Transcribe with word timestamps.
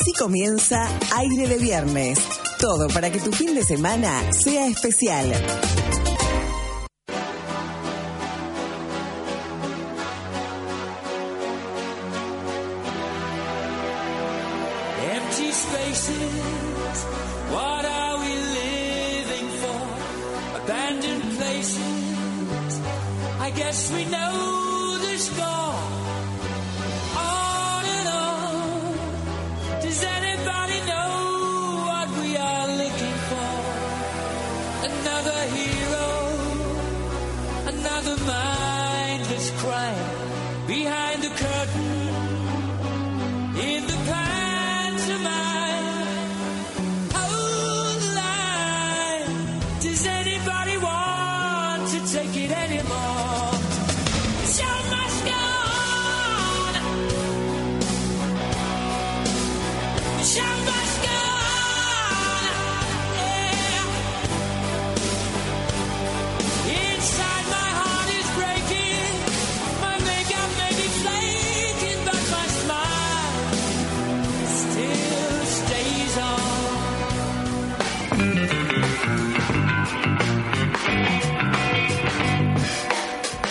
Así 0.00 0.12
comienza 0.12 0.88
Aire 1.16 1.48
de 1.48 1.58
Viernes. 1.58 2.20
Todo 2.60 2.86
para 2.86 3.10
que 3.10 3.18
tu 3.18 3.32
fin 3.32 3.56
de 3.56 3.64
semana 3.64 4.32
sea 4.32 4.68
especial. 4.68 5.32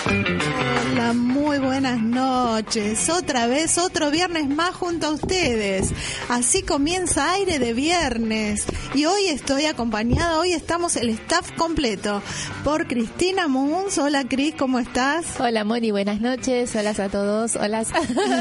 Hola, 0.08 1.12
muy 1.14 1.60
buenas 1.60 2.02
noches. 2.02 3.10
Otra 3.10 3.48
vez, 3.48 3.78
otro 3.78 4.10
viernes 4.10 4.48
más 4.48 4.74
junto 4.74 5.08
a 5.08 5.12
ustedes. 5.12 5.92
Así 6.30 6.62
comienza 6.62 7.34
aire 7.34 7.60
de 7.60 7.74
viernes. 7.74 8.66
Y 8.96 9.06
hoy 9.06 9.28
estoy 9.28 9.66
acompañada, 9.66 10.40
hoy 10.40 10.54
estamos 10.54 10.96
el 10.96 11.10
staff 11.10 11.52
completo 11.58 12.22
por 12.64 12.88
Cristina 12.88 13.50
Muns. 13.50 13.98
Hola 13.98 14.24
Cris, 14.28 14.56
¿cómo 14.56 14.80
estás? 14.80 15.40
Hola 15.42 15.66
Moni, 15.66 15.92
buenas 15.92 16.22
noches. 16.22 16.74
Hola 16.76 16.92
a 16.92 17.10
todos. 17.10 17.58
Hola. 17.58 17.84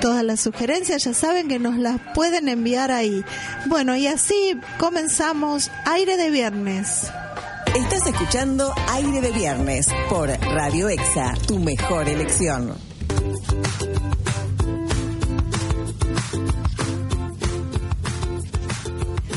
Todas 0.00 0.24
las 0.24 0.40
sugerencias 0.40 1.04
ya 1.04 1.14
saben 1.14 1.46
que 1.48 1.60
nos 1.60 1.76
las 1.76 2.00
pueden 2.14 2.48
enviar 2.48 2.90
ahí. 2.90 3.22
Bueno, 3.66 3.94
y 3.96 4.08
así 4.08 4.58
comenzamos 4.78 5.70
aire 5.84 6.16
de 6.16 6.30
viernes. 6.30 7.12
Estás 7.74 8.06
escuchando 8.06 8.72
Aire 8.90 9.20
de 9.20 9.32
Viernes 9.32 9.88
por 10.08 10.28
Radio 10.28 10.88
Exa, 10.88 11.34
tu 11.46 11.58
mejor 11.58 12.08
elección. 12.08 12.72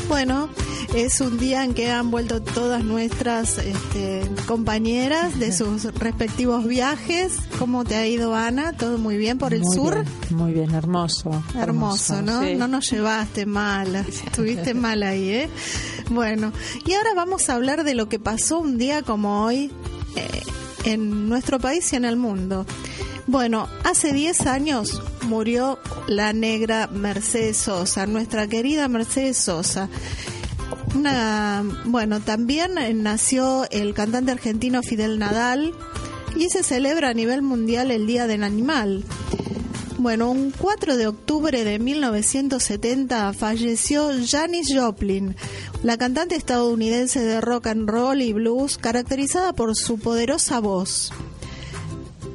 Bueno, 0.07 0.50
es 0.95 1.19
un 1.19 1.38
día 1.38 1.63
en 1.66 1.73
que 1.73 1.91
han 1.91 2.09
vuelto 2.12 2.41
todas 2.41 2.84
nuestras 2.84 3.57
este, 3.57 4.22
compañeras 4.47 5.38
de 5.38 5.51
sus 5.51 5.84
respectivos 5.95 6.66
viajes. 6.66 7.34
¿Cómo 7.59 7.84
te 7.84 7.95
ha 7.95 8.07
ido, 8.07 8.34
Ana? 8.34 8.72
¿Todo 8.73 8.97
muy 8.97 9.18
bien 9.18 9.38
por 9.38 9.53
el 9.53 9.62
Muy 9.62 9.75
sur? 9.75 9.94
bien, 10.03 10.38
muy 10.38 10.53
bien, 10.53 10.73
hermoso. 10.73 11.44
Hermoso, 11.56 12.22
¿no? 12.22 12.41
sí. 12.41 12.56
No 12.56 12.68
nos 12.68 12.90
llevaste 12.90 13.45
mal, 13.45 13.95
estuviste 14.25 14.73
mal 14.73 15.03
ahí, 15.03 15.29
¿eh? 15.29 15.50
Bueno, 16.09 16.53
y 16.85 16.94
ahora 16.94 17.13
vamos 17.13 17.50
a 17.50 17.56
hablar 17.56 17.84
de 17.84 17.94
lo 17.94 18.07
que 18.07 18.18
pasó 18.18 18.59
un 18.59 18.78
día 18.78 19.01
como 19.01 19.44
hoy 19.44 19.72
eh, 20.16 20.41
en 20.85 21.28
nuestro 21.28 21.59
país 21.59 21.91
y 21.91 21.97
en 21.97 22.06
el 22.06 22.16
mundo. 22.16 22.66
Bueno, 23.27 23.67
hace 23.83 24.13
10 24.13 24.47
años 24.47 25.01
murió 25.23 25.79
la 26.07 26.31
negra 26.31 26.88
Mercedes 26.88 27.57
Sosa, 27.57 28.07
nuestra 28.07 28.47
querida 28.47 28.88
Mercedes 28.88 29.38
Sosa. 29.38 29.89
Una, 30.95 31.61
bueno, 31.83 32.21
también 32.21 32.77
eh, 32.77 32.93
nació 32.93 33.69
el 33.69 33.93
cantante 33.93 34.31
argentino 34.31 34.81
Fidel 34.81 35.19
Nadal 35.19 35.73
y 36.38 36.49
se 36.49 36.63
celebra 36.63 37.09
a 37.09 37.13
nivel 37.13 37.41
mundial 37.41 37.91
el 37.91 38.07
Día 38.07 38.27
del 38.27 38.43
Animal. 38.43 39.03
Bueno, 39.97 40.31
un 40.31 40.51
4 40.51 40.95
de 40.95 41.07
octubre 41.07 41.65
de 41.65 41.79
1970 41.79 43.33
falleció 43.33 44.09
Janis 44.25 44.73
Joplin, 44.73 45.35
la 45.83 45.97
cantante 45.97 46.35
estadounidense 46.35 47.19
de 47.19 47.41
rock 47.41 47.67
and 47.67 47.89
roll 47.89 48.21
y 48.21 48.31
blues 48.31 48.77
caracterizada 48.77 49.51
por 49.51 49.75
su 49.75 49.99
poderosa 49.99 50.61
voz. 50.61 51.11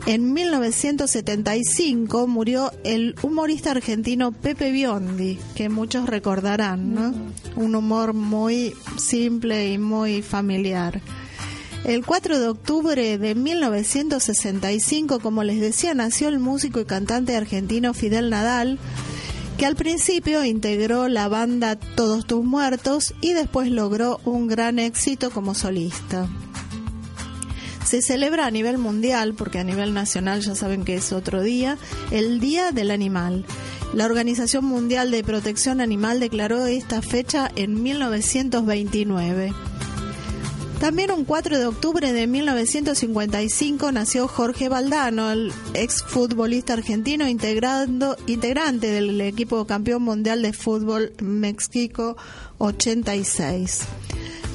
En 0.04 0.32
1975 0.32 2.26
murió 2.26 2.72
el 2.82 3.14
humorista 3.22 3.70
argentino 3.70 4.32
Pepe 4.32 4.72
Biondi, 4.72 5.38
que 5.54 5.68
muchos 5.68 6.08
recordarán, 6.08 6.92
¿no? 6.92 7.14
Un 7.54 7.76
humor 7.76 8.12
muy 8.12 8.74
simple 8.97 9.72
y 9.72 9.78
muy 9.78 10.22
familiar. 10.22 11.00
El 11.84 12.04
4 12.04 12.41
de 12.41 12.48
octubre 12.48 13.16
de 13.16 13.34
1965, 13.36 15.21
como 15.21 15.44
les 15.44 15.60
decía, 15.60 15.94
nació 15.94 16.28
el 16.28 16.41
músico 16.41 16.80
y 16.80 16.84
cantante 16.84 17.36
argentino 17.36 17.94
Fidel 17.94 18.28
Nadal, 18.28 18.80
que 19.56 19.66
al 19.66 19.77
principio 19.77 20.44
integró 20.44 21.06
la 21.06 21.28
banda 21.28 21.77
Todos 21.77 22.27
tus 22.27 22.44
muertos 22.44 23.15
y 23.21 23.34
después 23.34 23.71
logró 23.71 24.21
un 24.24 24.48
gran 24.48 24.80
éxito 24.80 25.30
como 25.30 25.54
solista. 25.54 26.28
Se 27.84 28.02
celebra 28.02 28.46
a 28.46 28.50
nivel 28.50 28.78
mundial, 28.78 29.34
porque 29.34 29.58
a 29.58 29.64
nivel 29.64 29.92
nacional 29.94 30.40
ya 30.40 30.54
saben 30.54 30.84
que 30.84 30.94
es 30.94 31.12
otro 31.12 31.42
día, 31.42 31.78
el 32.10 32.40
Día 32.40 32.72
del 32.72 32.90
Animal. 32.90 33.44
La 33.92 34.06
Organización 34.06 34.64
Mundial 34.64 35.10
de 35.10 35.22
Protección 35.22 35.80
Animal 35.80 36.20
declaró 36.20 36.64
esta 36.66 37.02
fecha 37.02 37.50
en 37.56 37.82
1929. 37.82 39.52
También 40.82 41.12
un 41.12 41.24
4 41.24 41.60
de 41.60 41.66
octubre 41.66 42.12
de 42.12 42.26
1955 42.26 43.92
nació 43.92 44.26
Jorge 44.26 44.68
Valdano, 44.68 45.30
el 45.30 45.52
exfutbolista 45.74 46.72
argentino 46.72 47.28
integrando, 47.28 48.16
integrante 48.26 48.88
del 48.88 49.20
equipo 49.20 49.64
campeón 49.64 50.02
mundial 50.02 50.42
de 50.42 50.52
fútbol 50.52 51.12
México 51.22 52.16
86. 52.58 53.82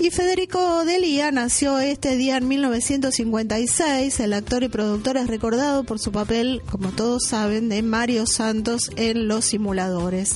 Y 0.02 0.10
Federico 0.10 0.84
Delía 0.84 1.32
nació 1.32 1.80
este 1.80 2.18
día 2.18 2.36
en 2.36 2.50
1956. 2.50 4.20
El 4.20 4.34
actor 4.34 4.64
y 4.64 4.68
productor 4.68 5.16
es 5.16 5.28
recordado 5.28 5.86
por 5.86 5.98
su 5.98 6.12
papel, 6.12 6.62
como 6.70 6.90
todos 6.90 7.24
saben, 7.26 7.70
de 7.70 7.82
Mario 7.84 8.26
Santos 8.26 8.92
en 8.98 9.30
Los 9.30 9.46
Simuladores. 9.46 10.36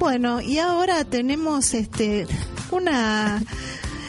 Bueno, 0.00 0.40
y 0.40 0.58
ahora 0.58 1.04
tenemos 1.04 1.74
este 1.74 2.26
una 2.72 3.40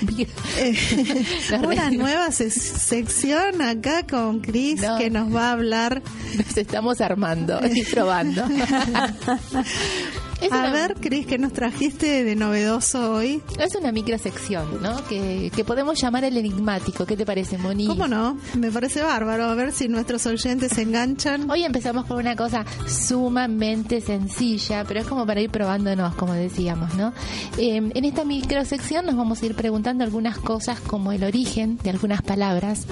una 1.63 1.89
nueva 1.91 2.31
se- 2.31 2.49
sección 2.49 3.61
acá 3.61 4.05
con 4.07 4.39
Chris 4.41 4.81
No. 4.81 4.97
que 4.97 5.09
nos 5.09 5.33
va 5.33 5.49
a 5.49 5.51
hablar. 5.53 6.01
Nos 6.35 6.57
estamos 6.57 7.01
armando 7.01 7.59
y 7.73 7.83
probando. 7.83 8.45
Es 10.39 10.51
A 10.51 10.59
una- 10.59 10.71
ver, 10.71 10.93
Chris, 10.99 11.25
¿qué 11.25 11.39
nos 11.39 11.51
trajiste 11.51 12.23
de 12.23 12.35
novedoso 12.35 13.11
hoy? 13.13 13.41
Es 13.59 13.73
una 13.75 13.91
microsección, 13.91 14.81
¿no? 14.83 15.03
Que, 15.07 15.51
que 15.55 15.65
podemos 15.65 15.99
llamar 15.99 16.23
el 16.25 16.37
enigmático. 16.37 17.07
¿Qué 17.07 17.17
te 17.17 17.25
parece, 17.25 17.57
Moni? 17.57 17.87
¿Cómo 17.87 18.07
no? 18.07 18.37
Me 18.55 18.71
parece 18.71 19.01
bárbaro. 19.01 19.45
A 19.45 19.55
ver 19.55 19.71
si 19.73 19.87
nuestros 19.87 20.27
oyentes 20.27 20.73
se 20.73 20.83
enganchan. 20.83 21.49
Hoy 21.49 21.63
empezamos 21.63 22.05
con 22.05 22.17
una 22.17 22.35
cosa 22.35 22.65
sumamente 22.87 23.99
sencilla, 23.99 24.83
pero 24.87 24.99
es 24.99 25.07
como 25.07 25.25
para 25.25 25.41
ir 25.41 25.49
probándonos, 25.49 26.13
como 26.15 26.33
decíamos, 26.33 26.93
¿no? 26.93 27.13
Eh, 27.57 27.77
en 27.77 28.05
esta 28.05 28.23
microsección 28.23 29.05
nos 29.07 29.15
vamos 29.15 29.41
a 29.41 29.45
ir 29.47 29.55
preguntando 29.55 30.03
algunas 30.03 30.37
cosas 30.37 30.79
como 30.79 31.11
el 31.13 31.23
origen 31.23 31.79
de 31.83 31.89
algunas 31.89 32.21
palabras, 32.21 32.85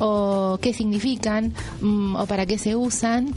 o 0.00 0.58
qué 0.60 0.74
significan, 0.74 1.54
mm, 1.80 2.16
o 2.16 2.26
para 2.26 2.44
qué 2.44 2.58
se 2.58 2.76
usan, 2.76 3.32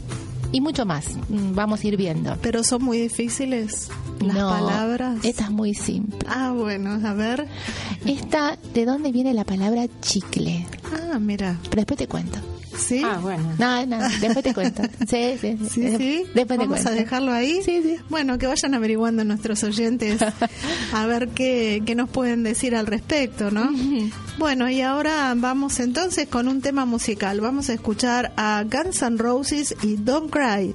y 0.52 0.60
mucho 0.60 0.86
más. 0.86 1.16
Mm, 1.28 1.54
Vamos 1.54 1.82
a 1.82 1.86
ir 1.88 1.96
viendo. 1.96 2.36
Pero 2.42 2.62
son 2.64 2.82
muy 2.84 2.98
difíciles 2.98 3.88
las 4.20 4.36
No, 4.36 4.48
palabras. 4.50 5.24
Esta 5.24 5.44
es 5.44 5.50
muy 5.50 5.74
simple. 5.74 6.18
Ah, 6.28 6.52
bueno, 6.56 6.98
a 7.06 7.12
ver. 7.14 7.46
Esta, 8.06 8.56
¿de 8.74 8.84
dónde 8.84 9.12
viene 9.12 9.34
la 9.34 9.44
palabra 9.44 9.86
chicle? 10.00 10.66
Ah, 11.12 11.18
mira. 11.18 11.58
Pero 11.64 11.76
después 11.76 11.98
te 11.98 12.06
cuento. 12.08 12.38
¿Sí? 12.78 13.02
Ah, 13.04 13.18
bueno. 13.20 13.54
No, 13.58 13.86
no, 13.86 13.98
después 14.20 14.42
te 14.42 14.54
cuento. 14.54 14.82
Sí, 15.08 15.36
sí, 15.40 15.58
Sí, 15.70 15.96
sí. 15.96 16.24
Después 16.34 16.58
te 16.58 16.66
Vamos 16.66 16.86
a 16.86 16.90
dejarlo 16.90 17.32
ahí. 17.32 17.60
Sí, 17.64 17.80
sí. 17.82 17.96
Bueno, 18.08 18.38
que 18.38 18.46
vayan 18.46 18.74
averiguando 18.74 19.24
nuestros 19.24 19.62
oyentes 19.64 20.20
a 20.92 21.06
ver 21.06 21.28
qué, 21.28 21.82
qué 21.84 21.94
nos 21.94 22.08
pueden 22.08 22.42
decir 22.42 22.74
al 22.76 22.86
respecto, 22.86 23.50
¿no? 23.50 23.70
Bueno, 24.38 24.70
y 24.70 24.80
ahora 24.82 25.34
vamos 25.36 25.80
entonces 25.80 26.28
con 26.28 26.48
un 26.48 26.60
tema 26.60 26.84
musical. 26.84 27.40
Vamos 27.40 27.68
a 27.68 27.74
escuchar 27.74 28.32
a 28.36 28.64
Guns 28.64 29.02
N' 29.02 29.18
Roses 29.18 29.74
y 29.82 29.96
Don't 29.96 30.30
Cry. 30.30 30.72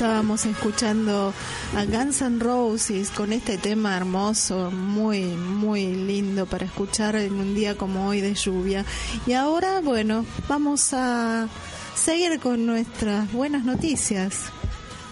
Estábamos 0.00 0.46
escuchando 0.46 1.34
a 1.76 1.84
Guns 1.84 2.22
N' 2.22 2.38
Roses 2.40 3.10
con 3.10 3.34
este 3.34 3.58
tema 3.58 3.98
hermoso, 3.98 4.70
muy, 4.70 5.24
muy 5.24 5.94
lindo 5.94 6.46
para 6.46 6.64
escuchar 6.64 7.16
en 7.16 7.34
un 7.34 7.54
día 7.54 7.76
como 7.76 8.08
hoy 8.08 8.22
de 8.22 8.32
lluvia. 8.32 8.86
Y 9.26 9.34
ahora, 9.34 9.82
bueno, 9.82 10.24
vamos 10.48 10.94
a 10.94 11.48
seguir 11.94 12.40
con 12.40 12.64
nuestras 12.64 13.30
buenas 13.30 13.66
noticias. 13.66 14.44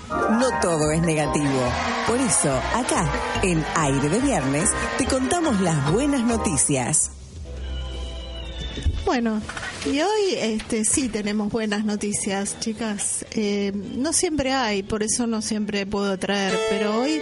No 0.08 0.48
todo 0.62 0.90
es 0.90 1.02
negativo. 1.02 1.70
Por 2.06 2.16
eso, 2.16 2.58
acá, 2.74 3.12
en 3.42 3.62
Aire 3.76 4.08
de 4.08 4.20
Viernes, 4.20 4.70
te 4.96 5.04
contamos 5.04 5.60
las 5.60 5.92
buenas 5.92 6.22
noticias. 6.22 7.17
Bueno, 9.08 9.40
y 9.86 10.00
hoy 10.00 10.34
este, 10.36 10.84
sí 10.84 11.08
tenemos 11.08 11.50
buenas 11.50 11.82
noticias, 11.86 12.60
chicas. 12.60 13.24
Eh, 13.30 13.72
no 13.74 14.12
siempre 14.12 14.52
hay, 14.52 14.82
por 14.82 15.02
eso 15.02 15.26
no 15.26 15.40
siempre 15.40 15.86
puedo 15.86 16.18
traer, 16.18 16.58
pero 16.68 17.00
hoy, 17.00 17.18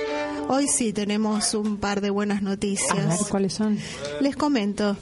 hoy 0.48 0.66
sí 0.66 0.92
tenemos 0.92 1.54
un 1.54 1.76
par 1.76 2.00
de 2.00 2.10
buenas 2.10 2.38
A 2.38 2.40
ver, 2.40 2.48
noticias. 2.48 3.28
¿cuáles 3.28 3.52
son? 3.52 3.78
Les 4.20 4.34
comento. 4.34 4.96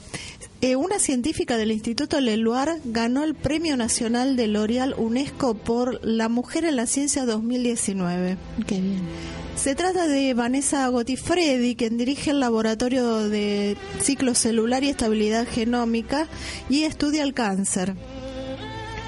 Eh, 0.61 0.75
una 0.75 0.99
científica 0.99 1.57
del 1.57 1.71
Instituto 1.71 2.21
Leluar 2.21 2.77
ganó 2.85 3.23
el 3.23 3.33
Premio 3.33 3.75
Nacional 3.77 4.35
de 4.35 4.45
L'Oreal 4.45 4.93
UNESCO 4.95 5.55
por 5.55 6.05
La 6.05 6.29
Mujer 6.29 6.65
en 6.65 6.75
la 6.75 6.85
Ciencia 6.85 7.25
2019. 7.25 8.37
Qué 8.67 8.79
bien. 8.79 9.01
Se 9.55 9.73
trata 9.73 10.07
de 10.07 10.33
Vanessa 10.33 10.87
Gotifredi, 10.89 11.75
quien 11.75 11.97
dirige 11.97 12.31
el 12.31 12.39
laboratorio 12.39 13.29
de 13.29 13.77
ciclo 14.01 14.35
celular 14.35 14.83
y 14.83 14.89
estabilidad 14.89 15.47
genómica 15.47 16.27
y 16.69 16.83
estudia 16.83 17.23
el 17.23 17.33
cáncer. 17.33 17.95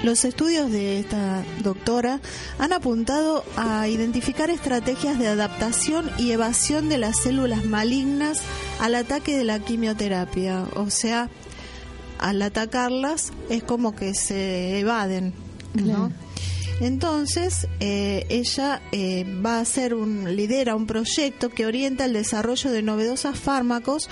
Los 0.02 0.24
estudios 0.24 0.70
de 0.70 1.00
esta 1.00 1.44
doctora 1.62 2.20
han 2.58 2.72
apuntado 2.72 3.44
a 3.56 3.88
identificar 3.88 4.48
estrategias 4.48 5.18
de 5.18 5.28
adaptación 5.28 6.10
y 6.18 6.30
evasión 6.30 6.88
de 6.88 6.98
las 6.98 7.20
células 7.20 7.64
malignas 7.64 8.40
al 8.80 8.94
ataque 8.94 9.36
de 9.36 9.44
la 9.44 9.58
quimioterapia. 9.58 10.66
O 10.76 10.88
sea, 10.90 11.28
al 12.18 12.40
atacarlas 12.42 13.32
es 13.48 13.62
como 13.62 13.94
que 13.94 14.14
se 14.14 14.78
evaden, 14.78 15.34
¿no? 15.74 16.12
Entonces, 16.80 17.66
eh, 17.80 18.24
ella 18.28 18.80
eh, 18.92 19.24
va 19.44 19.56
a 19.56 19.60
hacer 19.60 19.94
un, 19.94 20.36
lidera 20.36 20.76
un 20.76 20.86
proyecto 20.86 21.50
que 21.50 21.66
orienta 21.66 22.04
el 22.04 22.12
desarrollo 22.12 22.70
de 22.70 22.82
novedosos 22.82 23.36
fármacos 23.38 24.08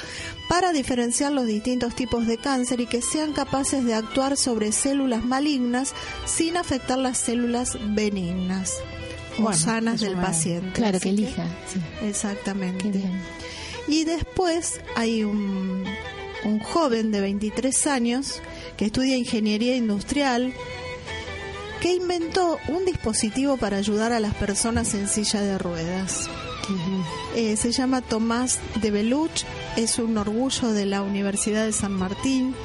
para 0.49 0.73
diferenciar 0.73 1.31
los 1.33 1.47
distintos 1.47 1.95
tipos 1.95 2.27
de 2.27 2.39
cáncer 2.39 2.81
y 2.81 2.87
que 2.87 3.03
sean 3.03 3.33
capaces 3.33 3.85
de 3.85 3.95
actuar 3.95 4.37
sobre 4.37 4.73
células 4.73 5.25
malignas 5.25 5.95
sin 6.25 6.57
afectar 6.57 6.99
las 6.99 7.19
células 7.19 7.79
benignas 7.95 8.75
o 9.39 9.43
Bueno, 9.43 9.57
sanas 9.57 10.01
del 10.01 10.17
paciente. 10.17 10.73
Claro, 10.73 10.99
que 10.99 11.11
elija. 11.11 11.47
sí. 11.73 11.81
Exactamente. 12.05 12.89
Bien. 12.91 13.13
Y 13.87 14.03
después 14.05 14.81
hay 14.97 15.23
un, 15.23 15.85
un 16.45 16.59
joven 16.59 17.13
de 17.13 17.21
23 17.21 17.87
años 17.87 18.43
que 18.77 18.87
estudia 18.87 19.17
ingeniería 19.17 19.77
industrial 19.77 20.53
que 21.87 21.95
inventó 21.95 22.59
un 22.67 22.85
dispositivo 22.85 23.59
para 23.59 23.77
ayudar 23.77 24.13
a 24.13 24.19
las 24.19 24.35
personas 24.35 24.93
en 24.95 25.07
silla 25.07 25.41
de 25.41 25.57
ruedas. 25.57 26.29
Eh, 27.37 27.57
se 27.57 27.71
llama 27.71 28.03
Tomás 28.03 28.59
de 28.83 28.91
Beluch, 28.91 29.45
es 29.77 30.01
un 30.01 30.19
orgullo 30.19 30.73
de 30.73 30.85
la 30.85 31.03
Universidad 31.03 31.65
de 31.65 31.71
San 31.71 31.93
Martín 31.93 32.57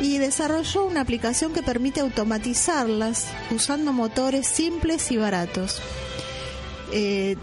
y 0.00 0.16
desarrolló 0.16 0.86
una 0.86 1.02
aplicación 1.02 1.52
que 1.52 1.62
permite 1.62 2.00
automatizarlas 2.00 3.26
usando 3.50 3.92
motores 3.92 4.46
simples 4.46 5.10
y 5.12 5.18
baratos. 5.18 5.82
Eh, 6.92 7.36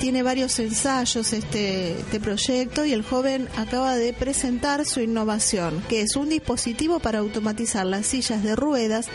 tiene 0.00 0.22
varios 0.22 0.58
ensayos 0.58 1.32
este, 1.32 1.92
este 1.92 2.20
proyecto 2.20 2.84
y 2.84 2.92
el 2.92 3.02
joven 3.02 3.48
acaba 3.56 3.96
de 3.96 4.12
presentar 4.12 4.84
su 4.84 5.00
innovación, 5.00 5.82
que 5.88 6.02
es 6.02 6.14
un 6.14 6.28
dispositivo 6.28 7.00
para 7.00 7.20
automatizar 7.20 7.86
las 7.86 8.04
sillas 8.04 8.42
de 8.42 8.54
ruedas 8.54 9.08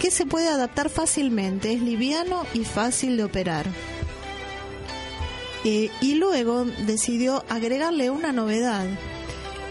que 0.00 0.10
se 0.10 0.26
puede 0.26 0.48
adaptar 0.48 0.90
fácilmente, 0.90 1.72
es 1.72 1.80
liviano 1.82 2.44
y 2.54 2.64
fácil 2.64 3.16
de 3.16 3.24
operar. 3.24 3.66
Eh, 5.64 5.90
y 6.00 6.14
luego 6.14 6.64
decidió 6.86 7.44
agregarle 7.48 8.10
una 8.10 8.32
novedad, 8.32 8.86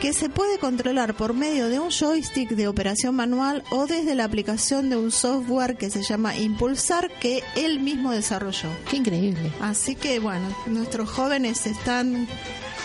que 0.01 0.13
se 0.13 0.29
puede 0.29 0.60
controlar 0.60 1.15
por 1.15 1.34
medio 1.34 1.70
de 1.70 1.79
un 1.79 1.89
joystick 1.89 2.50
de 2.50 2.67
operación 2.67 3.15
manual 3.15 3.63
o 3.72 3.88
desde 3.88 4.13
la 4.13 4.25
aplicación 4.25 4.89
de 4.89 4.98
un 4.98 5.12
software 5.12 5.77
que 5.77 5.89
se 5.89 6.03
llama 6.03 6.36
Impulsar 6.36 7.10
que 7.20 7.44
él 7.55 7.79
mismo 7.79 8.12
desarrolló. 8.12 8.70
Qué 8.89 8.98
increíble. 8.98 9.51
Así 9.62 9.96
que 9.96 10.20
bueno, 10.20 10.48
nuestros 10.67 11.10
jóvenes 11.10 11.65
están 11.65 12.27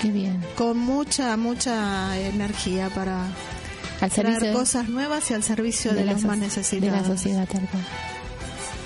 Qué 0.01 0.09
bien. 0.09 0.41
con 0.57 0.79
mucha, 0.79 1.37
mucha 1.37 2.17
energía 2.19 2.89
para 2.91 3.27
Al 4.01 4.11
traer 4.11 4.53
cosas 4.53 4.89
nuevas 4.89 5.31
y 5.31 5.35
al 5.35 5.43
servicio 5.43 5.93
de, 5.93 6.05
los 6.05 6.21
so- 6.23 6.27
más 6.27 6.39
de 6.41 6.47
necesitados. 6.47 7.01
la 7.03 7.07
sociedad, 7.07 7.47
tal 7.49 7.67
cual. 7.69 7.85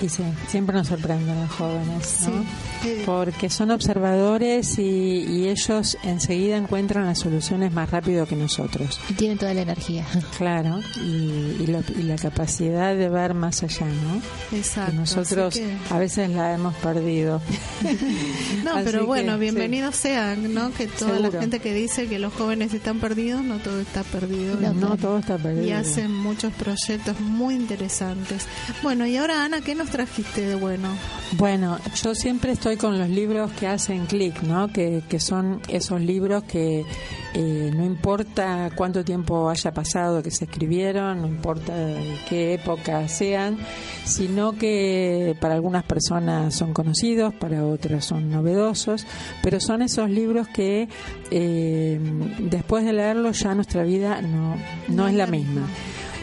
Y 0.01 0.09
sí, 0.09 0.23
siempre 0.49 0.75
nos 0.75 0.87
sorprenden 0.87 1.39
los 1.41 1.51
jóvenes, 1.51 2.27
¿no? 2.27 2.43
Sí. 2.83 3.01
Porque 3.05 3.49
son 3.49 3.71
observadores 3.71 4.77
y, 4.77 4.81
y 4.83 5.47
ellos 5.47 5.97
enseguida 6.03 6.57
encuentran 6.57 7.05
las 7.05 7.19
soluciones 7.19 7.71
más 7.71 7.89
rápido 7.89 8.25
que 8.27 8.35
nosotros. 8.35 8.99
Y 9.09 9.13
tienen 9.13 9.37
toda 9.37 9.53
la 9.53 9.61
energía. 9.61 10.05
Claro, 10.37 10.81
y, 11.01 11.63
y, 11.63 11.67
lo- 11.67 11.83
y 11.97 12.03
la 12.03 12.17
capacidad 12.17 12.93
de 12.95 13.07
ver 13.09 13.33
más 13.33 13.63
allá, 13.63 13.85
¿no? 13.87 14.21
Exacto. 14.57 14.91
que 14.91 14.97
nosotros 14.97 15.53
que- 15.53 15.77
a 15.89 15.97
veces 15.97 16.29
la 16.29 16.53
hemos 16.53 16.75
perdido. 16.75 17.41
No, 18.63 18.71
Así 18.75 18.85
pero 18.85 18.99
que, 19.01 19.05
bueno, 19.05 19.33
sí. 19.33 19.39
bienvenidos 19.39 19.95
sean, 19.95 20.53
¿no? 20.53 20.71
Que 20.73 20.87
toda 20.87 21.11
la 21.19 21.27
Seguro. 21.27 21.39
gente 21.41 21.59
que 21.59 21.73
dice 21.73 22.07
que 22.07 22.17
los 22.19 22.33
jóvenes 22.33 22.73
están 22.73 22.99
perdidos, 22.99 23.43
no 23.43 23.59
todo 23.59 23.79
está 23.79 24.03
perdido. 24.03 24.55
No, 24.59 24.73
No, 24.73 24.97
todo 24.97 25.19
está 25.19 25.37
perdido. 25.37 25.65
y 25.67 25.71
hacen 25.71 26.11
muchos 26.11 26.51
proyectos 26.53 27.19
muy 27.19 27.53
interesantes. 27.55 28.45
Bueno, 28.81 29.05
y 29.05 29.17
ahora 29.17 29.43
Ana, 29.45 29.61
¿qué 29.61 29.75
nos 29.75 29.84
trajiste 29.87 30.41
de 30.41 30.55
bueno? 30.55 30.89
Bueno, 31.33 31.77
yo 32.01 32.15
siempre 32.15 32.51
estoy 32.51 32.77
con 32.77 32.97
los 32.97 33.09
libros 33.09 33.51
que 33.53 33.67
hacen 33.67 34.05
clic, 34.05 34.41
¿no? 34.43 34.67
Que, 34.71 35.03
que 35.09 35.19
son 35.19 35.61
esos 35.67 36.01
libros 36.01 36.43
que 36.43 36.85
eh, 37.37 37.69
no 37.75 37.83
importa 37.83 38.69
cuánto 38.75 39.03
tiempo 39.03 39.49
haya 39.49 39.73
pasado 39.73 40.23
que 40.23 40.31
se 40.31 40.45
escribieron, 40.45 41.21
no 41.21 41.27
importa 41.27 41.73
qué 42.29 42.53
época 42.53 43.09
sean, 43.09 43.57
sino 44.05 44.53
que 44.53 45.35
para 45.41 45.55
algunas 45.55 45.83
personas 45.83 46.55
son 46.55 46.73
conocidos, 46.73 47.33
para 47.33 47.65
otras 47.65 48.05
son 48.05 48.29
novedosos, 48.29 49.05
pero 49.43 49.59
son 49.59 49.81
esos 49.81 50.09
libros 50.09 50.47
que 50.47 50.87
eh, 51.29 51.99
después 52.39 52.85
de 52.85 52.93
leerlos 52.93 53.41
ya 53.41 53.53
nuestra 53.53 53.83
vida 53.83 54.21
no, 54.21 54.55
no 54.87 55.07
es 55.09 55.13
la 55.13 55.27
misma. 55.27 55.67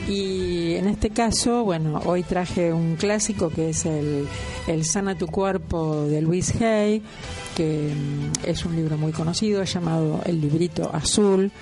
Y 0.08 0.74
en 0.74 0.88
este 0.88 1.10
caso, 1.10 1.64
bueno, 1.64 2.00
hoy 2.04 2.24
traje 2.24 2.72
un 2.72 2.96
clásico 2.96 3.50
que 3.50 3.70
es 3.70 3.86
el, 3.86 4.26
el 4.66 4.84
Sana 4.84 5.16
tu 5.16 5.28
cuerpo 5.28 6.06
de 6.06 6.20
Luis 6.20 6.60
Hay, 6.60 7.02
que 7.56 7.92
mm, 7.94 8.48
es 8.48 8.64
un 8.64 8.74
libro 8.74 8.98
muy 8.98 9.12
conocido 9.12 9.62
llamado 9.62 10.20
El 10.24 10.40
librito 10.40 10.90
azul, 10.92 11.52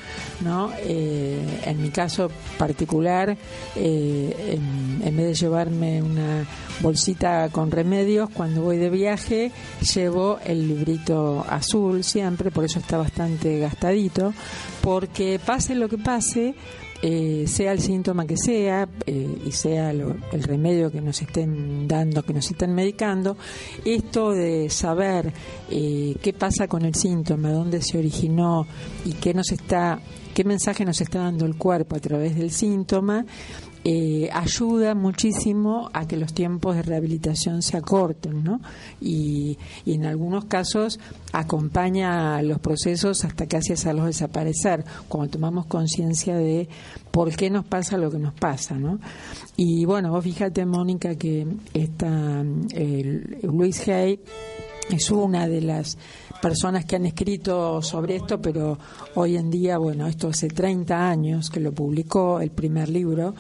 ¿no? 0.43 0.73
Eh, 0.79 1.61
en 1.67 1.83
mi 1.83 1.91
caso 1.91 2.31
particular, 2.59 3.37
eh, 3.77 4.57
en, 4.57 5.07
en 5.07 5.17
vez 5.17 5.27
de 5.27 5.35
llevarme 5.35 6.03
una 6.03 6.47
bolsita 6.81 7.51
con 7.51 7.71
remedios, 7.71 8.31
cuando 8.31 8.63
voy 8.63 8.79
de 8.79 8.89
viaje 8.89 9.53
llevo 9.95 10.39
el 10.45 10.67
librito 10.67 11.45
azul 11.49 12.05
siempre, 12.05 12.51
por 12.51 12.65
eso 12.65 12.79
está 12.79 12.97
bastante 12.97 13.59
gastadito, 13.59 14.33
porque 14.81 15.39
pase 15.45 15.75
lo 15.75 15.89
que 15.89 15.99
pase, 15.99 16.55
eh, 17.03 17.45
sea 17.47 17.73
el 17.73 17.81
síntoma 17.81 18.27
que 18.27 18.37
sea 18.37 18.89
eh, 19.07 19.39
y 19.47 19.53
sea 19.53 19.93
lo- 19.93 20.17
el 20.33 20.43
remedio 20.43 20.91
que 20.91 21.01
nos 21.01 21.23
estén 21.23 21.89
dando, 21.89 22.23
que 22.23 22.35
nos 22.35 22.51
estén 22.51 22.75
medicando, 22.75 23.37
esto 23.85 24.33
de 24.33 24.69
saber 24.71 25.33
eh, 25.71 26.15
qué 26.23 26.33
pasa 26.33 26.69
con 26.69 26.85
el 26.85 26.95
síntoma, 26.95 27.51
dónde 27.51 27.81
se 27.83 27.99
originó 27.99 28.67
y 29.05 29.13
qué 29.15 29.33
nos 29.35 29.51
está, 29.51 30.01
qué 30.35 30.45
mensaje 30.45 30.85
nos 30.85 31.01
está 31.01 31.21
dando 31.21 31.47
el 31.47 31.57
cuerpo 31.57 31.97
a 31.97 32.01
través 32.01 32.37
del 32.37 32.51
síntoma, 32.51 33.25
eh, 33.85 34.29
ayuda 34.33 34.95
muchísimo 34.95 35.89
a 35.95 36.07
que 36.07 36.17
los 36.19 36.35
tiempos 36.35 36.77
de 36.77 36.83
rehabilitación 36.83 37.63
se 37.63 37.77
acorten, 37.79 38.45
¿no? 38.45 38.61
Y, 39.01 39.57
y 39.87 39.95
en 39.95 40.05
algunos 40.05 40.45
casos 40.45 41.01
acompaña 41.33 42.43
los 42.43 42.59
procesos 42.59 43.25
hasta 43.25 43.47
casi 43.47 43.73
hacerlos 43.73 44.07
desaparecer, 44.07 44.85
cuando 45.09 45.31
tomamos 45.33 45.67
conciencia 45.67 46.37
de 46.37 46.69
por 47.11 47.35
qué 47.35 47.51
nos 47.51 47.65
pasa 47.65 47.97
lo 47.97 48.11
que 48.11 48.19
nos 48.19 48.35
pasa, 48.35 48.77
¿no? 48.77 48.99
Y 49.57 49.85
bueno, 49.85 50.11
vos 50.11 50.25
fíjate, 50.25 50.65
Mónica, 50.67 51.15
que 51.17 51.47
esta, 51.75 52.43
el- 52.75 53.39
Luis 53.43 53.89
Hay 53.89 54.21
es 54.91 55.11
una 55.11 55.47
de 55.49 55.61
las 55.61 55.97
personas 56.41 56.85
que 56.85 56.97
han 56.97 57.07
escrito 57.07 57.83
sobre 57.83 58.17
esto, 58.17 58.41
pero 58.41 58.79
hoy 59.15 59.37
en 59.37 59.51
día, 59.51 59.79
bueno, 59.79 60.07
esto 60.07 60.29
hace 60.29 60.49
30 60.49 61.09
años 61.09 61.51
que 61.51 61.61
lo 61.61 61.73
publicó, 61.73 62.41
el 62.41 62.51
primer 62.51 62.89
libro, 62.89 63.35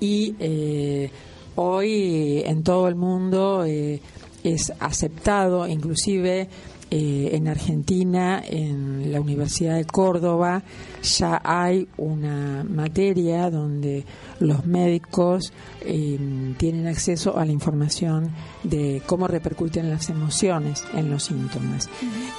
y 0.00 0.34
eh, 0.38 1.10
hoy 1.56 2.42
en 2.44 2.62
todo 2.62 2.88
el 2.88 2.94
mundo 2.94 3.64
eh, 3.64 4.00
es 4.44 4.72
aceptado, 4.80 5.66
inclusive 5.66 6.48
eh, 6.94 7.30
en 7.32 7.48
Argentina, 7.48 8.42
en 8.46 9.10
la 9.10 9.18
Universidad 9.18 9.76
de 9.76 9.86
Córdoba, 9.86 10.62
ya 11.02 11.40
hay 11.42 11.88
una 11.96 12.64
materia 12.64 13.48
donde 13.48 14.04
los 14.40 14.66
médicos 14.66 15.54
eh, 15.80 16.18
tienen 16.58 16.86
acceso 16.86 17.38
a 17.38 17.46
la 17.46 17.52
información 17.52 18.30
de 18.62 19.00
cómo 19.06 19.26
repercuten 19.26 19.88
las 19.88 20.10
emociones 20.10 20.84
en 20.92 21.08
los 21.08 21.24
síntomas. 21.24 21.88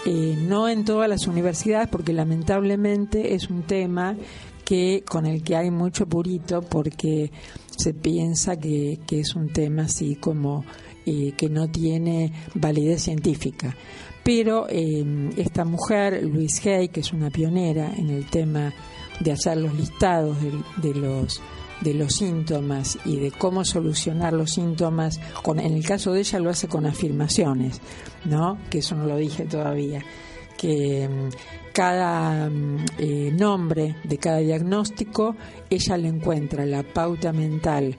Eh, 0.06 0.38
no 0.40 0.70
en 0.70 0.86
todas 0.86 1.10
las 1.10 1.26
universidades, 1.26 1.90
porque 1.90 2.14
lamentablemente 2.14 3.34
es 3.34 3.50
un 3.50 3.64
tema 3.64 4.16
que 4.64 5.04
con 5.10 5.26
el 5.26 5.42
que 5.42 5.56
hay 5.56 5.72
mucho 5.72 6.06
purito 6.06 6.62
porque 6.62 7.32
se 7.76 7.96
piensa 7.96 8.58
que, 8.58 9.00
que 9.08 9.22
es 9.22 9.34
un 9.34 9.50
tema 9.50 9.86
así 9.86 10.16
como 10.16 10.64
eh, 11.06 11.34
que 11.36 11.50
no 11.50 11.70
tiene 11.70 12.32
validez 12.54 13.04
científica. 13.04 13.76
Pero 14.24 14.68
eh, 14.70 15.04
esta 15.38 15.66
mujer, 15.66 16.24
Louise 16.24 16.74
Hay, 16.74 16.90
que 16.90 17.02
es 17.02 17.12
una 17.12 17.30
pionera 17.30 17.94
en 17.96 18.10
el 18.10 18.30
tema 18.30 18.74
de 19.20 19.32
hacer 19.32 19.58
los 19.58 19.74
listados 19.76 20.38
de, 20.42 20.94
los 20.96 21.42
de 21.82 21.94
los 21.94 22.16
síntomas 22.16 22.98
y 23.06 23.18
de 23.18 23.32
cómo 23.32 23.66
solucionar 23.66 24.34
los 24.34 24.52
síntomas, 24.52 25.20
en 25.46 25.74
el 25.74 25.86
caso 25.86 26.14
de 26.14 26.22
ella 26.22 26.40
lo 26.40 26.50
hace 26.50 26.68
con 26.68 26.86
afirmaciones, 26.86 27.82
¿no? 28.26 28.58
Que 28.70 28.80
eso 28.80 28.96
no 28.96 29.06
lo 29.06 29.18
dije 29.18 29.46
todavía 29.46 30.04
que 30.64 31.10
mm, 31.10 31.30
cada 31.74 32.50
mm, 32.50 32.86
eh, 32.98 33.32
nombre 33.38 33.98
de 34.04 34.18
cada 34.18 34.38
diagnóstico 34.38 35.36
ella 35.70 35.98
le 35.98 36.08
encuentra 36.08 36.66
la 36.66 36.84
pauta 36.84 37.34
mental 37.34 37.98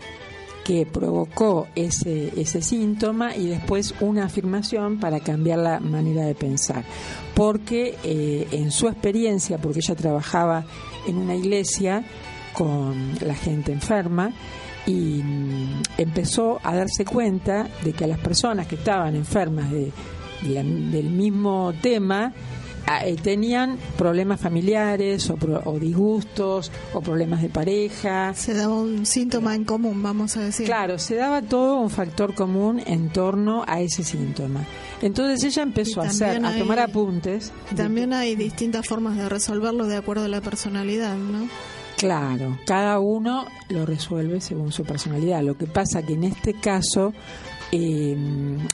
que 0.64 0.86
provocó 0.86 1.68
ese, 1.74 2.32
ese 2.40 2.62
síntoma 2.62 3.36
y 3.36 3.46
después 3.46 3.94
una 4.00 4.24
afirmación 4.24 4.98
para 4.98 5.20
cambiar 5.20 5.58
la 5.58 5.78
manera 5.78 6.24
de 6.24 6.34
pensar. 6.34 6.84
Porque 7.34 7.96
eh, 8.02 8.48
en 8.50 8.70
su 8.70 8.88
experiencia, 8.88 9.58
porque 9.58 9.80
ella 9.80 9.94
trabajaba 9.94 10.64
en 11.06 11.18
una 11.18 11.36
iglesia 11.36 12.04
con 12.54 13.12
la 13.20 13.34
gente 13.34 13.72
enferma, 13.72 14.32
y 14.86 15.22
mm, 15.22 15.82
empezó 15.98 16.60
a 16.62 16.74
darse 16.74 17.04
cuenta 17.04 17.68
de 17.82 17.92
que 17.92 18.04
a 18.04 18.06
las 18.06 18.18
personas 18.18 18.66
que 18.66 18.76
estaban 18.76 19.14
enfermas 19.14 19.70
de, 19.70 19.92
del 20.42 21.10
mismo 21.10 21.72
tema 21.80 22.32
tenían 23.22 23.78
problemas 23.96 24.40
familiares 24.40 25.28
o, 25.30 25.36
pro- 25.36 25.62
o 25.64 25.78
disgustos 25.78 26.70
o 26.92 27.00
problemas 27.00 27.42
de 27.42 27.48
pareja. 27.48 28.34
Se 28.34 28.54
daba 28.54 28.74
un 28.74 29.06
síntoma 29.06 29.54
en 29.54 29.64
común, 29.64 30.02
vamos 30.02 30.36
a 30.36 30.40
decir. 30.42 30.66
Claro, 30.66 30.98
se 30.98 31.14
daba 31.16 31.42
todo 31.42 31.80
un 31.80 31.90
factor 31.90 32.34
común 32.34 32.80
en 32.86 33.10
torno 33.10 33.64
a 33.66 33.80
ese 33.80 34.04
síntoma. 34.04 34.64
Entonces 35.02 35.42
ella 35.44 35.62
empezó 35.62 36.00
a 36.00 36.06
hacer, 36.06 36.34
también 36.34 36.54
a 36.54 36.58
tomar 36.58 36.78
hay- 36.78 36.84
apuntes. 36.84 37.52
También 37.76 38.12
hay 38.12 38.36
distintas 38.36 38.86
formas 38.86 39.16
de 39.16 39.28
resolverlo 39.28 39.86
de 39.86 39.96
acuerdo 39.96 40.24
a 40.24 40.28
la 40.28 40.40
personalidad, 40.40 41.16
¿no? 41.16 41.48
Claro, 41.96 42.58
cada 42.66 42.98
uno 42.98 43.46
lo 43.68 43.86
resuelve 43.86 44.40
según 44.40 44.72
su 44.72 44.82
personalidad. 44.84 45.42
Lo 45.42 45.56
que 45.56 45.66
pasa 45.66 46.02
que 46.02 46.14
en 46.14 46.24
este 46.24 46.52
caso 46.52 47.14
eh, 47.76 48.16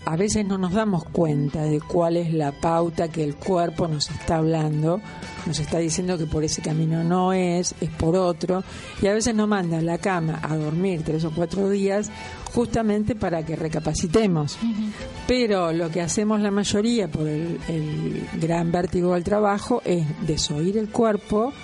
a 0.05 0.15
veces 0.15 0.45
no 0.45 0.59
nos 0.59 0.75
damos 0.75 1.05
cuenta 1.05 1.63
de 1.63 1.81
cuál 1.81 2.19
es 2.19 2.35
la 2.35 2.53
pauta 2.53 3.09
que 3.09 3.25
el 3.25 3.35
cuerpo 3.35 3.89
nos 3.89 4.11
está 4.11 4.37
hablando, 4.37 5.01
nos 5.47 5.59
está 5.59 5.79
diciendo 5.79 6.19
que 6.19 6.27
por 6.27 6.45
ese 6.45 6.61
camino 6.61 7.03
no 7.03 7.33
es, 7.33 7.75
es 7.81 7.89
por 7.89 8.15
otro, 8.15 8.63
y 9.01 9.07
a 9.07 9.15
veces 9.15 9.35
nos 9.35 9.49
manda 9.49 9.79
a 9.79 9.83
la 9.83 9.97
cama 9.97 10.39
a 10.43 10.55
dormir 10.55 11.01
tres 11.03 11.25
o 11.25 11.31
cuatro 11.31 11.71
días 11.71 12.11
justamente 12.53 13.15
para 13.15 13.43
que 13.43 13.57
recapacitemos. 13.57 14.59
Pero 15.27 15.73
lo 15.73 15.91
que 15.91 16.03
hacemos 16.03 16.41
la 16.41 16.51
mayoría 16.51 17.09
por 17.09 17.27
el, 17.27 17.59
el 17.69 18.29
gran 18.39 18.71
vértigo 18.71 19.15
del 19.15 19.25
trabajo 19.25 19.81
es 19.87 20.05
desoír 20.27 20.77
el 20.77 20.91
cuerpo 20.91 21.55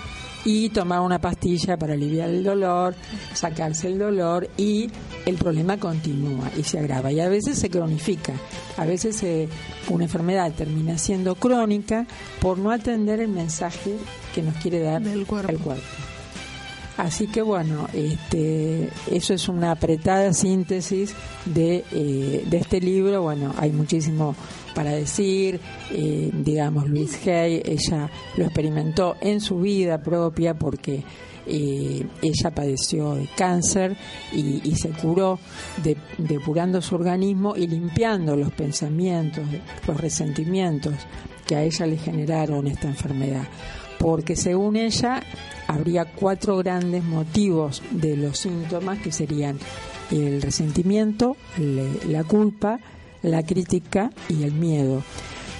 y 0.46 0.68
tomar 0.68 1.00
una 1.00 1.18
pastilla 1.20 1.76
para 1.76 1.94
aliviar 1.94 2.28
el 2.28 2.44
dolor, 2.44 2.94
sacarse 3.34 3.88
el 3.88 3.98
dolor 3.98 4.48
y 4.56 4.88
el 5.26 5.34
problema 5.34 5.76
continúa 5.76 6.52
y 6.56 6.62
se 6.62 6.78
agrava 6.78 7.10
y 7.10 7.18
a 7.18 7.28
veces 7.28 7.58
se 7.58 7.68
cronifica. 7.68 8.32
A 8.76 8.86
veces 8.86 9.20
eh, 9.24 9.48
una 9.90 10.04
enfermedad 10.04 10.52
termina 10.52 10.98
siendo 10.98 11.34
crónica 11.34 12.06
por 12.40 12.58
no 12.58 12.70
atender 12.70 13.18
el 13.18 13.28
mensaje 13.28 13.96
que 14.32 14.42
nos 14.42 14.54
quiere 14.58 14.80
dar 14.82 15.02
Del 15.02 15.26
cuerpo. 15.26 15.50
el 15.50 15.58
cuerpo. 15.58 15.82
Así 16.96 17.26
que 17.26 17.42
bueno, 17.42 17.88
este, 17.92 18.88
eso 19.10 19.34
es 19.34 19.48
una 19.48 19.72
apretada 19.72 20.32
síntesis 20.32 21.12
de, 21.44 21.84
eh, 21.90 22.44
de 22.46 22.56
este 22.56 22.80
libro. 22.80 23.20
Bueno, 23.20 23.52
hay 23.58 23.72
muchísimo 23.72 24.36
para 24.76 24.92
decir. 24.92 25.58
eh, 25.90 26.30
digamos, 26.32 26.88
Luis 26.88 27.26
Hay, 27.26 27.62
ella 27.64 28.10
lo 28.36 28.44
experimentó 28.44 29.16
en 29.20 29.40
su 29.40 29.58
vida 29.58 30.00
propia 30.02 30.54
porque 30.54 31.02
eh, 31.46 32.06
ella 32.22 32.50
padeció 32.54 33.14
de 33.14 33.26
cáncer 33.36 33.96
y, 34.32 34.74
se 34.76 34.90
curó 34.90 35.38
de- 35.82 35.96
depurando 36.18 36.82
su 36.82 36.94
organismo 36.96 37.56
y 37.56 37.66
limpiando 37.68 38.36
los 38.36 38.52
pensamientos, 38.52 39.44
los 39.86 39.96
resentimientos 40.00 40.92
que 41.46 41.56
a 41.56 41.62
ella 41.62 41.86
le 41.86 41.96
generaron 41.96 42.66
esta 42.66 42.88
enfermedad 42.88 43.48
porque 43.98 44.36
según 44.36 44.76
ella 44.76 45.22
habría 45.68 46.04
cuatro 46.04 46.58
grandes 46.58 47.02
motivos 47.02 47.80
de 47.92 48.16
los 48.16 48.38
síntomas 48.40 48.98
que 48.98 49.10
serían 49.10 49.58
el 50.10 50.42
resentimiento, 50.42 51.34
la 52.08 52.22
culpa, 52.24 52.78
la 53.22 53.42
crítica 53.44 54.10
y 54.28 54.44
el 54.44 54.52
miedo, 54.52 55.02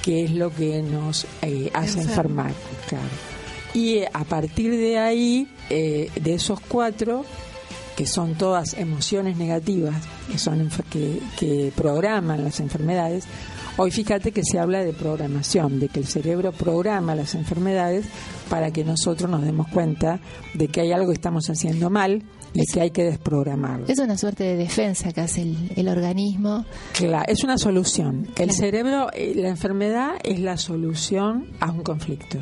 que 0.03 0.25
es 0.25 0.33
lo 0.33 0.53
que 0.53 0.83
nos 0.83 1.27
eh, 1.43 1.71
hace 1.75 2.01
Enferma. 2.01 2.49
enfermar. 2.49 2.53
Claro. 2.89 3.05
Y 3.75 3.99
eh, 3.99 4.09
a 4.13 4.25
partir 4.25 4.77
de 4.77 4.99
ahí, 4.99 5.49
eh, 5.69 6.11
de 6.21 6.35
esos 6.35 6.61
cuatro, 6.61 7.25
que 7.97 8.07
son 8.07 8.35
todas 8.35 8.75
emociones 8.75 9.37
negativas, 9.37 9.97
que 10.31 10.39
son 10.39 10.69
que, 10.91 11.21
que 11.39 11.73
programan 11.75 12.45
las 12.45 12.61
enfermedades. 12.61 13.25
Hoy 13.79 13.91
fíjate 13.91 14.33
que 14.33 14.43
se 14.43 14.59
habla 14.59 14.85
de 14.85 14.93
programación, 14.93 15.81
de 15.81 15.89
que 15.89 16.01
el 16.01 16.07
cerebro 16.07 16.53
programa 16.53 17.15
las 17.15 17.35
enfermedades 17.35 18.07
para 18.49 18.71
que 18.71 18.85
nosotros 18.85 19.31
nos 19.31 19.43
demos 19.43 19.69
cuenta 19.69 20.21
de 20.55 20.69
que 20.69 20.81
hay 20.83 20.93
algo 20.93 21.09
que 21.09 21.15
estamos 21.15 21.49
haciendo 21.51 21.91
mal 21.91 22.23
y 22.57 22.67
que 22.67 22.81
hay 22.81 22.91
que 22.91 23.05
desprogramarlo. 23.05 23.87
Es 23.89 23.99
una 23.99 24.17
suerte 24.17 24.45
de 24.45 24.57
defensa 24.57 25.13
que 25.13 25.21
hace 25.21 25.43
el, 25.43 25.71
el 25.77 25.89
organismo. 25.89 26.65
Claro, 26.93 27.25
es 27.29 27.45
una 27.45 27.59
solución. 27.59 28.29
El 28.37 28.53
cerebro, 28.53 29.09
eh, 29.13 29.35
la 29.37 29.49
enfermedad 29.49 30.13
es 30.23 30.41
la 30.41 30.57
solución 30.57 31.53
a 31.61 31.71
un 31.71 31.83
conflicto, 31.83 32.39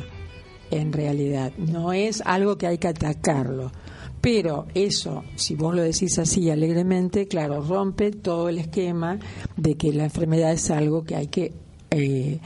en 0.71 0.93
realidad. 0.93 1.51
No 1.57 1.93
es 1.93 2.21
algo 2.25 2.57
que 2.57 2.67
hay 2.67 2.77
que 2.77 2.87
atacarlo. 2.87 3.71
Pero 4.21 4.65
eso, 4.73 5.23
si 5.35 5.53
vos 5.53 5.75
lo 5.75 5.83
decís 5.83 6.17
así 6.17 6.49
alegremente, 6.49 7.27
claro, 7.27 7.61
rompe 7.61 8.09
todo 8.09 8.49
el 8.49 8.57
esquema 8.57 9.19
de 9.55 9.75
que 9.75 9.93
la 9.93 10.05
enfermedad 10.05 10.51
es 10.51 10.71
algo 10.71 11.03
que 11.03 11.15
hay 11.15 11.27
que 11.27 11.53
eh, 11.91 12.39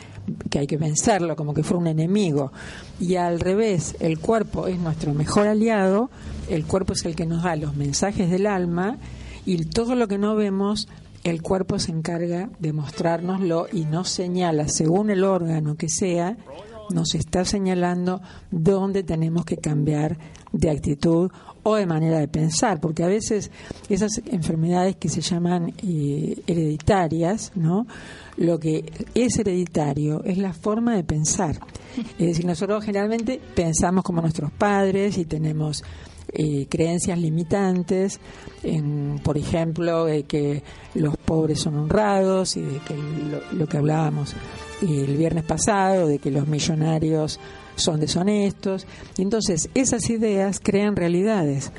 que 0.50 0.60
hay 0.60 0.68
que 0.68 0.78
vencerlo 0.78 1.36
como 1.36 1.54
que 1.54 1.64
fuera 1.64 1.80
un 1.80 1.88
enemigo. 1.88 2.52
Y 3.00 3.16
al 3.16 3.40
revés 3.40 3.96
el 4.00 4.20
cuerpo 4.20 4.68
es 4.68 4.80
nuestro 4.80 5.14
mejor 5.14 5.48
aliado 5.48 6.10
el 6.50 6.66
cuerpo 6.66 6.94
es 6.94 7.06
el 7.06 7.16
que 7.16 7.28
nos 7.28 7.44
da 7.44 7.56
los 7.56 7.76
mensajes 7.76 8.30
del 8.30 8.48
alma 8.48 8.98
y 9.46 9.64
todo 9.66 9.96
lo 9.96 10.08
que 10.08 10.18
no 10.18 10.36
vemos 10.36 10.88
el 11.24 11.42
cuerpo 11.42 11.78
se 11.80 11.92
encarga 11.92 12.50
de 12.60 12.74
mostrárnoslo 12.74 13.68
y 13.72 13.86
nos 13.86 14.10
señala 14.10 14.68
según 14.68 15.12
el 15.12 15.24
órgano 15.24 15.76
que 15.76 15.90
sea 15.90 16.38
nos 16.90 17.14
está 17.14 17.46
señalando 17.46 18.22
dónde 18.50 19.04
tenemos 19.04 19.46
que 19.46 19.58
cambiar 19.58 20.18
de 20.52 20.72
actitud 20.72 21.30
o 21.64 21.76
de 21.76 21.86
manera 21.86 22.20
de 22.20 22.28
pensar, 22.28 22.80
porque 22.80 23.04
a 23.04 23.08
veces 23.08 23.52
esas 23.90 24.22
enfermedades 24.26 24.96
que 24.96 25.10
se 25.10 25.22
llaman 25.22 25.74
eh, 25.84 26.42
hereditarias, 26.48 27.52
¿no? 27.56 27.88
Lo 28.38 28.60
que 28.60 28.92
es 29.14 29.38
hereditario 29.38 30.24
es 30.24 30.38
la 30.38 30.54
forma 30.54 30.96
de 30.96 31.04
pensar. 31.04 31.60
Es 32.18 32.28
decir, 32.28 32.46
nosotros 32.46 32.84
generalmente 32.84 33.42
pensamos 33.56 34.04
como 34.04 34.22
nuestros 34.22 34.52
padres 34.52 35.18
y 35.18 35.26
tenemos 35.26 35.84
eh, 36.34 36.68
creencias 36.70 37.18
limitantes, 37.20 38.20
en, 38.64 39.20
por 39.24 39.38
ejemplo, 39.38 40.06
de 40.06 40.24
que 40.24 40.64
los 40.96 41.18
pobres 41.18 41.60
son 41.60 41.76
honrados 41.78 42.58
y 42.58 42.62
de 42.62 42.80
que 42.80 42.96
lo, 42.96 43.58
lo 43.58 43.68
que 43.68 43.78
hablábamos 43.78 44.34
eh, 44.82 45.06
el 45.08 45.18
viernes 45.18 45.44
pasado, 45.44 46.08
de 46.08 46.20
que 46.20 46.32
los 46.32 46.48
millonarios 46.48 47.40
son 47.76 48.00
deshonestos. 48.00 48.86
Y 49.18 49.24
entonces 49.24 49.70
esas 49.74 50.10
ideas 50.10 50.60
crean 50.62 50.96
realidades. 50.96 51.72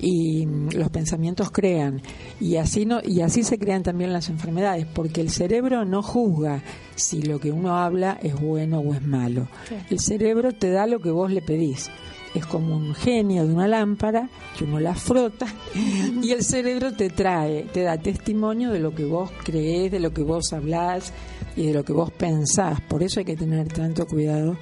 y 0.00 0.46
mm, 0.46 0.70
los 0.76 0.90
pensamientos 0.90 1.50
crean 1.50 2.00
y 2.40 2.56
así 2.56 2.86
no 2.86 3.00
y 3.04 3.20
así 3.20 3.42
se 3.42 3.58
crean 3.58 3.82
también 3.82 4.12
las 4.12 4.28
enfermedades 4.28 4.86
porque 4.86 5.20
el 5.20 5.28
cerebro 5.28 5.84
no 5.84 6.02
juzga 6.02 6.62
si 6.94 7.22
lo 7.22 7.40
que 7.40 7.50
uno 7.50 7.76
habla 7.76 8.16
es 8.22 8.40
bueno 8.40 8.78
o 8.78 8.94
es 8.94 9.02
malo 9.04 9.48
el 9.90 9.98
cerebro 9.98 10.52
te 10.52 10.70
da 10.70 10.86
lo 10.86 11.00
que 11.00 11.10
vos 11.10 11.32
le 11.32 11.42
pedís 11.42 11.90
es 12.34 12.46
como 12.46 12.76
un 12.76 12.94
genio 12.94 13.46
de 13.46 13.52
una 13.52 13.68
lámpara 13.68 14.28
que 14.56 14.64
uno 14.64 14.80
la 14.80 14.94
frota 14.94 15.46
y 16.22 16.32
el 16.32 16.42
cerebro 16.42 16.92
te 16.92 17.10
trae, 17.10 17.64
te 17.64 17.82
da 17.82 17.98
testimonio 17.98 18.70
de 18.70 18.80
lo 18.80 18.94
que 18.94 19.04
vos 19.04 19.30
creés, 19.44 19.90
de 19.90 20.00
lo 20.00 20.12
que 20.12 20.22
vos 20.22 20.52
hablás 20.52 21.12
y 21.56 21.66
de 21.66 21.74
lo 21.74 21.84
que 21.84 21.92
vos 21.92 22.10
pensás. 22.10 22.80
Por 22.82 23.02
eso 23.02 23.20
hay 23.20 23.26
que 23.26 23.36
tener 23.36 23.68
tanto 23.68 24.06
cuidado 24.06 24.56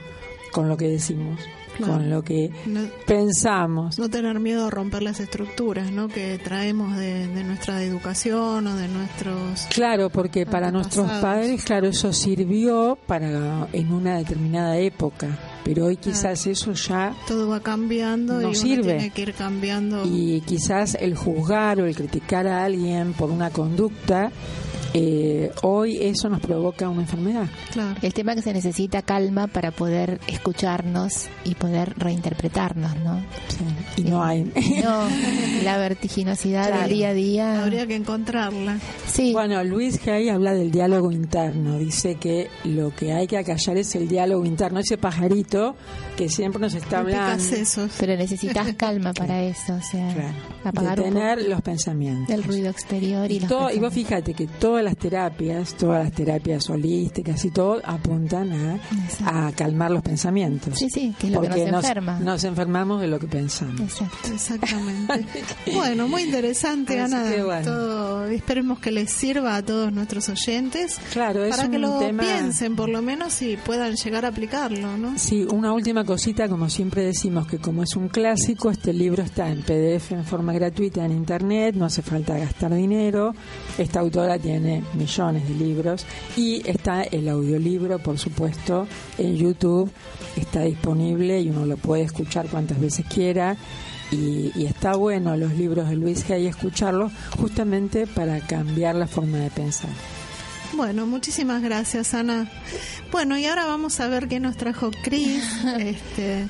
con 0.53 0.69
lo 0.69 0.77
que 0.77 0.89
decimos, 0.89 1.41
Claro. 1.77 1.93
con 1.95 2.11
lo 2.11 2.23
que 2.23 2.51
No- 2.67 2.81
pensamos. 3.07 3.99
No 3.99 4.09
tener 4.09 4.39
miedo 4.41 4.67
a 4.67 4.71
romper 4.71 5.03
las 5.03 5.21
estructuras 5.21 5.91
¿no? 5.93 6.09
que 6.09 6.39
traemos 6.43 6.97
de, 6.97 7.27
de 7.29 7.45
nuestra 7.45 7.83
educación 7.83 8.67
o 8.67 8.75
de 8.77 8.89
nuestros... 8.89 9.67
Claro, 9.71 10.11
porque 10.11 10.47
para 10.47 10.71
nuestros 10.71 11.11
padres, 11.21 11.65
claro, 11.65 11.89
eso 11.89 12.13
sirvió 12.13 12.99
para 13.07 13.69
en 13.73 13.93
una 13.93 14.19
determinada 14.19 14.77
época, 14.79 15.29
pero 15.65 15.87
hoy 15.87 15.97
quizás 15.97 16.47
eso 16.47 16.73
ya 16.73 17.15
Todo 17.27 17.49
va 17.49 17.61
cambiando 17.61 18.35
No 18.35 18.41
y 18.43 18.45
uno 18.47 18.55
sirve. 18.55 18.83
tiene 18.95 19.11
que 19.11 19.23
ir 19.23 19.35
cambiando. 19.35 20.03
y 20.05 20.41
quizás 20.47 20.97
el 21.01 21.15
juzgar 21.17 21.81
o 21.81 21.87
el 21.87 21.95
criticar 21.95 22.47
a 22.47 22.65
alguien 22.65 23.13
por 23.13 23.31
una 23.31 23.51
conducta, 23.51 24.31
eh, 24.99 25.51
hoy 25.63 25.99
eso 26.01 26.31
nos 26.31 26.41
provoca 26.41 26.89
una 26.89 27.03
enfermedad. 27.03 27.47
Claro. 27.73 27.99
El 28.01 28.15
tema 28.15 28.33
es 28.33 28.37
que 28.37 28.43
se 28.43 28.53
necesita 28.55 29.03
calma 29.03 29.47
para 29.47 29.71
poder 29.71 30.21
escucharnos 30.27 31.27
y 31.45 31.55
poder 31.55 31.93
reinterpretarnos, 31.99 32.97
¿no? 33.01 33.21
Sí, 33.49 34.03
Y 34.03 34.11
no 34.11 34.23
hay. 34.25 34.45
No, 34.83 35.03
la 35.65 35.77
vertiginosidad 35.77 36.69
Claro. 36.69 36.83
del 36.83 36.91
día 36.91 37.09
a 37.11 37.13
día. 37.15 37.63
Habría 37.63 37.87
que 37.87 37.97
encontrarla. 37.97 38.79
Sí, 39.07 39.33
Bueno, 39.33 39.63
Luis 39.65 40.01
Hay 40.09 40.29
habla 40.31 40.55
del 40.55 40.71
diálogo 40.71 41.13
interno. 41.13 41.79
Dice 41.79 42.15
que 42.15 42.49
lo 42.65 42.95
que 42.95 43.13
hay 43.13 43.27
que 43.27 43.37
acallar 43.39 43.77
es 43.77 43.95
el 43.97 44.09
diálogo 44.09 44.47
interno, 44.47 44.79
ese 44.81 44.97
pajarito 44.97 45.77
que 46.17 46.29
siempre 46.31 46.61
nos 46.61 46.75
está 46.75 47.01
hablando. 47.01 47.43
pero 47.99 48.17
necesitas 48.17 48.73
calma 48.77 49.13
para 49.13 49.43
eso, 49.43 49.75
o 49.75 49.83
sea, 49.83 50.13
Claro, 50.15 50.35
apagar 50.65 51.01
un 51.01 51.05
detener 51.09 51.39
poco 51.39 51.51
los 51.51 51.61
pensamientos. 51.63 52.35
el 52.35 52.43
ruido 52.45 52.71
exterior 52.71 53.31
y, 53.31 53.37
Y, 53.37 53.41
los 53.41 53.49
todo- 53.51 53.71
y 53.71 53.79
vos 53.79 53.93
fíjate 53.93 54.33
que 54.33 54.47
todas 54.47 54.83
las 54.87 54.97
terapias, 54.97 55.75
todas 55.75 56.05
las 56.05 56.13
terapias 56.13 56.69
holísticas 56.71 57.45
y 57.45 57.51
todo 57.51 57.81
apuntan 57.85 58.53
a, 59.25 59.53
calmar 59.57 59.91
los 59.91 60.03
pensamientos. 60.03 60.79
Sí, 60.79 60.89
sí, 60.91 61.15
que 61.19 61.27
es 61.29 61.33
lo 61.33 61.41
que 61.43 61.49
Porque 61.49 61.71
nos 61.71 61.85
enferma. 61.85 62.19
Nos 62.21 62.45
enfermamos 62.45 63.01
de 63.01 63.09
lo 63.09 63.19
que 63.19 63.27
pensamos. 63.27 63.81
Exacto. 63.81 64.29
Exactamente. 64.33 65.25
bueno, 65.75 66.09
muy 66.09 66.23
interesante, 66.23 66.99
Así 67.01 67.15
Ana. 67.15 67.31
que 67.31 67.43
bueno. 67.43 67.65
Todo- 67.65 68.27
esperemos 68.27 68.79
que 68.79 68.91
les 68.91 69.11
sirva 69.11 69.57
a 69.57 69.63
todos 69.63 69.93
nuestros 69.93 70.29
oyentes 70.29 70.99
Claro, 71.13 71.45
es 71.45 71.51
para 71.51 71.67
un 71.67 71.73
que 71.73 71.79
lo 71.79 71.99
tema. 71.99 72.23
piensen 72.23 72.77
por 72.77 72.89
lo 72.89 73.03
menos 73.03 73.41
y 73.43 73.57
puedan 73.57 73.95
llegar 73.95 74.25
a 74.25 74.29
aplicarlo, 74.29 74.97
¿no? 74.97 75.19
Sí, 75.19 75.47
una 75.51 75.73
última 75.73 76.05
cosita, 76.05 76.49
como 76.49 76.69
siempre 76.71 77.03
decimos 77.05 77.47
que 77.47 77.59
como 77.59 77.83
es 77.83 77.95
un 77.97 78.09
clásico, 78.09 78.71
este 78.71 78.93
libro 78.93 79.23
está 79.23 79.49
en 79.51 79.63
PDF 79.63 80.13
en 80.13 80.25
forma 80.25 80.53
gratuita 80.53 81.05
en 81.05 81.13
internet, 81.13 81.75
no 81.75 81.85
hace 81.85 82.03
falta 82.03 82.37
gastar 82.39 82.75
dinero. 82.75 83.35
Esta 83.79 84.01
autora 84.01 84.39
tiene 84.39 84.76
millones 84.95 85.49
de 85.49 85.55
libros 85.55 86.07
y 86.37 86.69
está 86.69 87.03
el 87.03 87.29
audiolibro, 87.29 87.99
por 87.99 88.19
supuesto, 88.19 88.87
en 89.19 89.37
YouTube, 89.37 89.91
está 90.37 90.63
disponible 90.63 91.41
y 91.41 91.51
uno 91.51 91.67
lo 91.67 91.77
puede 91.77 92.03
escuchar 92.03 92.49
cuantas 92.49 92.81
veces 92.81 93.07
quiera. 93.07 93.57
Y, 94.13 94.65
está 94.65 94.95
bueno 94.95 95.37
los 95.37 95.55
libros 95.55 95.89
de 95.89 95.97
Luis 95.97 96.31
Hay 96.31 96.47
escucharlos 96.47 97.11
justamente 97.41 98.07
para 98.07 98.39
cambiar 98.41 98.95
la 98.95 99.09
forma 99.09 99.39
de 99.39 99.51
pensar. 99.51 99.91
Bueno, 100.75 101.07
muchísimas 101.07 101.63
gracias, 101.63 102.13
Ana. 102.15 102.51
Bueno, 103.13 103.39
y 103.39 103.47
ahora 103.47 103.65
vamos 103.67 103.99
a 104.01 104.09
ver 104.09 104.29
qué 104.29 104.41
nos 104.41 104.57
trajo 104.57 104.91
Cris, 105.03 105.43
este, 105.79 106.47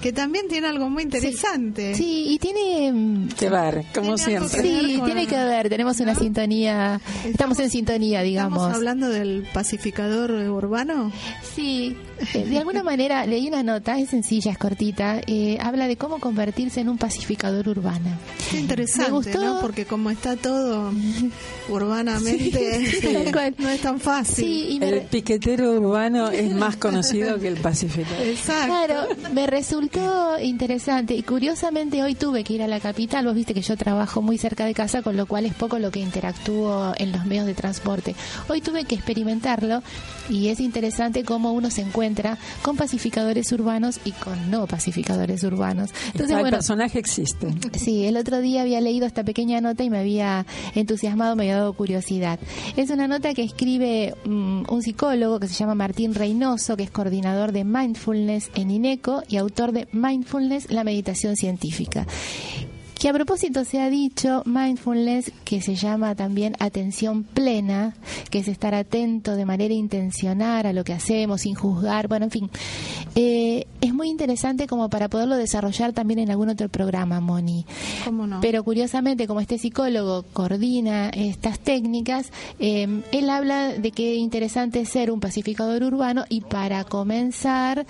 que 0.00 0.12
también 0.12 0.48
tiene 0.48 0.68
algo 0.68 0.88
muy 0.88 1.02
interesante. 1.02 1.94
Sí, 1.94 2.26
y 2.28 2.38
tiene 2.38 2.92
mm, 2.92 3.28
Que 3.30 3.50
ver, 3.50 3.84
como 3.94 4.14
Tiene 4.14 4.18
siempre. 4.48 4.62
que 4.62 4.68
Sí, 4.86 4.96
con- 4.98 5.06
tiene 5.06 5.26
que 5.26 5.36
ver, 5.36 5.68
tenemos 5.68 5.98
una 6.00 6.14
sintonía, 6.14 7.00
estamos 7.24 7.58
en 7.58 7.70
sintonía, 7.70 8.22
digamos. 8.22 8.58
Estamos 8.58 8.76
hablando 8.76 9.08
del 9.10 9.46
pacificador 9.52 10.30
urbano. 10.32 11.12
Sí, 11.54 11.96
de 12.32 12.58
alguna 12.58 12.82
manera 12.82 13.26
leí 13.26 13.48
una 13.48 13.62
nota, 13.62 13.98
es 13.98 14.10
sencilla, 14.10 14.52
es 14.52 14.58
cortita, 14.58 15.20
eh, 15.26 15.58
habla 15.60 15.86
de 15.88 15.96
cómo 15.96 16.18
convertirse 16.18 16.80
en 16.80 16.88
un 16.88 16.98
pacificador 16.98 17.68
urbano. 17.68 18.10
Qué 18.50 18.58
interesante, 18.60 19.10
Me 19.10 19.16
gustó. 19.16 19.44
¿no? 19.44 19.60
Porque 19.60 19.84
como 19.84 20.10
está 20.10 20.36
todo 20.36 20.92
urbanamente, 21.68 22.86
Sí, 23.00 23.32
cual. 23.32 23.54
no 23.58 23.68
es 23.68 23.80
tan 23.80 24.00
fácil. 24.00 24.44
Sí, 24.44 24.66
y 24.70 24.80
me, 24.80 24.88
El 24.88 25.00
piquetero 25.02 25.72
urbano 25.72 26.30
es 26.30 26.52
más 26.54 26.76
conocido 26.76 27.38
que 27.38 27.48
el 27.48 27.56
pacificador. 27.56 28.26
Exacto. 28.26 28.66
Claro, 28.66 29.08
me 29.32 29.46
resultó 29.46 30.38
interesante 30.40 31.14
y 31.14 31.22
curiosamente 31.22 32.02
hoy 32.02 32.14
tuve 32.14 32.44
que 32.44 32.54
ir 32.54 32.62
a 32.62 32.68
la 32.68 32.80
capital, 32.80 33.26
vos 33.26 33.34
viste 33.34 33.54
que 33.54 33.62
yo 33.62 33.76
trabajo 33.76 34.22
muy 34.22 34.38
cerca 34.38 34.64
de 34.64 34.74
casa, 34.74 35.02
con 35.02 35.16
lo 35.16 35.26
cual 35.26 35.46
es 35.46 35.54
poco 35.54 35.78
lo 35.78 35.90
que 35.90 36.00
interactúo 36.00 36.94
en 36.96 37.12
los 37.12 37.26
medios 37.26 37.46
de 37.46 37.54
transporte. 37.54 38.14
Hoy 38.48 38.60
tuve 38.60 38.84
que 38.84 38.94
experimentarlo 38.94 39.82
y 40.28 40.48
es 40.48 40.60
interesante 40.60 41.24
cómo 41.24 41.52
uno 41.52 41.70
se 41.70 41.82
encuentra 41.82 42.05
con 42.62 42.76
pacificadores 42.76 43.50
urbanos 43.52 44.00
y 44.04 44.12
con 44.12 44.50
no 44.50 44.66
pacificadores 44.66 45.42
urbanos. 45.44 45.90
Entonces, 46.06 46.30
el 46.30 46.40
bueno, 46.42 46.56
personaje 46.56 46.98
existe. 46.98 47.48
Sí, 47.78 48.04
el 48.04 48.16
otro 48.16 48.40
día 48.40 48.62
había 48.62 48.80
leído 48.80 49.06
esta 49.06 49.24
pequeña 49.24 49.60
nota 49.60 49.84
y 49.84 49.90
me 49.90 49.98
había 49.98 50.46
entusiasmado, 50.74 51.36
me 51.36 51.44
había 51.44 51.56
dado 51.56 51.72
curiosidad. 51.72 52.38
Es 52.76 52.90
una 52.90 53.08
nota 53.08 53.34
que 53.34 53.42
escribe 53.42 54.14
mm, 54.24 54.64
un 54.68 54.82
psicólogo 54.82 55.40
que 55.40 55.48
se 55.48 55.54
llama 55.54 55.74
Martín 55.74 56.14
Reynoso, 56.14 56.76
que 56.76 56.84
es 56.84 56.90
coordinador 56.90 57.52
de 57.52 57.64
Mindfulness 57.64 58.50
en 58.54 58.70
INECO 58.70 59.22
y 59.28 59.36
autor 59.36 59.72
de 59.72 59.88
Mindfulness, 59.92 60.70
la 60.70 60.84
meditación 60.84 61.36
científica. 61.36 62.06
Que 63.06 63.10
a 63.10 63.14
propósito 63.14 63.64
se 63.64 63.80
ha 63.80 63.88
dicho 63.88 64.42
mindfulness, 64.46 65.30
que 65.44 65.60
se 65.60 65.76
llama 65.76 66.16
también 66.16 66.56
atención 66.58 67.22
plena, 67.22 67.94
que 68.30 68.40
es 68.40 68.48
estar 68.48 68.74
atento 68.74 69.36
de 69.36 69.44
manera 69.44 69.72
intencional 69.72 70.66
a 70.66 70.72
lo 70.72 70.82
que 70.82 70.92
hacemos, 70.92 71.42
sin 71.42 71.54
juzgar, 71.54 72.08
bueno, 72.08 72.24
en 72.24 72.30
fin. 72.32 72.50
Eh, 73.14 73.68
es 73.80 73.94
muy 73.94 74.08
interesante 74.08 74.66
como 74.66 74.90
para 74.90 75.06
poderlo 75.08 75.36
desarrollar 75.36 75.92
también 75.92 76.18
en 76.18 76.32
algún 76.32 76.48
otro 76.48 76.68
programa, 76.68 77.20
Moni. 77.20 77.64
¿Cómo 78.04 78.26
no? 78.26 78.40
Pero 78.40 78.64
curiosamente, 78.64 79.28
como 79.28 79.38
este 79.38 79.58
psicólogo 79.58 80.24
coordina 80.32 81.08
estas 81.10 81.60
técnicas, 81.60 82.32
eh, 82.58 83.02
él 83.12 83.30
habla 83.30 83.68
de 83.68 83.92
que 83.92 84.14
es 84.14 84.18
interesante 84.18 84.84
ser 84.84 85.12
un 85.12 85.20
pacificador 85.20 85.84
urbano 85.84 86.24
y 86.28 86.40
para 86.40 86.82
comenzar 86.82 87.86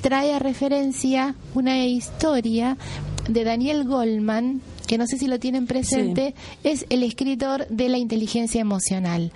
trae 0.00 0.32
a 0.32 0.38
referencia 0.38 1.34
una 1.54 1.84
historia 1.84 2.78
de 3.28 3.44
Daniel 3.44 3.84
Goldman, 3.84 4.60
que 4.86 4.98
no 4.98 5.06
sé 5.06 5.18
si 5.18 5.26
lo 5.26 5.38
tienen 5.38 5.66
presente, 5.66 6.34
es 6.64 6.86
el 6.88 7.02
escritor 7.02 7.66
de 7.68 7.88
la 7.88 7.98
inteligencia 7.98 8.60
emocional. 8.60 9.32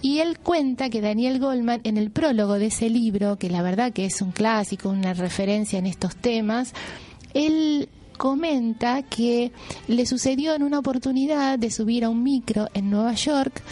Y 0.00 0.18
él 0.18 0.38
cuenta 0.38 0.90
que 0.90 1.00
Daniel 1.00 1.38
Goldman, 1.38 1.80
en 1.84 1.96
el 1.96 2.10
prólogo 2.10 2.54
de 2.54 2.66
ese 2.66 2.90
libro, 2.90 3.36
que 3.36 3.50
la 3.50 3.62
verdad 3.62 3.92
que 3.92 4.04
es 4.04 4.20
un 4.22 4.32
clásico, 4.32 4.88
una 4.88 5.14
referencia 5.14 5.78
en 5.78 5.86
estos 5.86 6.16
temas, 6.16 6.72
él 7.34 7.88
comenta 8.18 9.02
que 9.02 9.52
le 9.88 10.06
sucedió 10.06 10.54
en 10.54 10.62
una 10.62 10.78
oportunidad 10.78 11.58
de 11.58 11.70
subir 11.70 12.04
a 12.04 12.08
un 12.08 12.22
micro 12.22 12.68
en 12.74 12.90
Nueva 12.90 13.14
York 13.14 13.62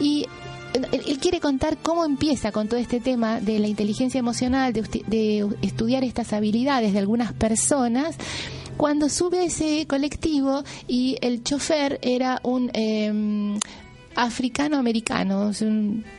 y 0.00 0.24
él, 0.72 0.86
él 0.92 1.18
quiere 1.18 1.40
contar 1.40 1.78
cómo 1.78 2.04
empieza 2.04 2.52
con 2.52 2.68
todo 2.68 2.78
este 2.80 3.00
tema 3.00 3.40
de 3.40 3.58
la 3.58 3.68
inteligencia 3.68 4.18
emocional, 4.18 4.72
de 4.72 5.48
estudiar 5.62 6.04
estas 6.04 6.32
habilidades 6.32 6.92
de 6.92 6.98
algunas 6.98 7.32
personas, 7.32 8.16
cuando 8.78 9.08
sube 9.10 9.44
ese 9.44 9.86
colectivo 9.86 10.62
y 10.86 11.18
el 11.20 11.42
chofer 11.44 11.98
era 12.00 12.40
un... 12.44 13.60
africano-americano, 14.18 15.52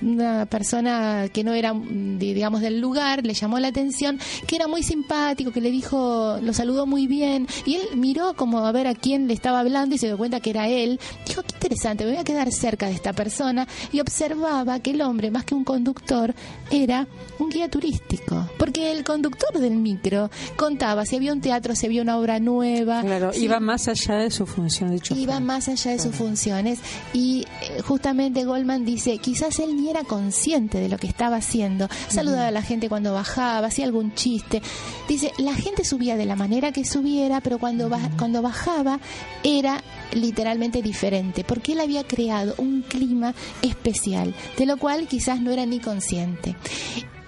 una 0.01 0.45
persona 0.45 1.27
que 1.31 1.43
no 1.43 1.53
era, 1.53 1.73
di- 1.73 2.33
digamos, 2.33 2.61
del 2.61 2.79
lugar, 2.79 3.25
le 3.25 3.33
llamó 3.33 3.59
la 3.59 3.67
atención, 3.69 4.19
que 4.47 4.55
era 4.55 4.67
muy 4.67 4.83
simpático, 4.83 5.51
que 5.51 5.61
le 5.61 5.71
dijo, 5.71 6.37
lo 6.41 6.53
saludó 6.53 6.85
muy 6.85 7.07
bien, 7.07 7.47
y 7.65 7.75
él 7.75 7.81
miró 7.95 8.33
como 8.35 8.59
a 8.65 8.71
ver 8.71 8.87
a 8.87 8.95
quién 8.95 9.27
le 9.27 9.33
estaba 9.33 9.59
hablando 9.59 9.95
y 9.95 9.97
se 9.97 10.07
dio 10.07 10.17
cuenta 10.17 10.39
que 10.39 10.49
era 10.51 10.67
él. 10.67 10.99
Dijo, 11.27 11.41
qué 11.43 11.53
interesante, 11.53 12.05
me 12.05 12.11
voy 12.11 12.19
a 12.19 12.23
quedar 12.23 12.51
cerca 12.51 12.87
de 12.87 12.93
esta 12.93 13.13
persona, 13.13 13.67
y 13.91 13.99
observaba 13.99 14.79
que 14.79 14.91
el 14.91 15.01
hombre, 15.01 15.31
más 15.31 15.45
que 15.45 15.55
un 15.55 15.63
conductor, 15.63 16.33
era 16.71 17.07
un 17.39 17.49
guía 17.49 17.69
turístico, 17.69 18.49
porque 18.57 18.91
el 18.91 19.03
conductor 19.03 19.59
del 19.59 19.75
micro 19.75 20.29
contaba 20.55 21.05
si 21.05 21.15
había 21.15 21.33
un 21.33 21.41
teatro, 21.41 21.75
si 21.75 21.85
había 21.85 22.01
una 22.01 22.17
obra 22.17 22.39
nueva, 22.39 23.01
Claro, 23.01 23.33
si- 23.33 23.43
iba 23.45 23.59
más 23.59 23.87
allá 23.87 24.15
de 24.15 24.31
su 24.31 24.45
función 24.45 24.91
de 24.91 24.99
chofer. 24.99 25.21
iba 25.23 25.39
más 25.39 25.67
allá 25.67 25.91
de 25.91 25.99
sus 25.99 26.15
funciones. 26.15 26.79
Y 27.13 27.45
eh, 27.61 27.81
justamente 27.89 28.45
Goldman 28.45 28.85
dice, 28.85 29.17
quizás 29.17 29.57
él 29.57 29.75
ni 29.75 29.89
era 29.89 30.03
consciente 30.03 30.79
de 30.79 30.89
lo 30.89 30.99
que 30.99 31.07
estaba 31.07 31.37
haciendo. 31.37 31.89
Saludaba 32.07 32.49
a 32.49 32.51
la 32.51 32.61
gente 32.61 32.87
cuando 32.87 33.13
bajaba, 33.13 33.65
hacía 33.65 33.85
algún 33.85 34.13
chiste. 34.13 34.61
Dice, 35.07 35.33
la 35.39 35.55
gente 35.55 35.83
subía 35.83 36.15
de 36.15 36.27
la 36.27 36.35
manera 36.35 36.71
que 36.71 36.85
subiera, 36.85 37.41
pero 37.41 37.57
cuando, 37.57 37.89
cuando 38.19 38.43
bajaba 38.43 38.99
era 39.43 39.81
literalmente 40.13 40.83
diferente, 40.83 41.43
porque 41.43 41.71
él 41.71 41.79
había 41.79 42.03
creado 42.03 42.53
un 42.59 42.83
clima 42.83 43.33
especial, 43.63 44.35
de 44.55 44.67
lo 44.67 44.77
cual 44.77 45.07
quizás 45.07 45.41
no 45.41 45.49
era 45.49 45.65
ni 45.65 45.79
consciente. 45.79 46.55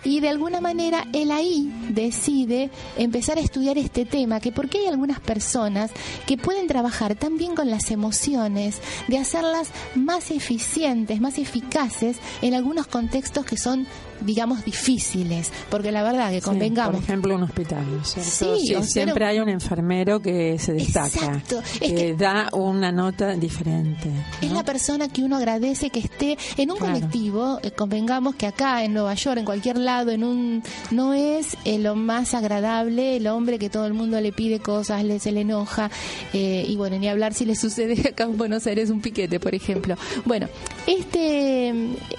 Y 0.03 0.19
de 0.19 0.29
alguna 0.29 0.61
manera 0.61 1.05
él 1.13 1.31
ahí 1.31 1.71
decide 1.89 2.69
empezar 2.97 3.37
a 3.37 3.41
estudiar 3.41 3.77
este 3.77 4.05
tema, 4.05 4.39
que 4.39 4.51
porque 4.51 4.79
hay 4.79 4.87
algunas 4.87 5.19
personas 5.19 5.91
que 6.25 6.37
pueden 6.37 6.67
trabajar 6.67 7.15
tan 7.15 7.37
bien 7.37 7.55
con 7.55 7.69
las 7.69 7.91
emociones, 7.91 8.79
de 9.07 9.17
hacerlas 9.17 9.69
más 9.95 10.31
eficientes, 10.31 11.21
más 11.21 11.37
eficaces 11.37 12.17
en 12.41 12.53
algunos 12.55 12.87
contextos 12.87 13.45
que 13.45 13.57
son, 13.57 13.85
digamos, 14.21 14.65
difíciles. 14.65 15.51
Porque 15.69 15.91
la 15.91 16.03
verdad 16.03 16.29
que 16.31 16.41
Sí, 16.41 16.45
convengamos, 16.45 16.95
por 16.95 17.03
ejemplo, 17.03 17.35
un 17.35 17.43
hospital, 17.43 17.85
¿no 17.91 18.01
es 18.01 18.07
cierto? 18.09 18.57
Sí, 18.59 18.75
o 18.75 18.83
siempre 18.83 19.25
hay 19.25 19.39
un 19.39 19.49
enfermero 19.49 20.19
que 20.21 20.57
se 20.59 20.73
destaca, 20.73 21.07
Exacto. 21.07 21.59
Es 21.59 21.79
que, 21.79 21.95
que- 21.95 22.13
da 22.15 22.49
una 22.53 22.91
nota 22.91 23.35
diferente. 23.35 24.09
Es 24.41 24.51
la 24.51 24.63
persona 24.63 25.07
que 25.09 25.23
uno 25.23 25.37
agradece 25.37 25.89
que 25.89 25.99
esté 25.99 26.37
en 26.57 26.71
un 26.71 26.77
Claro. 26.77 26.93
colectivo, 26.93 27.59
eh, 27.63 27.71
convengamos 27.71 28.35
que 28.35 28.47
acá 28.47 28.83
en 28.83 28.93
Nueva 28.93 29.13
York, 29.13 29.37
en 29.39 29.45
cualquier 29.45 29.77
lado, 29.77 29.90
en 29.99 30.23
un 30.23 30.63
no 30.89 31.13
es 31.13 31.57
eh, 31.65 31.77
lo 31.77 31.95
más 31.95 32.33
agradable 32.33 33.17
el 33.17 33.27
hombre 33.27 33.59
que 33.59 33.69
todo 33.69 33.85
el 33.85 33.93
mundo 33.93 34.19
le 34.21 34.31
pide 34.31 34.59
cosas, 34.59 35.03
le 35.03 35.19
se 35.19 35.31
le 35.31 35.41
enoja 35.41 35.91
eh, 36.33 36.65
y 36.67 36.75
bueno, 36.77 36.97
ni 36.97 37.09
hablar 37.09 37.33
si 37.33 37.45
le 37.45 37.55
sucede 37.55 38.09
acá 38.09 38.23
en 38.23 38.37
Buenos 38.37 38.65
Aires 38.67 38.89
un 38.89 39.01
piquete, 39.01 39.39
por 39.39 39.53
ejemplo. 39.53 39.95
Bueno, 40.25 40.47
este 40.87 41.73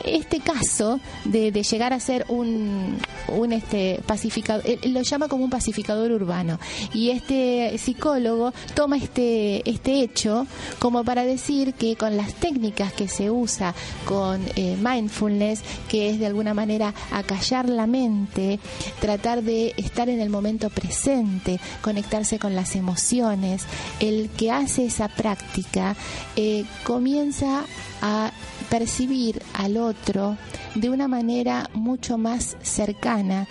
este 0.05 0.41
caso 0.41 1.01
de, 1.25 1.51
llegar 1.51 1.93
a 1.93 2.01
ser 2.01 2.27
un 2.29 2.99
un 3.29 3.53
este 3.53 4.01
pacificador, 4.07 4.65
él 4.67 4.93
lo 4.93 5.01
llama 5.03 5.29
como 5.29 5.45
un 5.45 5.51
pacificador 5.51 6.13
urbano 6.13 6.59
y 6.93 7.11
este 7.11 7.79
psicólogo 7.79 8.53
toma 8.75 8.97
este 8.97 9.69
este 9.69 10.03
hecho 10.03 10.47
como 10.79 11.05
para 11.05 11.25
decir 11.25 11.75
que 11.75 11.97
con 11.97 12.17
las 12.17 12.35
técnicas 12.35 12.93
que 12.93 13.09
se 13.09 13.31
usa 13.31 13.75
con 14.05 14.43
eh, 14.57 14.77
mindfulness, 14.83 15.63
que 15.89 16.11
es 16.11 16.19
de 16.19 16.27
alguna 16.27 16.53
manera 16.55 16.93
acallar 17.13 17.62
la 17.69 17.87
mente, 17.87 18.61
tratar 19.01 19.43
de 19.43 19.75
estar 19.77 20.09
en 20.09 20.21
el 20.21 20.31
momento 20.31 20.71
presente, 20.71 21.61
conectarse 21.81 22.39
con 22.39 22.55
las 22.55 22.77
emociones, 22.77 23.65
el 24.01 24.31
que 24.31 24.51
hace 24.51 24.87
esa 24.87 25.09
práctica 25.09 25.97
eh, 26.37 26.65
comienza 26.85 27.65
a 28.01 28.33
percibir 28.71 29.43
al 29.55 29.77
otro 29.77 30.37
de 30.75 30.91
una 30.91 31.09
manera 31.09 31.69
mucho 31.75 32.19
más 32.19 32.57
cercana 32.63 33.47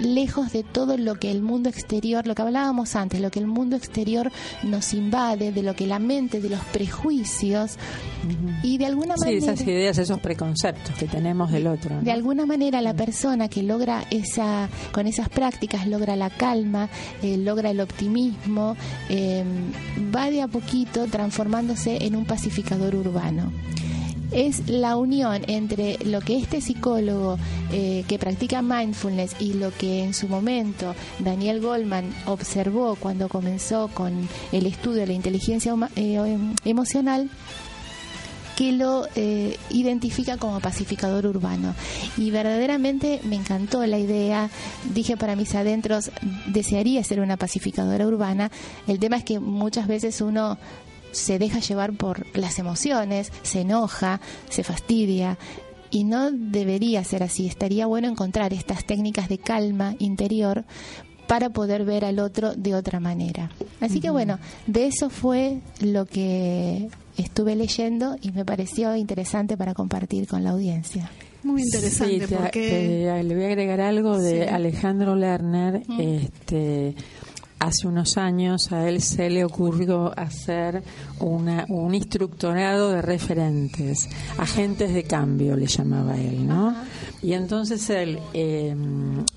lejos 0.00 0.52
de 0.52 0.62
todo 0.62 0.96
lo 0.96 1.16
que 1.16 1.30
el 1.30 1.42
mundo 1.42 1.68
exterior, 1.68 2.26
lo 2.26 2.34
que 2.34 2.42
hablábamos 2.42 2.96
antes, 2.96 3.20
lo 3.20 3.30
que 3.30 3.38
el 3.38 3.46
mundo 3.46 3.76
exterior 3.76 4.30
nos 4.62 4.94
invade, 4.94 5.52
de 5.52 5.62
lo 5.62 5.74
que 5.74 5.86
la 5.86 5.98
mente, 5.98 6.40
de 6.40 6.48
los 6.48 6.60
prejuicios, 6.60 7.76
y 8.62 8.78
de 8.78 8.86
alguna 8.86 9.16
Sí, 9.16 9.26
manera... 9.26 9.52
esas 9.52 9.60
ideas, 9.66 9.98
esos 9.98 10.20
preconceptos 10.20 10.94
que 10.96 11.06
tenemos 11.06 11.50
del 11.52 11.66
otro. 11.66 11.96
¿no? 11.96 12.02
De 12.02 12.12
alguna 12.12 12.46
manera 12.46 12.80
la 12.80 12.94
persona 12.94 13.48
que 13.48 13.62
logra 13.62 14.04
esa, 14.10 14.68
con 14.92 15.06
esas 15.06 15.28
prácticas 15.28 15.86
logra 15.86 16.16
la 16.16 16.30
calma, 16.30 16.88
eh, 17.22 17.36
logra 17.36 17.70
el 17.70 17.80
optimismo, 17.80 18.76
eh, 19.08 19.44
va 20.14 20.30
de 20.30 20.42
a 20.42 20.48
poquito 20.48 21.06
transformándose 21.06 22.04
en 22.04 22.16
un 22.16 22.24
pacificador 22.24 22.94
urbano. 22.94 23.52
Es 24.30 24.68
la 24.68 24.96
unión 24.96 25.42
entre 25.46 25.98
lo 26.04 26.20
que 26.20 26.36
este 26.36 26.60
psicólogo 26.60 27.38
eh, 27.70 28.04
que 28.08 28.18
practica 28.18 28.62
mindfulness 28.62 29.36
y 29.38 29.52
lo 29.54 29.70
que 29.70 30.02
en 30.02 30.14
su 30.14 30.28
momento 30.28 30.94
Daniel 31.20 31.60
Goldman 31.60 32.12
observó 32.26 32.96
cuando 32.96 33.28
comenzó 33.28 33.88
con 33.88 34.28
el 34.50 34.66
estudio 34.66 35.00
de 35.00 35.06
la 35.06 35.12
inteligencia 35.12 35.74
eh, 35.94 36.14
em- 36.14 36.54
emocional 36.64 37.30
que 38.56 38.72
lo 38.72 39.06
eh, 39.16 39.56
identifica 39.70 40.36
como 40.36 40.60
pacificador 40.60 41.26
urbano. 41.26 41.74
Y 42.16 42.30
verdaderamente 42.30 43.20
me 43.24 43.36
encantó 43.36 43.84
la 43.86 43.98
idea. 43.98 44.48
Dije 44.94 45.16
para 45.16 45.36
mis 45.36 45.54
adentros, 45.54 46.10
desearía 46.46 47.02
ser 47.02 47.20
una 47.20 47.36
pacificadora 47.36 48.06
urbana. 48.06 48.50
El 48.86 48.98
tema 48.98 49.16
es 49.16 49.24
que 49.24 49.40
muchas 49.40 49.88
veces 49.88 50.20
uno 50.20 50.56
se 51.14 51.38
deja 51.38 51.60
llevar 51.60 51.92
por 51.96 52.26
las 52.36 52.58
emociones, 52.58 53.32
se 53.42 53.62
enoja, 53.62 54.20
se 54.50 54.62
fastidia. 54.64 55.38
Y 55.90 56.04
no 56.04 56.30
debería 56.32 57.04
ser 57.04 57.22
así. 57.22 57.46
Estaría 57.46 57.86
bueno 57.86 58.08
encontrar 58.08 58.52
estas 58.52 58.84
técnicas 58.84 59.28
de 59.28 59.38
calma 59.38 59.94
interior 60.00 60.64
para 61.28 61.50
poder 61.50 61.84
ver 61.84 62.04
al 62.04 62.18
otro 62.18 62.54
de 62.54 62.74
otra 62.74 62.98
manera. 63.00 63.50
Así 63.80 64.00
que 64.00 64.10
bueno, 64.10 64.38
de 64.66 64.86
eso 64.88 65.08
fue 65.08 65.60
lo 65.80 66.04
que 66.04 66.88
estuve 67.16 67.54
leyendo 67.56 68.16
y 68.20 68.32
me 68.32 68.44
pareció 68.44 68.94
interesante 68.96 69.56
para 69.56 69.72
compartir 69.72 70.26
con 70.26 70.42
la 70.44 70.50
audiencia. 70.50 71.10
Muy 71.44 71.62
interesante 71.62 72.20
Sí, 72.20 72.26
te- 72.26 72.36
porque 72.36 72.68
te- 72.68 73.22
le 73.22 73.34
voy 73.34 73.44
a 73.44 73.46
agregar 73.48 73.80
algo 73.80 74.18
de 74.18 74.44
Sí. 74.44 74.48
Alejandro 74.50 75.14
Lerner. 75.14 75.82
Este, 75.98 76.94
hace 77.64 77.86
unos 77.88 78.16
años 78.16 78.72
a 78.72 78.88
él 78.88 79.00
se 79.00 79.30
le 79.30 79.44
ocurrió 79.44 80.12
hacer 80.18 80.82
una, 81.20 81.64
un 81.68 81.94
instructorado 81.94 82.90
de 82.90 83.02
referentes, 83.02 84.08
agentes 84.38 84.92
de 84.92 85.04
cambio 85.04 85.56
le 85.56 85.66
llamaba 85.66 86.16
él, 86.16 86.46
¿no? 86.46 86.74
Y 87.22 87.32
entonces 87.32 87.88
él 87.90 88.18
eh, 88.34 88.76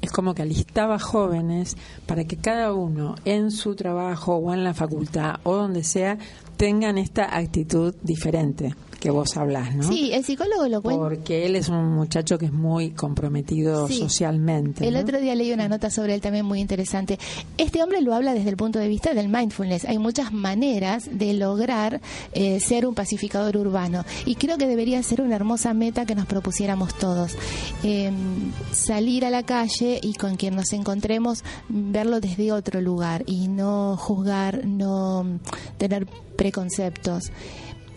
es 0.02 0.12
como 0.12 0.34
que 0.36 0.42
alistaba 0.42 1.00
jóvenes 1.00 1.78
para 2.06 2.26
que 2.26 2.38
cada 2.38 2.74
uno 2.74 3.16
en 3.24 3.52
su 3.52 3.76
trabajo 3.76 4.36
o 4.36 4.54
en 4.54 4.63
la 4.63 4.74
facultad 4.74 5.36
o 5.44 5.56
donde 5.56 5.84
sea 5.84 6.18
tengan 6.58 6.98
esta 6.98 7.38
actitud 7.38 7.96
diferente 8.04 8.76
que 8.99 9.10
vos 9.12 9.38
hablás, 9.38 9.75
¿no? 9.75 9.83
Sí, 9.83 10.12
el 10.13 10.23
psicólogo 10.23 10.67
lo 10.67 10.81
cuenta. 10.81 11.01
Porque 11.03 11.45
él 11.45 11.55
es 11.55 11.69
un 11.69 11.91
muchacho 11.95 12.38
que 12.38 12.45
es 12.47 12.53
muy 12.53 12.91
comprometido 12.91 13.88
Sí. 13.88 13.99
socialmente. 13.99 14.88
El 14.88 14.95
¿no? 14.95 14.99
otro 15.01 15.19
día 15.19 15.36
leí 15.36 15.51
una 15.53 15.67
nota 15.67 15.89
sobre 15.89 16.13
él 16.15 16.21
también 16.21 16.45
muy 16.45 16.60
interesante. 16.60 17.19
Este 17.57 17.83
hombre 17.83 18.01
lo 18.01 18.13
habla 18.13 18.33
desde 18.33 18.49
el 18.49 18.57
punto 18.57 18.79
de 18.79 18.88
vista 18.88 19.13
del 19.13 19.29
mindfulness. 19.29 19.86
Hay 19.86 19.97
muchas 19.99 20.33
maneras 20.33 21.07
de 21.12 21.33
lograr 21.33 22.01
eh, 22.33 22.60
ser 22.60 22.86
un 22.88 22.95
pacificador 22.95 23.55
urbano 23.57 24.03
y 24.25 24.36
creo 24.36 24.57
que 24.57 24.67
debería 24.67 25.01
ser 25.03 25.21
una 25.21 25.36
hermosa 25.36 25.73
meta 25.73 26.05
que 26.05 26.15
nos 26.15 26.25
propusiéramos 26.25 26.93
todos. 26.97 27.33
Eh, 27.83 28.12
salir 28.71 29.25
a 29.25 29.29
la 29.29 29.43
calle 29.43 29.99
y 30.01 30.13
con 30.13 30.36
quien 30.36 30.55
nos 30.55 30.73
encontremos 30.73 31.43
verlo 31.69 32.19
desde 32.19 32.51
otro 32.51 32.81
lugar 32.81 33.23
y 33.27 33.47
no 33.47 33.95
juzgar, 33.97 34.65
no 34.65 35.39
tener 35.77 36.07
preconceptos. 36.36 37.31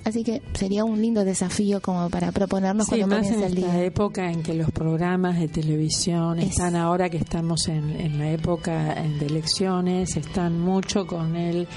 Así 0.04 0.24
que 0.24 0.40
sería 0.54 0.84
un 0.84 1.00
lindo 1.00 1.24
desafío 1.24 1.80
como 1.80 2.08
para 2.10 2.32
proponernos 2.32 2.86
Sí, 2.86 2.98
cuando 2.98 3.06
más 3.16 3.26
en 3.26 3.32
comienza 3.34 3.46
el 3.58 3.58
esta 3.64 3.72
día. 3.76 3.84
época 3.84 4.30
en 4.30 4.42
que 4.42 4.54
los 4.54 4.70
programas 4.70 5.38
de 5.38 5.48
televisión 5.48 6.38
Es- 6.38 6.50
están 6.50 6.74
ahora 6.76 7.10
que 7.10 7.18
estamos 7.18 7.68
en, 7.68 8.00
en 8.00 8.18
la 8.18 8.30
época 8.30 8.94
de 9.18 9.26
elecciones, 9.26 10.16
están 10.16 10.58
mucho 10.58 11.06
con 11.06 11.36
el, 11.36 11.68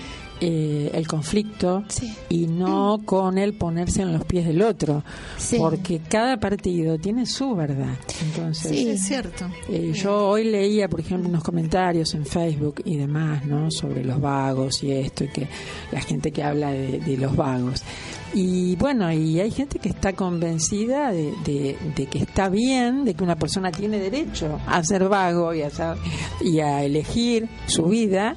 eh, 0.42 0.92
el 0.94 1.08
conflicto 1.08 1.84
Sí. 1.88 2.14
y 2.30 2.48
no 2.48 3.02
con 3.06 3.38
el 3.38 3.54
ponerse 3.54 4.02
en 4.02 4.14
los 4.14 4.26
pies 4.26 4.46
del 4.46 4.62
otro, 4.62 5.04
Sí. 5.38 5.58
porque 5.58 6.00
cada 6.00 6.38
partido 6.40 6.98
tiene 6.98 7.26
su 7.26 7.56
verdad. 7.56 7.96
Entonces, 8.26 8.72
Sí. 8.72 8.90
es 8.90 9.02
cierto. 9.06 9.46
Eh, 9.70 9.92
yo 9.94 10.28
hoy 10.30 10.46
leía, 10.46 10.88
por 10.90 11.00
ejemplo, 11.00 11.30
unos 11.30 11.44
comentarios 11.44 12.14
en 12.14 12.26
Facebook 12.26 12.82
y 12.86 12.98
demás, 12.98 13.46
¿no? 13.46 13.70
Sobre 13.72 14.04
los 14.04 14.20
vagos 14.20 14.84
y 14.84 14.92
esto, 14.92 15.24
y 15.24 15.30
que 15.30 15.48
la 15.92 16.02
gente 16.02 16.32
que 16.32 16.44
habla 16.44 16.72
de, 16.72 17.00
de 17.00 17.18
los 17.18 17.36
vagos. 17.36 17.84
Y 18.36 18.76
bueno, 18.78 19.12
y 19.14 19.40
hay 19.40 19.52
gente 19.52 19.78
que 19.78 19.90
está 19.90 20.14
convencida 20.14 21.12
de, 21.12 21.34
de- 21.46 21.78
de 21.96 22.06
que 22.08 22.18
está 22.18 22.50
bien, 22.50 23.06
de 23.06 23.14
que 23.14 23.24
una 23.24 23.36
persona 23.36 23.72
tiene 23.72 24.00
derecho 24.00 24.60
a 24.66 24.84
ser 24.84 25.08
vago 25.08 25.54
y 25.54 25.62
a, 25.62 25.70
y 26.42 26.60
a 26.60 26.84
elegir 26.84 27.48
su 27.68 27.84
vida. 27.86 28.36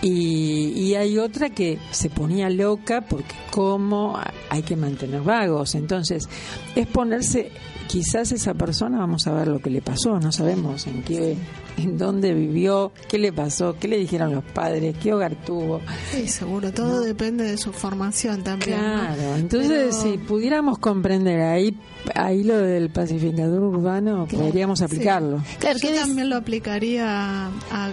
Y, 0.00 0.72
y 0.76 0.94
hay 0.94 1.18
otra 1.18 1.50
que 1.50 1.78
se 1.90 2.08
ponía 2.08 2.48
loca 2.50 3.00
porque 3.00 3.34
cómo 3.50 4.18
hay 4.48 4.62
que 4.62 4.76
mantener 4.76 5.22
vagos. 5.22 5.74
Entonces, 5.74 6.28
es 6.76 6.86
ponerse, 6.86 7.50
quizás 7.88 8.30
esa 8.30 8.54
persona, 8.54 8.98
vamos 8.98 9.26
a 9.26 9.32
ver 9.32 9.48
lo 9.48 9.58
que 9.58 9.70
le 9.70 9.82
pasó, 9.82 10.20
no 10.20 10.30
sabemos 10.30 10.86
en 10.86 11.02
qué, 11.02 11.36
en 11.78 11.98
dónde 11.98 12.32
vivió, 12.32 12.92
qué 13.08 13.18
le 13.18 13.32
pasó, 13.32 13.74
qué 13.80 13.88
le 13.88 13.98
dijeron 13.98 14.32
los 14.32 14.44
padres, 14.44 14.94
qué 15.02 15.12
hogar 15.12 15.34
tuvo. 15.44 15.80
Sí, 16.12 16.28
seguro. 16.28 16.72
Todo 16.72 17.00
depende 17.00 17.42
de 17.42 17.56
su 17.56 17.72
formación 17.72 18.44
también. 18.44 18.76
¿no? 18.80 19.00
Claro, 19.00 19.34
entonces 19.36 19.68
Pero- 19.68 19.92
si 20.12 20.18
pudiéramos 20.18 20.78
comprender 20.78 21.40
ahí, 21.40 21.76
ahí 22.14 22.44
lo 22.44 22.56
del 22.58 22.90
pacificador 22.90 23.64
urbano, 23.64 24.28
podríamos 24.30 24.80
aplicarlo. 24.80 25.42
Claro, 25.58 25.78
Yo 25.82 25.88
que 25.88 25.94
también 25.96 26.30
lo 26.30 26.36
aplicaría 26.36 27.46
a 27.48 27.90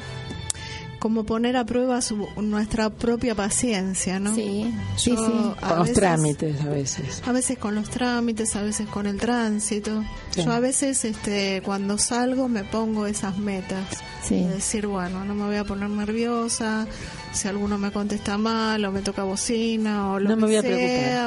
como 1.05 1.23
poner 1.23 1.55
a 1.55 1.65
prueba 1.67 2.01
su- 2.01 2.27
nuestra 2.41 2.89
propia 2.89 3.35
paciencia, 3.35 4.19
¿no? 4.19 4.33
Sí, 4.33 4.73
sí, 4.97 5.11
Yo, 5.11 5.17
sí. 5.27 5.33
a 5.61 5.67
Con 5.69 5.77
los 5.77 5.93
trámites 5.93 6.59
a 6.61 6.65
veces. 6.69 7.21
A 7.27 7.31
veces 7.31 7.59
con 7.59 7.75
los 7.75 7.91
trámites, 7.91 8.55
a 8.55 8.63
veces 8.63 8.87
con 8.87 9.05
el 9.05 9.17
tránsito. 9.19 10.03
Sí. 10.31 10.41
Yo 10.43 10.51
a 10.51 10.59
veces, 10.59 11.05
este, 11.05 11.61
cuando 11.63 11.99
salgo, 11.99 12.47
me 12.47 12.63
pongo 12.63 13.05
esas 13.05 13.37
metas. 13.37 13.85
Sí. 14.23 14.33
De 14.33 14.55
decir, 14.55 14.87
bueno, 14.87 15.23
no 15.25 15.35
me 15.35 15.43
voy 15.45 15.57
a 15.57 15.63
poner 15.63 15.91
nerviosa. 15.91 16.87
Si 17.33 17.47
alguno 17.47 17.77
me 17.77 17.91
contesta 17.91 18.39
mal, 18.39 18.83
o 18.83 18.91
me 18.91 19.01
toca 19.03 19.23
bocina, 19.23 20.09
o 20.11 20.19
lo 20.19 20.29
No 20.29 20.35
que 20.37 20.41
me 20.41 20.47
voy 20.47 20.55
a 20.55 20.61
sea, 20.63 20.71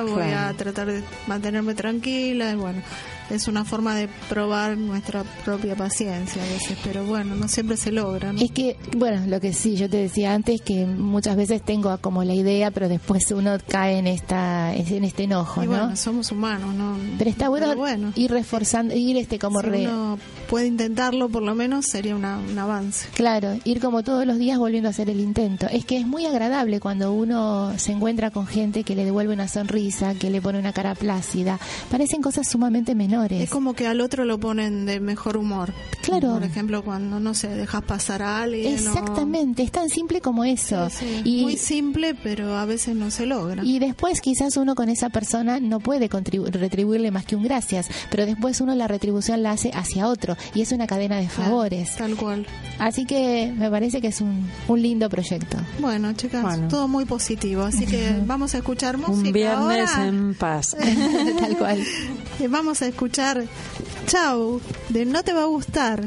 preocupar, 0.02 0.24
voy 0.24 0.32
a 0.34 0.52
tratar 0.54 0.86
de 0.88 1.04
mantenerme 1.28 1.76
tranquila. 1.76 2.50
Y 2.50 2.56
bueno, 2.56 2.82
es 3.30 3.48
una 3.48 3.64
forma 3.64 3.94
de 3.94 4.08
probar 4.28 4.76
nuestra 4.76 5.24
propia 5.44 5.74
paciencia 5.76 6.42
a 6.42 6.46
veces, 6.46 6.78
pero 6.84 7.04
bueno, 7.04 7.34
no 7.34 7.48
siempre 7.48 7.76
se 7.76 7.92
logra. 7.92 8.32
¿no? 8.32 8.40
Es 8.40 8.50
que, 8.50 8.76
bueno, 8.96 9.26
lo 9.26 9.40
que 9.40 9.52
sí, 9.52 9.76
yo 9.76 9.88
te 9.88 9.96
decía 9.98 10.32
antes 10.34 10.60
que 10.62 10.86
muchas 10.86 11.36
veces 11.36 11.62
tengo 11.62 11.96
como 11.98 12.24
la 12.24 12.34
idea, 12.34 12.70
pero 12.70 12.88
después 12.88 13.30
uno 13.30 13.56
cae 13.68 13.98
en 13.98 14.06
esta 14.06 14.74
en 14.74 15.04
este 15.04 15.24
enojo, 15.24 15.62
Y 15.62 15.66
¿no? 15.66 15.72
bueno, 15.72 15.96
somos 15.96 16.30
humanos, 16.32 16.74
¿no? 16.74 16.96
pero 17.18 17.30
está 17.30 17.48
bueno, 17.48 17.66
Pero 17.68 17.78
bueno. 17.78 18.12
ir 18.14 18.30
reforzando, 18.30 18.94
ir 18.94 19.16
este 19.16 19.38
como 19.38 19.60
si 19.60 19.66
re- 19.66 19.86
uno 19.88 20.18
puede 20.48 20.66
intentarlo, 20.66 21.28
por 21.28 21.42
lo 21.42 21.54
menos 21.54 21.86
sería 21.86 22.16
una- 22.16 22.38
un 22.38 22.58
avance. 22.58 23.08
Claro, 23.14 23.56
ir 23.64 23.80
como 23.80 24.02
todos 24.02 24.26
los 24.26 24.38
días 24.38 24.58
volviendo 24.58 24.88
a 24.88 24.90
hacer 24.90 25.10
el 25.10 25.20
intento. 25.20 25.66
Es 25.70 25.84
que 25.84 25.98
es 25.98 26.06
muy 26.06 26.24
agradable 26.26 26.80
cuando 26.80 27.12
uno 27.12 27.72
se 27.78 27.92
encuentra 27.92 28.30
con 28.30 28.46
gente 28.46 28.84
que 28.84 28.94
le 28.94 29.04
devuelve 29.04 29.34
una 29.34 29.48
sonrisa, 29.48 30.14
que 30.14 30.30
le 30.30 30.40
pone 30.40 30.58
una 30.58 30.72
cara 30.72 30.94
plácida. 30.94 31.58
Parecen 31.90 32.22
cosas 32.22 32.48
sumamente 32.48 32.94
menores. 32.94 33.17
Es 33.26 33.50
como 33.50 33.74
que 33.74 33.87
al 33.87 34.00
otro 34.00 34.24
lo 34.24 34.38
ponen 34.38 34.87
de 34.87 35.00
mejor 35.00 35.37
humor. 35.37 35.72
Claro. 36.02 36.33
Por 36.35 36.42
ejemplo, 36.44 36.83
cuando, 36.83 37.20
no 37.20 37.35
sé, 37.35 37.48
dejas 37.48 37.83
pasar 37.83 38.22
a 38.22 38.42
alguien. 38.42 38.74
o- 38.74 38.76
Exactamente, 38.76 39.62
es 39.62 39.70
tan 39.72 39.88
simple 39.90 40.20
como 40.20 40.44
eso. 40.44 40.88
Sí, 40.90 40.96
sí. 41.00 41.20
Y, 41.24 41.42
Muy 41.42 41.57
simple, 41.57 42.14
pero 42.14 42.57
a 42.57 42.64
veces 42.64 42.94
no 42.96 43.11
se 43.11 43.26
logra. 43.26 43.62
y 43.64 43.78
después 43.78 44.20
quizás 44.20 44.57
uno 44.57 44.74
con 44.74 44.88
esa 44.88 45.11
persona 45.11 45.61
no 45.61 45.81
puede 45.81 46.09
retribuirle 46.09 47.11
más 47.11 47.24
que 47.26 47.37
un 47.37 47.42
gracias, 47.42 47.88
pero 48.11 48.24
después 48.26 48.61
uno 48.61 48.74
la 48.74 48.88
retribución 48.88 49.42
la 49.42 49.52
hace 49.52 49.70
hacia 49.74 50.09
otro 50.09 50.37
y 50.54 50.62
es 50.62 50.72
una 50.72 50.87
cadena 50.87 51.16
de 51.16 51.26
Claro, 51.26 51.42
favores. 51.50 51.96
Tal 51.96 52.16
cual. 52.16 52.46
Así 52.78 53.04
que 53.04 53.52
me 53.57 53.70
parece 53.70 54.00
que 54.00 54.09
es 54.09 54.20
un, 54.20 54.48
un 54.68 54.81
lindo 54.83 55.09
proyecto. 55.11 55.59
Bueno, 55.81 56.12
chicas, 56.14 56.42
Bueno. 56.42 56.68
todo 56.68 56.88
muy 56.88 57.04
positivo. 57.04 57.62
Así 57.62 57.85
que 57.87 58.14
vamos 58.26 58.54
a 58.54 58.59
escuchar 58.59 58.96
música. 58.98 59.12
Un 59.28 59.33
viernes 59.33 59.90
ahora. 59.90 60.07
en 60.07 60.35
paz. 60.35 60.76
Tal 61.40 61.57
cual. 61.59 61.83
Vamos 62.50 62.83
a 62.83 62.87
escuchar 62.87 63.07
Chau, 63.10 64.60
de 64.90 65.04
No 65.04 65.22
Te 65.22 65.32
Va 65.32 65.42
a 65.42 65.46
Gustar. 65.46 66.04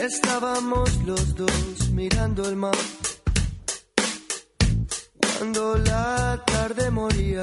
Estábamos 0.00 0.94
los 1.04 1.34
dos 1.34 1.90
mirando 1.92 2.48
el 2.48 2.56
mar 2.56 2.74
cuando 5.38 5.78
la 5.78 6.42
tarde 6.44 6.90
moría. 6.90 7.40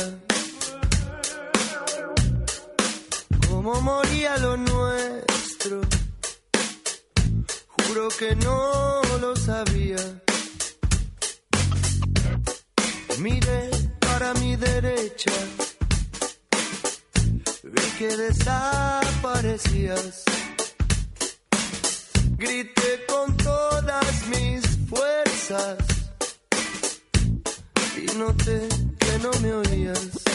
Como 3.47 3.79
moría 3.81 4.37
lo 4.37 4.55
nuestro, 4.57 5.81
juro 7.77 8.09
que 8.19 8.35
no 8.35 9.01
lo 9.21 9.35
sabía. 9.37 10.21
Miré 13.19 13.69
para 13.99 14.33
mi 14.35 14.55
derecha, 14.57 15.31
vi 17.63 17.81
que 17.97 18.17
desaparecías. 18.17 20.23
Grité 22.37 23.05
con 23.07 23.37
todas 23.37 24.27
mis 24.27 24.61
fuerzas 24.89 25.94
y 27.97 28.17
noté 28.17 28.67
que 28.99 29.19
no 29.19 29.31
me 29.41 29.53
oías. 29.53 30.25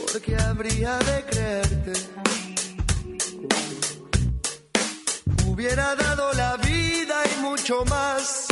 Porque 0.00 0.36
habría 0.36 0.98
de 0.98 1.24
creerte. 1.24 1.92
Hubiera 5.46 5.94
dado 5.96 6.32
la 6.34 6.56
vida 6.56 7.22
y 7.34 7.40
mucho 7.40 7.84
más 7.86 8.51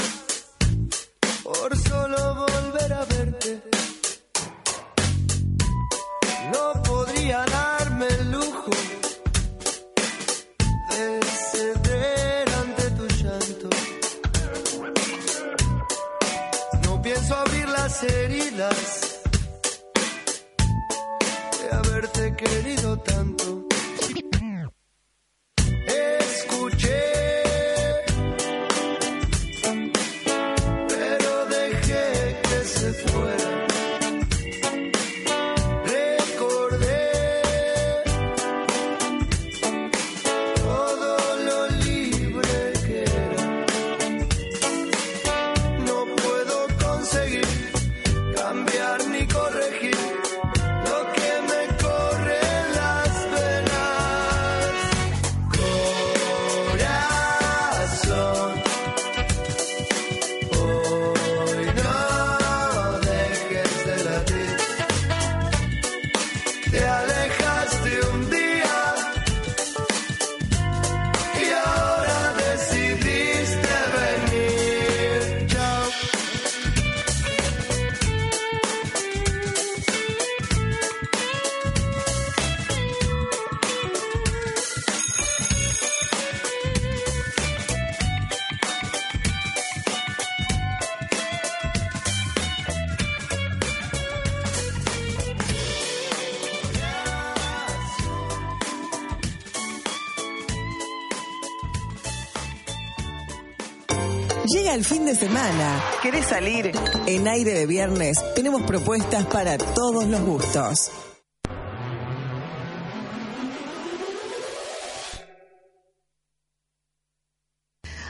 Llega 104.52 104.74
el 104.74 104.84
fin 104.84 105.04
de 105.04 105.14
semana. 105.14 105.80
¿Querés 106.02 106.26
salir? 106.26 106.72
En 107.06 107.28
aire 107.28 107.52
de 107.52 107.66
viernes 107.66 108.18
tenemos 108.34 108.62
propuestas 108.62 109.24
para 109.26 109.56
todos 109.56 110.06
los 110.06 110.20
gustos. 110.22 110.90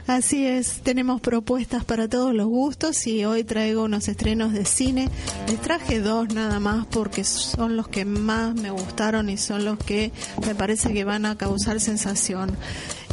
Así 0.06 0.44
es, 0.46 0.80
tenemos 0.82 1.20
propuestas 1.20 1.84
para 1.84 2.08
todos 2.08 2.34
los 2.34 2.46
gustos 2.46 3.06
y 3.06 3.24
hoy 3.24 3.44
traigo 3.44 3.84
unos 3.84 4.08
estrenos 4.08 4.52
de 4.52 4.64
cine. 4.64 5.08
Les 5.46 5.60
traje 5.60 6.00
dos 6.00 6.34
nada 6.34 6.58
más 6.58 6.86
porque 6.86 7.22
son 7.22 7.76
los 7.76 7.86
que 7.86 8.04
más 8.04 8.54
me 8.54 8.70
gustaron 8.70 9.28
y 9.28 9.36
son 9.36 9.64
los 9.64 9.78
que 9.78 10.10
me 10.44 10.54
parece 10.54 10.92
que 10.92 11.04
van 11.04 11.26
a 11.26 11.36
causar 11.36 11.80
sensación. 11.80 12.56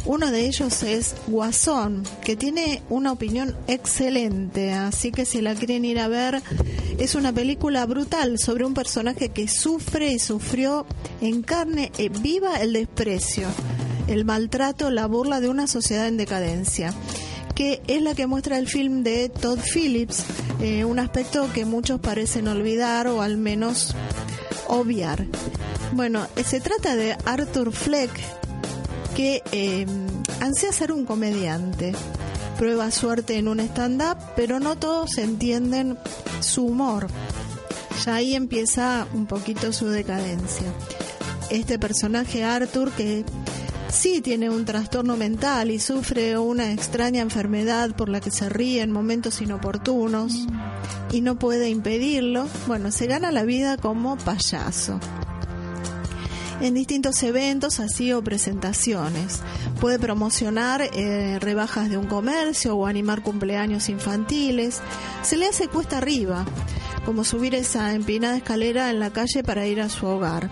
Uno 0.08 0.30
de 0.30 0.46
ellos 0.46 0.82
es 0.84 1.14
Guasón, 1.26 2.02
que 2.24 2.34
tiene 2.34 2.82
una 2.88 3.12
opinión 3.12 3.54
excelente, 3.66 4.72
así 4.72 5.12
que 5.12 5.26
si 5.26 5.42
la 5.42 5.54
quieren 5.54 5.84
ir 5.84 5.98
a 5.98 6.08
ver, 6.08 6.40
es 6.96 7.14
una 7.14 7.30
película 7.30 7.84
brutal 7.84 8.38
sobre 8.38 8.64
un 8.64 8.72
personaje 8.72 9.28
que 9.28 9.48
sufre 9.48 10.10
y 10.10 10.18
sufrió 10.18 10.86
en 11.20 11.42
carne 11.42 11.92
eh, 11.98 12.08
viva 12.08 12.56
el 12.56 12.72
desprecio, 12.72 13.48
el 14.06 14.24
maltrato, 14.24 14.90
la 14.90 15.04
burla 15.04 15.40
de 15.40 15.50
una 15.50 15.66
sociedad 15.66 16.08
en 16.08 16.16
decadencia 16.16 16.94
que 17.54 17.82
es 17.86 18.00
la 18.00 18.14
que 18.14 18.26
muestra 18.26 18.56
el 18.56 18.66
film 18.66 19.02
de 19.02 19.28
Todd 19.28 19.58
Phillips, 19.58 20.24
eh, 20.62 20.86
un 20.86 21.00
aspecto 21.00 21.52
que 21.52 21.66
muchos 21.66 22.00
parecen 22.00 22.48
olvidar 22.48 23.08
o 23.08 23.20
al 23.20 23.36
menos 23.36 23.94
obviar. 24.68 25.26
Bueno, 25.92 26.26
eh, 26.36 26.44
se 26.44 26.60
trata 26.60 26.94
de 26.94 27.16
Arthur 27.26 27.72
Fleck, 27.72 28.10
que 29.18 29.42
eh, 29.50 29.84
ansía 30.40 30.70
ser 30.70 30.92
un 30.92 31.04
comediante. 31.04 31.92
Prueba 32.56 32.88
suerte 32.92 33.36
en 33.36 33.48
un 33.48 33.58
stand-up, 33.58 34.16
pero 34.36 34.60
no 34.60 34.76
todos 34.76 35.18
entienden 35.18 35.98
su 36.38 36.66
humor. 36.66 37.08
Ya 38.04 38.14
ahí 38.14 38.36
empieza 38.36 39.08
un 39.14 39.26
poquito 39.26 39.72
su 39.72 39.88
decadencia. 39.88 40.72
Este 41.50 41.80
personaje 41.80 42.44
Arthur, 42.44 42.92
que 42.92 43.24
sí 43.90 44.20
tiene 44.20 44.50
un 44.50 44.64
trastorno 44.64 45.16
mental 45.16 45.72
y 45.72 45.80
sufre 45.80 46.38
una 46.38 46.70
extraña 46.70 47.20
enfermedad 47.20 47.96
por 47.96 48.08
la 48.08 48.20
que 48.20 48.30
se 48.30 48.48
ríe 48.48 48.82
en 48.82 48.92
momentos 48.92 49.42
inoportunos 49.42 50.46
y 51.10 51.22
no 51.22 51.40
puede 51.40 51.70
impedirlo, 51.70 52.46
bueno, 52.68 52.92
se 52.92 53.08
gana 53.08 53.32
la 53.32 53.42
vida 53.42 53.78
como 53.78 54.16
payaso 54.16 55.00
en 56.60 56.74
distintos 56.74 57.22
eventos 57.22 57.80
así 57.80 58.12
o 58.12 58.22
presentaciones. 58.22 59.40
Puede 59.80 59.98
promocionar 59.98 60.82
eh, 60.82 61.38
rebajas 61.40 61.88
de 61.88 61.96
un 61.96 62.06
comercio 62.06 62.76
o 62.76 62.86
animar 62.86 63.22
cumpleaños 63.22 63.88
infantiles. 63.88 64.80
Se 65.22 65.36
le 65.36 65.46
hace 65.46 65.68
cuesta 65.68 65.98
arriba, 65.98 66.44
como 67.04 67.24
subir 67.24 67.54
esa 67.54 67.94
empinada 67.94 68.36
escalera 68.36 68.90
en 68.90 69.00
la 69.00 69.10
calle 69.10 69.42
para 69.42 69.66
ir 69.66 69.80
a 69.80 69.88
su 69.88 70.06
hogar. 70.06 70.50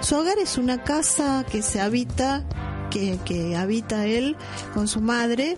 Su 0.00 0.16
hogar 0.16 0.38
es 0.38 0.58
una 0.58 0.82
casa 0.82 1.44
que 1.50 1.62
se 1.62 1.80
habita, 1.80 2.44
que, 2.90 3.18
que 3.24 3.56
habita 3.56 4.06
él 4.06 4.36
con 4.74 4.88
su 4.88 5.00
madre, 5.00 5.56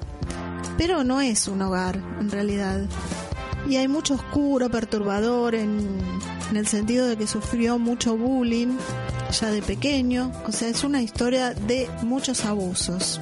pero 0.76 1.04
no 1.04 1.20
es 1.20 1.48
un 1.48 1.62
hogar 1.62 1.96
en 2.20 2.30
realidad. 2.30 2.80
Y 3.68 3.76
hay 3.76 3.88
mucho 3.88 4.14
oscuro, 4.14 4.68
perturbador, 4.68 5.54
en, 5.54 5.98
en 6.50 6.56
el 6.56 6.66
sentido 6.66 7.06
de 7.06 7.16
que 7.16 7.26
sufrió 7.26 7.78
mucho 7.78 8.16
bullying 8.16 8.76
ya 9.40 9.50
de 9.50 9.62
pequeño. 9.62 10.32
O 10.46 10.52
sea, 10.52 10.68
es 10.68 10.84
una 10.84 11.02
historia 11.02 11.54
de 11.54 11.88
muchos 12.02 12.44
abusos. 12.44 13.20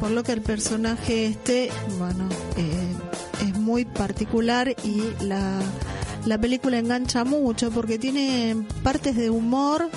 Por 0.00 0.10
lo 0.10 0.22
que 0.22 0.32
el 0.32 0.42
personaje 0.42 1.26
este, 1.26 1.70
bueno, 1.98 2.28
eh, 2.56 3.48
es 3.48 3.58
muy 3.58 3.84
particular 3.84 4.68
y 4.84 5.24
la, 5.24 5.60
la 6.26 6.38
película 6.38 6.78
engancha 6.78 7.24
mucho 7.24 7.70
porque 7.70 7.98
tiene 7.98 8.56
partes 8.82 9.16
de 9.16 9.30
humor 9.30 9.90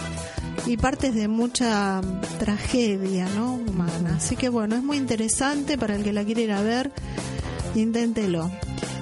y 0.65 0.77
partes 0.77 1.13
de 1.13 1.27
mucha 1.27 2.01
tragedia 2.39 3.27
¿no? 3.35 3.55
humana. 3.55 4.15
Así 4.17 4.35
que 4.35 4.49
bueno, 4.49 4.75
es 4.75 4.83
muy 4.83 4.97
interesante 4.97 5.77
para 5.77 5.95
el 5.95 6.03
que 6.03 6.13
la 6.13 6.23
quiere 6.23 6.43
ir 6.43 6.51
a 6.51 6.61
ver, 6.61 6.91
inténtelo. 7.75 8.51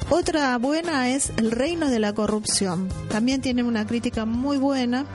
Otra 0.10 0.56
buena 0.60 1.10
es 1.10 1.32
El 1.38 1.50
reino 1.52 1.90
de 1.90 2.00
la 2.00 2.14
corrupción. 2.14 2.90
También 3.10 3.42
tiene 3.42 3.64
una 3.64 3.88
crítica 3.88 4.26
muy 4.26 4.58
buena. 4.58 5.06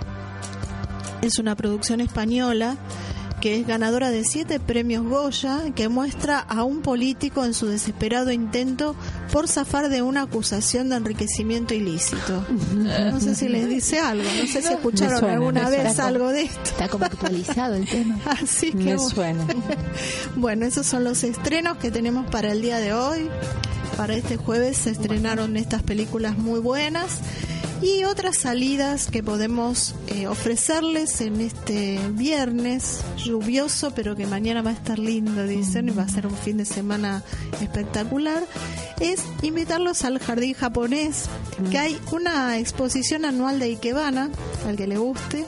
Es 1.22 1.38
una 1.38 1.56
producción 1.56 2.00
española 2.00 2.76
que 3.40 3.58
es 3.58 3.66
ganadora 3.66 4.10
de 4.10 4.22
siete 4.24 4.60
premios 4.60 5.02
Goya, 5.04 5.62
que 5.74 5.88
muestra 5.88 6.38
a 6.40 6.62
un 6.62 6.82
político 6.82 7.44
en 7.44 7.54
su 7.54 7.66
desesperado 7.66 8.30
intento 8.30 8.94
por 9.32 9.48
zafar 9.48 9.88
de 9.88 10.02
una 10.02 10.22
acusación 10.22 10.90
de 10.90 10.96
enriquecimiento 10.96 11.72
ilícito. 11.72 12.44
No 12.74 13.18
sé 13.18 13.34
si 13.34 13.48
les 13.48 13.68
dice 13.68 13.98
algo, 13.98 14.24
no 14.24 14.46
sé 14.46 14.62
si 14.62 14.72
escucharon 14.72 15.20
suena, 15.20 15.34
alguna 15.34 15.70
vez 15.70 15.98
algo 15.98 16.28
de 16.28 16.42
esto. 16.42 16.60
Está 16.64 16.88
como 16.88 17.06
actualizado 17.06 17.74
el 17.74 17.88
tema. 17.88 18.18
Así 18.26 18.72
que 18.72 18.76
Me 18.76 18.98
suena. 18.98 19.46
Bueno, 20.36 20.66
esos 20.66 20.86
son 20.86 21.04
los 21.04 21.24
estrenos 21.24 21.78
que 21.78 21.90
tenemos 21.90 22.30
para 22.30 22.52
el 22.52 22.60
día 22.60 22.78
de 22.78 22.92
hoy. 22.92 23.28
Para 23.96 24.14
este 24.14 24.36
jueves 24.36 24.76
se 24.76 24.90
estrenaron 24.90 25.56
estas 25.56 25.82
películas 25.82 26.36
muy 26.38 26.60
buenas 26.60 27.20
y 27.82 28.04
otras 28.04 28.36
salidas 28.38 29.10
que 29.10 29.22
podemos 29.22 29.94
eh, 30.08 30.26
ofrecerles 30.26 31.20
en 31.20 31.40
este 31.40 31.98
viernes 32.12 33.00
lluvioso, 33.16 33.92
pero 33.94 34.16
que 34.16 34.26
mañana 34.26 34.62
va 34.62 34.70
a 34.70 34.74
estar 34.74 34.98
lindo, 34.98 35.46
dicen, 35.46 35.88
y 35.88 35.92
va 35.92 36.02
a 36.02 36.08
ser 36.08 36.26
un 36.26 36.36
fin 36.36 36.58
de 36.58 36.64
semana 36.64 37.22
espectacular, 37.60 38.42
es 39.00 39.22
invitarlos 39.42 40.04
al 40.04 40.18
jardín 40.18 40.54
japonés, 40.54 41.24
que 41.70 41.78
hay 41.78 41.98
una 42.12 42.58
exposición 42.58 43.24
anual 43.24 43.58
de 43.58 43.66
Ikebana, 43.66 44.30
al 44.66 44.76
que 44.76 44.86
le 44.86 44.98
guste. 44.98 45.46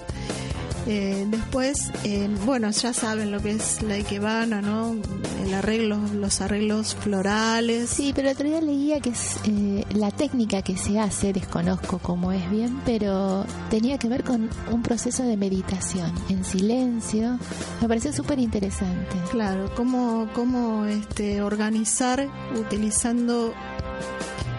Eh, 0.87 1.27
después, 1.29 1.91
eh, 2.05 2.29
bueno, 2.45 2.71
ya 2.71 2.93
saben 2.93 3.31
lo 3.31 3.41
que 3.41 3.53
es 3.53 3.83
la 3.83 3.95
ikebana, 3.95 4.61
¿no? 4.61 4.97
El 5.45 5.55
arreglo, 5.55 5.99
los 6.15 6.41
arreglos 6.41 6.95
florales. 6.97 7.89
Sí, 7.91 8.13
pero 8.15 8.29
el 8.29 8.35
otro 8.35 8.49
día 8.49 8.61
leía 8.61 9.01
que 9.01 9.11
es 9.11 9.37
eh, 9.45 9.85
la 9.95 10.11
técnica 10.11 10.63
que 10.63 10.77
se 10.77 10.99
hace, 10.99 11.33
desconozco 11.33 11.99
cómo 11.99 12.33
es 12.33 12.51
bien, 12.51 12.81
pero 12.85 13.45
tenía 13.71 13.99
que 13.99 14.09
ver 14.09 14.25
con 14.25 14.51
un 14.71 14.83
proceso 14.83 15.23
de 15.23 15.37
meditación 15.37 16.13
en 16.29 16.45
silencio. 16.45 17.39
Me 17.81 17.89
pareció 17.89 18.13
súper 18.13 18.39
interesante. 18.39 19.17
Claro, 19.31 19.73
cómo, 19.77 20.29
cómo 20.35 20.85
este, 20.87 21.43
organizar 21.43 22.29
utilizando, 22.59 23.55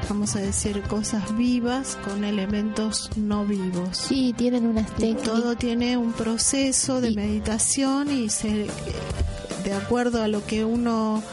vamos 0.10 0.36
a 0.36 0.39
decir, 0.39 0.82
cosas 0.84 1.36
vivas 1.38 1.97
con 2.04 2.24
elementos 2.24 3.10
no 3.16 3.45
vivos. 3.45 3.97
Sí, 3.97 4.34
tienen 4.38 4.66
unas 4.68 4.89
técnicas. 4.95 5.24
todo 5.24 5.56
tiene 5.56 5.97
un 5.97 6.14
proceso 6.14 7.01
de 7.01 7.12
Y- 7.12 7.16
meditación 7.16 8.12
y 8.12 8.30
se, 8.30 8.68
de 9.64 9.74
acuerdo 9.74 10.22
a 10.22 10.28
lo 10.28 10.45
que 10.45 10.66
uno 10.66 11.24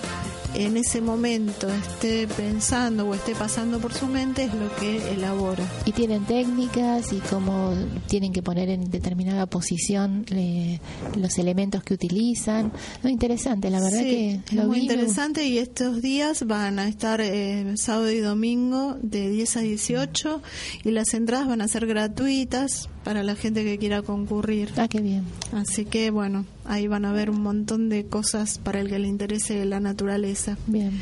en 0.54 0.76
ese 0.76 1.00
momento 1.00 1.68
esté 1.68 2.26
pensando 2.26 3.06
o 3.08 3.14
esté 3.14 3.34
pasando 3.34 3.78
por 3.78 3.92
su 3.92 4.06
mente 4.06 4.44
es 4.44 4.54
lo 4.54 4.74
que 4.76 5.12
elabora. 5.12 5.64
Y 5.84 5.92
tienen 5.92 6.24
técnicas 6.24 7.12
y 7.12 7.18
cómo 7.18 7.74
tienen 8.06 8.32
que 8.32 8.42
poner 8.42 8.68
en 8.68 8.90
determinada 8.90 9.46
posición 9.46 10.26
eh, 10.30 10.80
los 11.16 11.38
elementos 11.38 11.82
que 11.82 11.94
utilizan. 11.94 12.72
No, 13.02 13.10
interesante, 13.10 13.70
la 13.70 13.80
verdad 13.80 14.00
Sí, 14.00 14.40
que 14.46 14.56
lo 14.56 14.62
es 14.62 14.68
muy 14.68 14.80
vi, 14.80 14.86
me 14.86 14.92
interesante 14.94 15.44
y 15.44 15.58
estos 15.58 16.02
días 16.02 16.46
van 16.46 16.78
a 16.78 16.88
estar 16.88 17.20
eh, 17.20 17.74
sábado 17.76 18.10
y 18.10 18.18
domingo 18.18 18.96
de 19.02 19.28
10 19.30 19.56
a 19.56 19.60
18 19.60 20.42
y 20.84 20.90
las 20.90 21.14
entradas 21.14 21.48
van 21.48 21.60
a 21.60 21.68
ser 21.68 21.86
gratuitas 21.86 22.88
para 23.04 23.22
la 23.22 23.34
gente 23.34 23.64
que 23.64 23.78
quiera 23.78 24.02
concurrir. 24.02 24.72
Ah, 24.76 24.88
qué 24.88 25.00
bien. 25.00 25.24
Así 25.52 25.84
que 25.84 26.10
bueno, 26.10 26.44
ahí 26.64 26.86
van 26.86 27.04
a 27.04 27.12
ver 27.12 27.30
un 27.30 27.42
montón 27.42 27.88
de 27.88 28.04
cosas 28.06 28.58
para 28.58 28.80
el 28.80 28.88
que 28.88 28.98
le 28.98 29.08
interese 29.08 29.64
la 29.64 29.80
naturaleza. 29.80 30.56
Bien. 30.66 30.92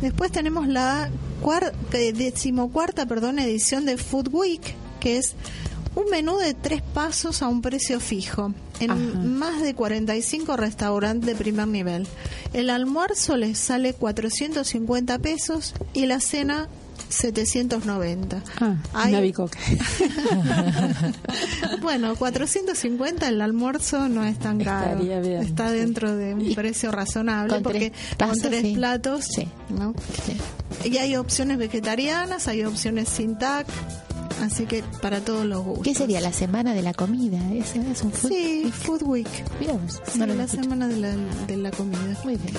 Después 0.00 0.32
tenemos 0.32 0.66
la 0.66 1.10
cuar- 1.42 1.72
decimocuarta 1.92 3.06
perdón, 3.06 3.38
edición 3.38 3.84
de 3.86 3.96
Food 3.96 4.28
Week, 4.32 4.74
que 5.00 5.16
es 5.18 5.34
un 5.94 6.04
menú 6.10 6.38
de 6.38 6.54
tres 6.54 6.82
pasos 6.82 7.42
a 7.42 7.48
un 7.48 7.60
precio 7.62 8.00
fijo 8.00 8.52
en 8.80 8.90
Ajá. 8.90 9.00
más 9.20 9.62
de 9.62 9.74
45 9.74 10.56
restaurantes 10.56 11.26
de 11.26 11.34
primer 11.36 11.68
nivel. 11.68 12.06
El 12.52 12.70
almuerzo 12.70 13.36
les 13.36 13.58
sale 13.58 13.92
450 13.94 15.18
pesos 15.20 15.74
y 15.94 16.06
la 16.06 16.18
cena 16.18 16.68
790. 17.12 18.42
Ah, 18.60 18.76
Hay- 18.94 19.20
bicoca. 19.22 19.58
bueno, 21.82 22.14
450 22.16 23.28
el 23.28 23.40
almuerzo 23.40 24.08
no 24.08 24.24
es 24.24 24.38
tan 24.38 24.58
caro. 24.58 24.98
Bien, 24.98 25.24
Está 25.24 25.70
dentro 25.70 26.14
de 26.16 26.34
un 26.34 26.54
precio 26.54 26.90
razonable 26.90 27.54
Con 27.54 27.62
porque 27.62 27.92
tres 28.16 28.30
con 28.30 28.40
tres 28.40 28.62
sí. 28.62 28.74
platos, 28.74 29.24
Sí. 29.24 29.48
¿no? 29.70 29.94
Sí. 30.24 30.88
Y 30.90 30.96
hay 30.98 31.16
opciones 31.16 31.58
vegetarianas, 31.58 32.48
hay 32.48 32.64
opciones 32.64 33.08
sin 33.08 33.38
TAC, 33.38 33.66
así 34.42 34.66
que 34.66 34.82
para 35.00 35.20
todos 35.20 35.44
los 35.44 35.62
gustos. 35.64 35.84
¿Qué 35.84 35.94
sería 35.94 36.20
la 36.20 36.32
semana 36.32 36.74
de 36.74 36.82
la 36.82 36.92
comida? 36.94 37.38
¿Eso 37.52 37.80
es 37.80 38.02
un 38.02 38.12
food? 38.12 38.30
Sí, 38.30 38.72
Food 38.72 39.02
Week. 39.04 39.28
Vos, 39.60 40.00
Sí, 40.12 40.18
no 40.18 40.26
la 40.26 40.48
semana 40.48 40.88
de 40.88 40.96
la, 40.96 41.14
de 41.46 41.56
la 41.56 41.70
comida. 41.70 41.98
Muy 42.24 42.36
bien. 42.36 42.54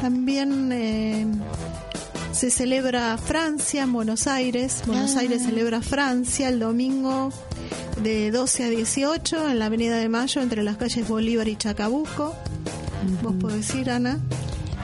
También 0.00 0.70
eh, 0.72 1.26
Se 2.34 2.50
celebra 2.50 3.16
Francia 3.16 3.84
en 3.84 3.92
Buenos 3.92 4.26
Aires. 4.26 4.82
Buenos 4.86 5.16
Ah. 5.16 5.20
Aires 5.20 5.42
celebra 5.42 5.80
Francia 5.80 6.48
el 6.48 6.58
domingo 6.58 7.30
de 8.02 8.30
12 8.30 8.64
a 8.64 8.68
18 8.70 9.48
en 9.50 9.58
la 9.58 9.66
Avenida 9.66 9.96
de 9.96 10.08
Mayo 10.08 10.42
entre 10.42 10.62
las 10.62 10.76
calles 10.76 11.06
Bolívar 11.08 11.46
y 11.48 11.56
Chacabuco. 11.56 12.34
Vos 13.22 13.34
podés 13.40 13.72
ir, 13.74 13.90
Ana. 13.90 14.18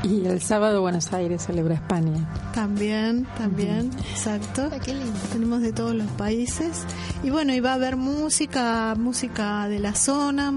Y 0.02 0.24
el 0.24 0.40
sábado 0.40 0.80
Buenos 0.80 1.12
Aires 1.12 1.44
celebra 1.44 1.74
España. 1.74 2.26
También, 2.54 3.26
también, 3.36 3.90
exacto. 4.10 4.70
Ah, 4.72 4.78
qué 4.82 4.94
lindo. 4.94 5.18
Tenemos 5.30 5.60
de 5.60 5.74
todos 5.74 5.94
los 5.94 6.06
países. 6.12 6.84
Y 7.22 7.28
bueno, 7.28 7.52
y 7.52 7.60
va 7.60 7.72
a 7.72 7.74
haber 7.74 7.96
música, 7.96 8.94
música 8.96 9.68
de 9.68 9.78
la 9.78 9.94
zona, 9.94 10.54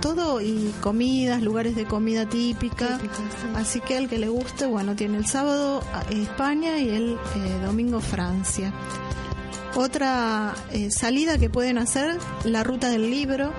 todo 0.00 0.40
y 0.40 0.74
comidas, 0.80 1.42
lugares 1.42 1.76
de 1.76 1.84
comida 1.84 2.28
típica. 2.28 2.98
Típica, 2.98 3.14
sí. 3.14 3.48
Así 3.54 3.80
que 3.80 3.98
al 3.98 4.08
que 4.08 4.18
le 4.18 4.28
guste, 4.28 4.66
bueno, 4.66 4.96
tiene 4.96 5.18
el 5.18 5.26
sábado 5.26 5.84
España 6.10 6.78
y 6.78 6.88
el 6.88 7.12
eh, 7.12 7.60
domingo 7.64 8.00
Francia. 8.00 8.72
Otra 9.76 10.54
eh, 10.72 10.90
salida 10.90 11.38
que 11.38 11.48
pueden 11.48 11.78
hacer, 11.78 12.18
la 12.44 12.64
ruta 12.64 12.88
del 12.90 13.10
libro, 13.10 13.52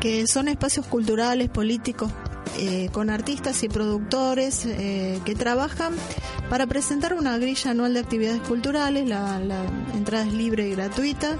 que 0.00 0.26
son 0.26 0.48
espacios 0.48 0.86
culturales, 0.86 1.48
políticos, 1.48 2.10
eh, 2.58 2.90
con 2.92 3.08
artistas 3.08 3.62
y 3.62 3.68
productores 3.68 4.66
eh, 4.66 5.18
que 5.24 5.34
trabajan 5.34 5.94
para 6.50 6.66
presentar 6.66 7.14
una 7.14 7.38
grilla 7.38 7.70
anual 7.70 7.94
de 7.94 8.00
actividades 8.00 8.42
culturales. 8.42 9.08
La, 9.08 9.40
entrada 9.94 10.26
es 10.26 10.32
libre 10.32 10.68
y 10.68 10.72
gratuita. 10.72 11.36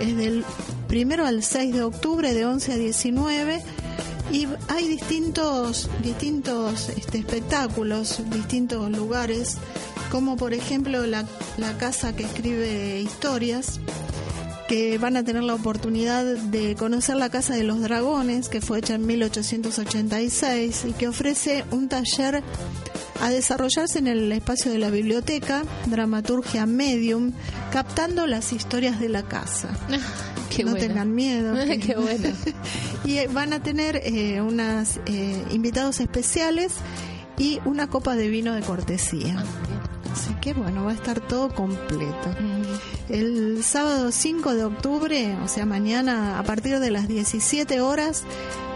Es 0.00 0.16
del 0.16 0.44
primero 0.88 1.26
al 1.26 1.42
6 1.42 1.74
de 1.74 1.82
octubre, 1.82 2.32
de 2.32 2.46
11 2.46 2.72
a 2.72 2.76
19. 2.76 3.62
Y 4.32 4.48
hay 4.68 4.88
distintos, 4.88 5.90
distintos 6.02 6.88
este, 6.88 7.18
espectáculos, 7.18 8.22
distintos 8.30 8.90
lugares, 8.90 9.58
como 10.10 10.36
por 10.36 10.54
ejemplo 10.54 11.06
la, 11.06 11.26
la 11.58 11.76
casa 11.76 12.16
que 12.16 12.24
escribe 12.24 13.00
historias, 13.00 13.80
que 14.68 14.96
van 14.98 15.16
a 15.16 15.22
tener 15.24 15.42
la 15.42 15.54
oportunidad 15.54 16.24
de 16.24 16.74
conocer 16.74 17.16
la 17.16 17.28
Casa 17.28 17.54
de 17.54 17.64
los 17.64 17.80
Dragones, 17.80 18.48
que 18.48 18.60
fue 18.60 18.78
hecha 18.78 18.94
en 18.94 19.06
1886 19.06 20.84
y 20.88 20.92
que 20.92 21.08
ofrece 21.08 21.64
un 21.70 21.88
taller 21.88 22.42
a 23.20 23.30
desarrollarse 23.30 23.98
en 23.98 24.06
el 24.08 24.30
espacio 24.32 24.72
de 24.72 24.78
la 24.78 24.90
biblioteca, 24.90 25.62
dramaturgia 25.86 26.66
medium, 26.66 27.32
captando 27.72 28.26
las 28.26 28.52
historias 28.52 29.00
de 29.00 29.08
la 29.08 29.22
casa. 29.22 29.68
Qué 30.54 30.64
no 30.64 30.74
tengan 30.74 31.14
miedo. 31.14 31.54
que- 31.66 31.78
Qué 31.86 31.96
bueno. 31.96 32.28
y 33.04 33.26
van 33.28 33.52
a 33.52 33.62
tener 33.62 34.00
eh, 34.04 34.40
unas 34.40 34.98
eh, 35.06 35.42
invitados 35.50 36.00
especiales 36.00 36.72
y 37.38 37.58
una 37.64 37.88
copa 37.88 38.14
de 38.16 38.28
vino 38.28 38.54
de 38.54 38.62
cortesía. 38.62 39.42
Así 40.12 40.32
que 40.40 40.52
bueno, 40.54 40.84
va 40.84 40.92
a 40.92 40.94
estar 40.94 41.20
todo 41.20 41.52
completo. 41.52 42.34
El 43.08 43.62
sábado 43.62 44.10
5 44.10 44.54
de 44.54 44.64
octubre, 44.64 45.36
o 45.44 45.48
sea, 45.48 45.66
mañana 45.66 46.38
a 46.38 46.42
partir 46.42 46.80
de 46.80 46.90
las 46.90 47.06
17 47.06 47.80
horas, 47.80 48.22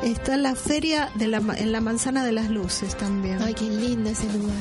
está 0.02 0.36
la 0.36 0.54
feria 0.54 1.10
de 1.14 1.28
la, 1.28 1.38
en 1.56 1.72
la 1.72 1.80
Manzana 1.80 2.24
de 2.24 2.32
las 2.32 2.50
Luces 2.50 2.96
también. 2.96 3.40
Ay, 3.40 3.54
qué 3.54 3.64
lindo 3.64 4.10
ese 4.10 4.30
lugar. 4.32 4.54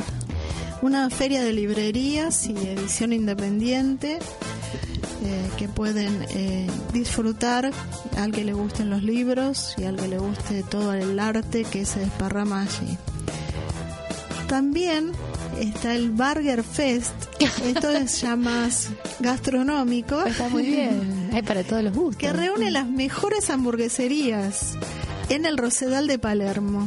Una 0.81 1.09
feria 1.09 1.41
de 1.41 1.51
librerías 1.51 2.47
y 2.47 2.55
edición 2.55 3.11
independiente 3.11 4.19
eh, 5.23 5.49
que 5.57 5.67
pueden 5.67 6.25
eh, 6.29 6.67
disfrutar 6.93 7.71
al 8.17 8.31
que 8.31 8.45
le 8.45 8.53
gusten 8.53 8.89
los 8.89 9.03
libros 9.03 9.75
y 9.77 9.83
al 9.83 9.97
que 9.97 10.07
le 10.07 10.19
guste 10.19 10.63
todo 10.63 10.93
el 10.93 11.19
arte 11.19 11.65
que 11.65 11.85
se 11.85 11.99
desparrama 11.99 12.61
allí. 12.61 12.97
También 14.47 15.11
está 15.59 15.95
el 15.95 16.11
Burger 16.11 16.63
Fest. 16.63 17.13
Esto 17.63 17.91
es 17.91 18.21
ya 18.21 18.35
más 18.35 18.89
gastronómico. 19.19 20.21
Está 20.25 20.49
muy 20.49 20.63
bien. 20.63 21.29
Hay 21.33 21.41
para 21.41 21.63
todos 21.63 21.83
los 21.83 21.93
gustos. 21.93 22.17
Que 22.17 22.33
reúne 22.33 22.71
las 22.71 22.87
mejores 22.87 23.49
hamburgueserías 23.49 24.77
en 25.29 25.45
el 25.45 25.57
Rosedal 25.57 26.07
de 26.07 26.19
Palermo. 26.19 26.85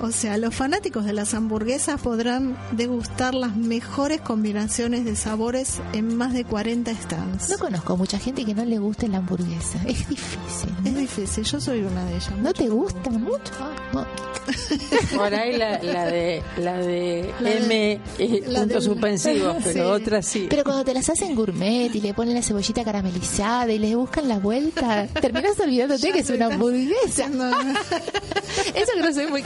O 0.00 0.12
sea, 0.12 0.38
los 0.38 0.54
fanáticos 0.54 1.04
de 1.04 1.12
las 1.12 1.34
hamburguesas 1.34 2.00
podrán 2.00 2.56
degustar 2.72 3.34
las 3.34 3.56
mejores 3.56 4.20
combinaciones 4.20 5.04
de 5.04 5.16
sabores 5.16 5.80
en 5.92 6.16
más 6.16 6.32
de 6.32 6.44
40 6.44 6.94
stands. 6.94 7.50
No 7.50 7.58
conozco 7.58 7.96
mucha 7.96 8.18
gente 8.18 8.44
que 8.44 8.54
no 8.54 8.64
le 8.64 8.78
guste 8.78 9.08
la 9.08 9.18
hamburguesa. 9.18 9.78
Es 9.86 10.08
difícil. 10.08 10.70
¿no? 10.84 10.88
Es 10.90 10.96
difícil, 10.96 11.44
yo 11.44 11.60
soy 11.60 11.80
una 11.82 12.04
de 12.04 12.12
ellas. 12.16 12.30
¿No 12.40 12.52
te 12.52 12.68
gusta 12.68 13.10
mucho? 13.10 13.52
Ah, 13.60 13.74
no. 13.92 14.06
Por 15.18 15.34
ahí 15.34 15.56
la, 15.56 15.82
la 15.82 16.06
de 16.06 16.42
la 16.56 16.76
de 16.78 17.34
La 17.40 17.50
de- 17.50 17.58
M 17.58 18.00
eh, 18.18 18.42
la 18.46 18.60
puntos 18.60 18.68
del- 18.68 18.82
suspensivos, 18.94 19.56
pero 19.62 19.72
Sí. 19.72 19.80
otras 19.80 20.26
sí. 20.26 20.46
Pero 20.48 20.64
cuando 20.64 20.84
te 20.84 20.94
las 20.94 21.08
hacen 21.10 21.34
gourmet 21.34 21.94
y 21.94 22.00
le 22.00 22.14
ponen 22.14 22.34
la 22.34 22.42
cebollita 22.42 22.82
caramelizada 22.84 23.70
y 23.72 23.78
le 23.78 23.94
buscan 23.96 24.26
la 24.28 24.38
vuelta, 24.38 25.06
terminas 25.20 25.58
olvidándote 25.60 26.12
que 26.12 26.20
es 26.20 26.30
una 26.30 26.46
hamburguesa. 26.46 27.26
Eso 28.74 28.92
que 28.94 29.02
no 29.02 29.12
soy 29.12 29.26
muy 29.26 29.42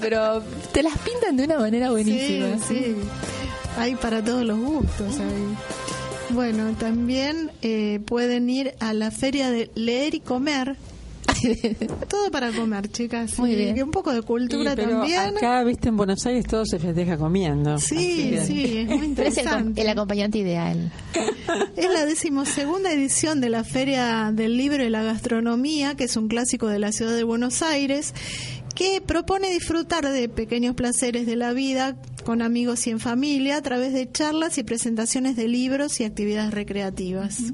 pero 0.00 0.42
te 0.72 0.82
las 0.82 0.96
pintan 0.98 1.36
de 1.36 1.44
una 1.44 1.58
manera 1.58 1.90
buenísima. 1.90 2.58
Sí, 2.58 2.74
sí. 2.74 2.94
Hay 3.78 3.94
para 3.94 4.22
todos 4.22 4.44
los 4.44 4.58
gustos 4.58 5.18
ahí. 5.18 5.56
Bueno, 6.34 6.74
también 6.78 7.50
eh, 7.62 8.00
pueden 8.04 8.48
ir 8.50 8.74
a 8.80 8.92
la 8.92 9.10
feria 9.10 9.50
de 9.50 9.70
leer 9.74 10.14
y 10.14 10.20
comer. 10.20 10.76
Todo 12.08 12.30
para 12.30 12.52
comer, 12.52 12.88
chicas. 12.90 13.38
Muy 13.38 13.52
Y 13.52 13.56
bien. 13.56 13.74
que 13.74 13.82
un 13.82 13.90
poco 13.90 14.12
de 14.12 14.20
cultura 14.22 14.72
Sí, 14.72 14.76
pero 14.76 14.90
también. 14.98 15.36
acá, 15.38 15.64
viste, 15.64 15.88
en 15.88 15.96
Buenos 15.96 16.24
Aires 16.26 16.44
todo 16.46 16.66
se 16.66 16.78
festeja 16.78 17.16
comiendo. 17.16 17.78
Sí, 17.78 18.36
sí, 18.44 18.76
es 18.78 18.88
muy 18.90 18.98
Pero 19.16 19.28
es 19.28 19.38
el, 19.38 19.44
interesante. 19.44 19.80
el 19.80 19.88
acompañante 19.88 20.38
ideal. 20.38 20.92
Es 21.76 21.90
la 21.90 22.04
decimosegunda 22.04 22.92
edición 22.92 23.40
de 23.40 23.48
la 23.48 23.64
Feria 23.64 24.30
del 24.32 24.56
Libro 24.56 24.84
y 24.84 24.90
la 24.90 25.02
Gastronomía, 25.02 25.94
que 25.94 26.04
es 26.04 26.16
un 26.16 26.28
clásico 26.28 26.66
de 26.68 26.78
la 26.78 26.92
ciudad 26.92 27.14
de 27.16 27.24
Buenos 27.24 27.62
Aires, 27.62 28.12
que 28.80 29.02
propone 29.02 29.50
disfrutar 29.50 30.08
de 30.10 30.30
pequeños 30.30 30.74
placeres 30.74 31.26
de 31.26 31.36
la 31.36 31.52
vida 31.52 31.98
con 32.24 32.40
amigos 32.40 32.86
y 32.86 32.90
en 32.90 32.98
familia 32.98 33.58
a 33.58 33.60
través 33.60 33.92
de 33.92 34.10
charlas 34.10 34.56
y 34.56 34.62
presentaciones 34.62 35.36
de 35.36 35.48
libros 35.48 36.00
y 36.00 36.04
actividades 36.04 36.54
recreativas. 36.54 37.52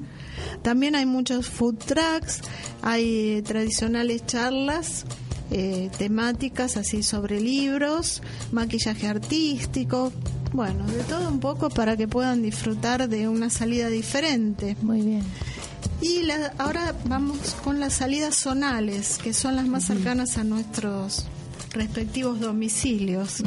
También 0.62 0.94
hay 0.94 1.04
muchos 1.04 1.48
food 1.48 1.78
trucks, 1.78 2.42
hay 2.80 3.42
tradicionales 3.42 4.24
charlas 4.24 5.04
eh, 5.50 5.90
temáticas 5.98 6.76
así 6.76 7.02
sobre 7.02 7.40
libros, 7.40 8.22
maquillaje 8.52 9.08
artístico, 9.08 10.12
bueno, 10.52 10.86
de 10.86 11.02
todo 11.02 11.28
un 11.28 11.40
poco 11.40 11.70
para 11.70 11.96
que 11.96 12.06
puedan 12.06 12.40
disfrutar 12.40 13.08
de 13.08 13.26
una 13.26 13.50
salida 13.50 13.88
diferente. 13.88 14.76
Muy 14.80 15.02
bien. 15.02 15.24
Y 16.00 16.22
la- 16.22 16.52
ahora 16.58 16.94
vamos 17.06 17.56
con 17.64 17.80
las 17.80 17.94
salidas 17.94 18.34
zonales, 18.36 19.18
que 19.22 19.32
son 19.32 19.56
las 19.56 19.66
más 19.66 19.84
cercanas 19.84 20.36
a 20.38 20.44
nuestros 20.44 21.26
respectivos 21.72 22.40
domicilios. 22.40 23.42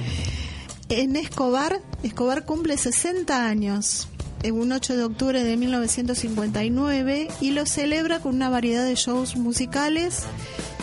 en 0.88 1.16
Escobar, 1.16 1.80
Escobar 2.02 2.44
cumple 2.44 2.76
60 2.76 3.46
años, 3.46 4.08
en 4.42 4.54
un 4.54 4.72
8 4.72 4.96
de 4.96 5.04
octubre 5.04 5.42
de 5.44 5.56
1959, 5.56 7.28
y 7.40 7.50
lo 7.50 7.66
celebra 7.66 8.20
con 8.20 8.34
una 8.36 8.48
variedad 8.48 8.84
de 8.84 8.94
shows 8.94 9.36
musicales, 9.36 10.22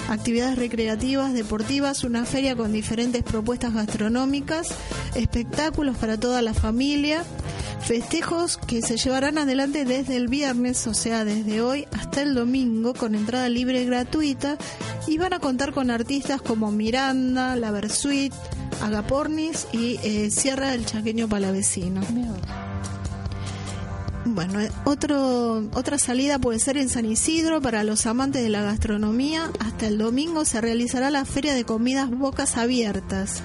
actividades 0.09 0.57
recreativas, 0.57 1.33
deportivas, 1.33 2.03
una 2.03 2.25
feria 2.25 2.55
con 2.55 2.71
diferentes 2.71 3.23
propuestas 3.23 3.73
gastronómicas, 3.73 4.69
espectáculos 5.15 5.97
para 5.97 6.19
toda 6.19 6.41
la 6.41 6.53
familia, 6.53 7.23
festejos 7.81 8.57
que 8.57 8.81
se 8.81 8.97
llevarán 8.97 9.37
adelante 9.37 9.85
desde 9.85 10.15
el 10.15 10.27
viernes, 10.27 10.87
o 10.87 10.93
sea, 10.93 11.25
desde 11.25 11.61
hoy 11.61 11.85
hasta 11.91 12.21
el 12.21 12.33
domingo, 12.33 12.93
con 12.93 13.15
entrada 13.15 13.49
libre 13.49 13.81
y 13.81 13.85
gratuita, 13.85 14.57
y 15.07 15.17
van 15.17 15.33
a 15.33 15.39
contar 15.39 15.73
con 15.73 15.91
artistas 15.91 16.41
como 16.41 16.71
Miranda, 16.71 17.55
La 17.55 17.71
Versuit, 17.71 18.33
Agapornis 18.81 19.67
y 19.71 19.99
eh, 20.03 20.29
Sierra 20.31 20.71
del 20.71 20.85
Chaqueño 20.85 21.27
Palavecino. 21.27 22.01
Bueno, 24.25 24.61
eh, 24.61 24.71
otro, 24.85 25.69
otra 25.73 25.97
salida 25.97 26.39
puede 26.39 26.59
ser 26.59 26.77
en 26.77 26.87
San 26.87 27.05
Isidro 27.05 27.61
para 27.61 27.83
los 27.83 28.05
amantes 28.05 28.41
de 28.41 28.49
la 28.49 28.61
gastronomía. 28.61 29.51
Hasta 29.59 29.87
el 29.87 29.97
domingo 29.97 30.45
se 30.45 30.61
realizará 30.61 31.09
la 31.09 31.25
Feria 31.25 31.53
de 31.53 31.65
Comidas 31.65 32.09
Bocas 32.09 32.55
Abiertas. 32.55 33.41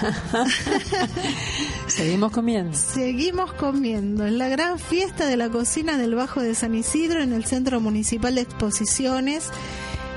Seguimos 1.88 2.30
comiendo. 2.30 2.76
Seguimos 2.76 3.52
comiendo. 3.54 4.24
Es 4.24 4.32
la 4.32 4.48
gran 4.48 4.78
fiesta 4.78 5.26
de 5.26 5.36
la 5.36 5.48
cocina 5.48 5.98
del 5.98 6.14
Bajo 6.14 6.40
de 6.40 6.54
San 6.54 6.76
Isidro 6.76 7.22
en 7.22 7.32
el 7.32 7.44
Centro 7.44 7.80
Municipal 7.80 8.36
de 8.36 8.42
Exposiciones, 8.42 9.48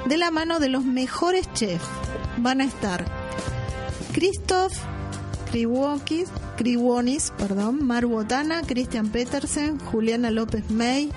de 0.06 0.18
la 0.18 0.30
mano 0.30 0.60
de 0.60 0.70
los 0.70 0.86
mejores 0.86 1.52
chefs. 1.54 1.86
Van 2.38 2.62
a 2.62 2.66
estar 2.66 3.06
Christoph 4.12 4.74
Kriwokis, 5.50 6.30
Kriwonis, 6.64 7.34
perdón, 7.38 7.86
Mar 7.86 8.06
Botana, 8.06 8.62
Christian 8.62 9.10
Petersen, 9.10 9.78
Juliana 9.80 10.32
López 10.32 10.72
May 10.72 11.12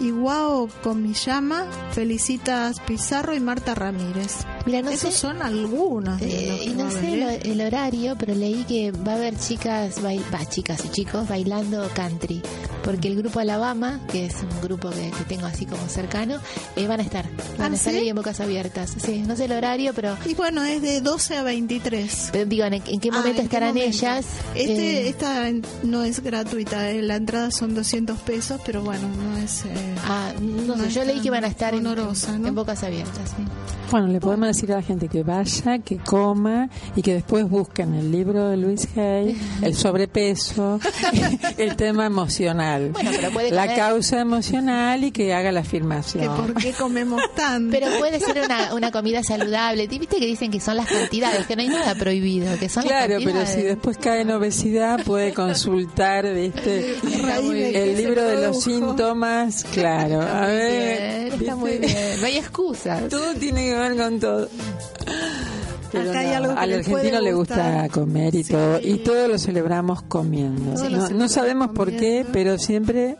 Iguao 0.00 0.68
Comillama, 0.82 1.66
Felicitas 1.92 2.80
Pizarro 2.80 3.32
y 3.32 3.38
Marta 3.38 3.76
Ramírez. 3.76 4.44
Mira, 4.66 4.82
no 4.82 4.90
Esos 4.90 5.14
sé, 5.14 5.20
son 5.20 5.40
algunos 5.42 6.20
eh, 6.20 6.60
y 6.64 6.68
no 6.70 6.90
sé 6.90 7.38
el 7.42 7.60
horario, 7.60 8.16
pero 8.18 8.34
leí 8.34 8.64
que 8.64 8.90
va 8.92 9.12
a 9.12 9.16
haber 9.16 9.38
chicas, 9.38 10.02
bail- 10.02 10.22
va, 10.34 10.44
chicas 10.46 10.84
y 10.84 10.88
chicos 10.90 11.26
bailando 11.28 11.88
country, 11.94 12.42
porque 12.84 13.08
el 13.08 13.16
grupo 13.16 13.40
Alabama, 13.40 14.00
que 14.12 14.26
es 14.26 14.34
un 14.42 14.60
grupo 14.62 14.90
que, 14.90 15.10
que 15.10 15.24
tengo 15.26 15.46
así 15.46 15.64
como 15.64 15.88
cercano, 15.88 16.36
eh, 16.76 16.86
van 16.86 17.00
a 17.00 17.02
estar, 17.02 17.24
van 17.58 17.70
¿Ah, 17.70 17.72
a 17.72 17.76
estar 17.76 17.92
sí? 17.94 18.00
ahí 18.00 18.08
en 18.10 18.16
bocas 18.16 18.40
abiertas. 18.40 18.94
Sí, 19.02 19.22
no 19.26 19.36
sé 19.36 19.46
el 19.46 19.52
horario, 19.52 19.92
pero 19.94 20.16
Y 20.26 20.34
bueno, 20.34 20.62
es 20.64 20.82
de 20.82 21.00
12 21.00 21.36
a 21.38 21.42
23. 21.42 22.28
pero 22.32 22.44
digo, 22.46 22.64
¿en, 22.66 22.74
en 22.74 23.00
qué 23.00 23.08
Ah, 23.10 23.16
momento 23.18 23.28
¿en 23.28 23.34
qué 23.36 23.42
estarán 23.42 23.74
momento? 23.74 23.96
ellas? 23.96 24.26
Este, 24.54 25.02
Eh, 25.02 25.08
esta 25.08 25.46
no 25.82 26.04
es 26.04 26.20
gratuita, 26.22 26.90
eh, 26.90 27.00
la 27.02 27.16
entrada 27.16 27.50
son 27.50 27.74
200 27.74 28.18
pesos, 28.20 28.60
pero 28.66 28.82
bueno, 28.82 29.08
no 29.08 29.38
es... 29.38 29.64
eh, 29.64 29.94
ah, 30.04 30.32
no, 30.40 30.76
no 30.76 30.82
sé, 30.82 30.88
es 30.88 30.94
yo 30.94 31.04
leí 31.04 31.20
que 31.20 31.30
van 31.30 31.44
a 31.44 31.48
estar 31.48 31.72
en, 31.74 31.86
honorosa, 31.86 32.34
en- 32.34 32.42
¿no? 32.42 32.48
en 32.48 32.54
bocas 32.54 32.82
abiertas. 32.84 33.30
sí. 33.30 33.44
Bueno, 33.90 34.08
le 34.08 34.20
podemos 34.20 34.46
decir 34.58 34.72
a 34.72 34.76
la 34.76 34.82
gente 34.82 35.08
que 35.08 35.22
vaya, 35.22 35.78
que 35.78 35.98
coma 35.98 36.68
y 36.96 37.02
que 37.02 37.14
después 37.14 37.48
busquen 37.48 37.94
el 37.94 38.10
libro 38.10 38.48
de 38.48 38.56
Luis 38.56 38.88
Hay, 38.96 39.36
el 39.62 39.74
sobrepeso, 39.74 40.80
el 41.58 41.76
tema 41.76 42.06
emocional, 42.06 42.90
Bueno, 42.92 43.10
pero 43.14 43.30
puede 43.30 43.50
la 43.50 43.62
comer- 43.62 43.76
causa 43.78 44.20
emocional 44.20 45.04
y 45.04 45.10
que 45.12 45.32
haga 45.34 45.52
la 45.52 45.60
que 45.62 45.66
afirmación. 45.68 46.36
por 46.36 46.54
qué 46.54 46.72
comemos 46.72 47.22
tanto. 47.36 47.70
Pero 47.70 47.86
puede 47.98 48.18
ser 48.20 48.40
una, 48.44 48.74
una 48.74 48.90
comida 48.90 49.22
saludable. 49.22 49.86
Viste 49.86 50.18
que 50.18 50.26
dicen 50.26 50.50
que 50.50 50.60
son 50.60 50.76
las 50.76 50.86
cantidades, 50.88 51.46
que 51.46 51.54
no 51.56 51.62
hay 51.62 51.68
nada 51.68 51.94
prohibido, 51.94 52.56
que 52.58 52.68
son 52.68 52.82
Claro, 52.84 53.14
las 53.20 53.24
pero 53.24 53.46
si 53.46 53.62
después 53.62 53.96
cae 53.98 54.22
en 54.22 54.30
obesidad 54.30 55.02
puede 55.04 55.32
consultar 55.34 56.32
¿viste? 56.34 56.96
El 57.04 57.96
libro 57.96 58.22
de 58.22 58.46
los 58.46 58.62
síntomas, 58.62 59.64
claro. 59.72 60.20
Está 60.22 60.42
A 60.44 60.46
ver, 60.46 61.24
bien, 61.30 61.40
está 61.42 61.56
muy 61.56 61.78
bien. 61.78 62.20
No 62.20 62.26
hay 62.26 62.36
excusas. 62.38 63.08
Todo 63.08 63.34
tiene 63.34 63.66
que 63.66 63.74
ver 63.74 63.96
con 63.96 64.18
todo. 64.20 64.37
Pero 65.90 66.10
Acá 66.10 66.18
hay 66.20 66.26
no, 66.28 66.34
algo 66.36 66.54
que 66.54 66.60
al 66.60 66.72
argentino 66.74 67.20
le 67.20 67.32
gusta 67.32 67.88
comer 67.88 68.34
y 68.34 68.44
Sí. 68.44 68.52
todo, 68.52 68.78
y 68.78 68.98
todo 68.98 69.26
lo 69.26 69.38
celebramos 69.38 70.02
comiendo. 70.02 70.74
No, 71.14 71.28
sabemos 71.30 71.70
por 71.70 71.90
qué, 71.92 72.26
pero 72.30 72.58
siempre 72.58 73.16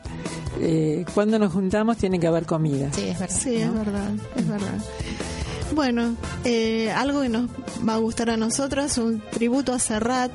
eh, 0.60 1.06
cuando 1.14 1.38
nos 1.38 1.50
juntamos 1.52 1.96
tiene 1.96 2.20
que 2.20 2.26
haber 2.26 2.44
comida. 2.44 2.90
Sí, 2.92 3.04
es 3.08 3.18
verdad. 3.18 3.34
Sí, 3.40 3.56
es 3.56 3.72
verdad, 3.72 4.10
es 4.36 4.46
verdad. 4.48 4.84
Bueno, 5.74 6.14
eh, 6.44 6.90
algo 6.92 7.22
que 7.22 7.30
nos 7.30 7.48
va 7.88 7.94
a 7.94 7.98
gustar 7.98 8.28
a 8.28 8.36
nosotras, 8.36 8.98
un 8.98 9.22
tributo 9.30 9.72
a 9.72 9.78
Serrat 9.78 10.30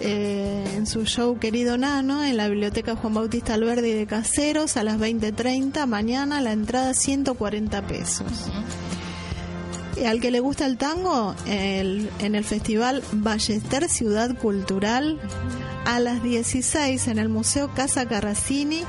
eh, 0.00 0.64
en 0.76 0.88
su 0.88 1.04
show 1.04 1.38
Querido 1.38 1.78
Nano 1.78 2.24
en 2.24 2.36
la 2.36 2.48
Biblioteca 2.48 2.96
Juan 2.96 3.14
Bautista 3.14 3.54
Alberdi 3.54 3.92
de 3.92 4.06
Caseros 4.06 4.76
a 4.76 4.82
las 4.82 4.98
20.30 4.98 5.86
mañana, 5.86 6.40
la 6.40 6.50
entrada 6.52 6.94
140 6.94 7.86
pesos. 7.86 8.26
Eh, 9.96 10.06
Al 10.08 10.20
que 10.20 10.30
le 10.30 10.40
gusta 10.40 10.66
el 10.66 10.76
tango, 10.76 11.34
el- 11.46 12.10
en 12.18 12.34
el 12.34 12.44
Festival 12.44 13.02
Ballester 13.12 13.88
Ciudad 13.88 14.36
Cultural, 14.36 15.20
a 15.86 16.00
las 16.00 16.22
16 16.22 17.08
en 17.08 17.18
el 17.18 17.28
Museo 17.28 17.70
Casa 17.74 18.06
Carracini, 18.06 18.80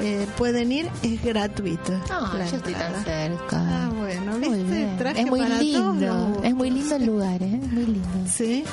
eh, 0.00 0.26
pueden 0.36 0.72
ir, 0.72 0.88
es 1.02 1.22
gratuito. 1.22 1.92
Ah, 2.10 2.32
yo 2.50 2.56
estoy 2.56 2.74
tan 2.74 3.04
cerca. 3.04 3.52
Ah, 3.52 3.90
bueno, 3.96 4.38
Muy 4.38 4.58
¿viste? 4.58 4.76
bien. 4.76 4.96
Traje 4.98 5.20
Es 5.22 5.26
muy 5.26 5.40
para 5.40 5.58
todos 5.58 5.72
los 5.74 5.96
lindo. 5.96 6.40
Es 6.42 6.54
muy 6.54 6.70
lindo 6.70 6.96
el 6.96 7.06
lugar, 7.06 7.42
¿eh? 7.42 7.60
Muy 7.70 7.86
lindo. 7.86 8.08
Sí. 8.32 8.64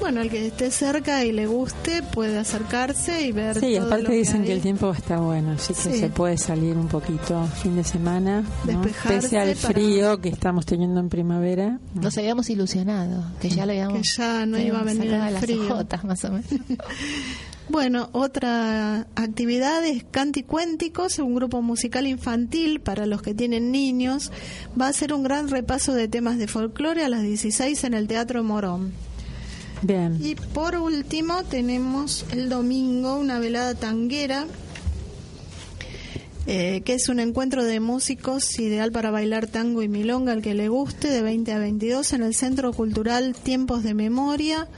Bueno, 0.00 0.20
el 0.20 0.30
que 0.30 0.46
esté 0.46 0.70
cerca 0.70 1.24
y 1.24 1.32
le 1.32 1.46
guste 1.46 2.02
puede 2.02 2.38
acercarse 2.38 3.22
y 3.26 3.32
ver. 3.32 3.58
Sí, 3.58 3.74
todo 3.76 3.86
aparte 3.86 4.02
lo 4.04 4.10
que 4.10 4.16
dicen 4.16 4.40
hay. 4.42 4.46
que 4.46 4.52
el 4.52 4.60
tiempo 4.60 4.90
estar 4.92 5.18
bueno, 5.20 5.52
así 5.52 5.74
que 5.74 5.80
Sí. 5.92 5.98
se 5.98 6.08
puede 6.10 6.36
salir 6.38 6.76
un 6.76 6.86
poquito 6.88 7.44
fin 7.62 7.74
de 7.76 7.82
semana, 7.84 8.44
¿no? 8.64 8.82
Pese 9.06 9.38
al 9.38 9.54
para- 9.56 9.74
frío 9.74 10.20
que 10.20 10.28
estamos 10.28 10.64
teniendo 10.66 11.00
en 11.00 11.08
primavera. 11.08 11.80
Nos 11.94 12.16
habíamos 12.18 12.48
ilusionado, 12.50 13.24
que 13.40 13.48
ya 13.48 13.66
lo 13.66 13.72
habíamos. 13.72 13.98
Que 14.02 14.08
ya 14.16 14.46
no 14.46 14.58
iba 14.58 14.80
a 14.80 14.84
venir 14.84 15.12
el 15.12 15.18
las 15.32 15.40
frío. 15.40 15.62
hojotas, 15.64 16.04
más 16.04 16.24
o 16.24 16.30
menos. 16.32 16.44
Bueno, 17.68 18.10
otra 18.12 19.08
actividad 19.16 19.84
es 19.84 20.04
Canticuénticos, 20.08 21.18
un 21.18 21.34
grupo 21.34 21.62
musical 21.62 22.06
infantil 22.06 22.78
para 22.80 23.06
los 23.06 23.22
que 23.22 23.34
tienen 23.34 23.72
niños. 23.72 24.30
Va 24.80 24.86
a 24.86 24.92
ser 24.92 25.12
un 25.12 25.24
gran 25.24 25.48
repaso 25.48 25.92
de 25.92 26.06
temas 26.06 26.38
de 26.38 26.46
folclore 26.46 27.04
a 27.04 27.08
las 27.08 27.22
16 27.22 27.82
en 27.82 27.94
el 27.94 28.06
Teatro 28.06 28.44
Morón. 28.44 28.92
Bien. 29.82 30.18
Y 30.20 30.34
por 30.34 30.76
último 30.76 31.44
tenemos 31.44 32.24
el 32.32 32.48
domingo 32.48 33.16
una 33.16 33.38
velada 33.38 33.74
tanguera, 33.74 34.46
eh, 36.46 36.82
que 36.84 36.94
es 36.94 37.08
un 37.08 37.20
encuentro 37.20 37.64
de 37.64 37.80
músicos 37.80 38.58
ideal 38.58 38.92
para 38.92 39.10
bailar 39.10 39.46
tango 39.46 39.82
y 39.82 39.88
milonga 39.88 40.32
al 40.32 40.42
que 40.42 40.54
le 40.54 40.68
guste, 40.68 41.08
de 41.08 41.22
20 41.22 41.52
a 41.52 41.58
22 41.58 42.12
en 42.12 42.22
el 42.22 42.34
Centro 42.34 42.72
Cultural 42.72 43.34
Tiempos 43.34 43.82
de 43.82 43.94
Memoria 43.94 44.68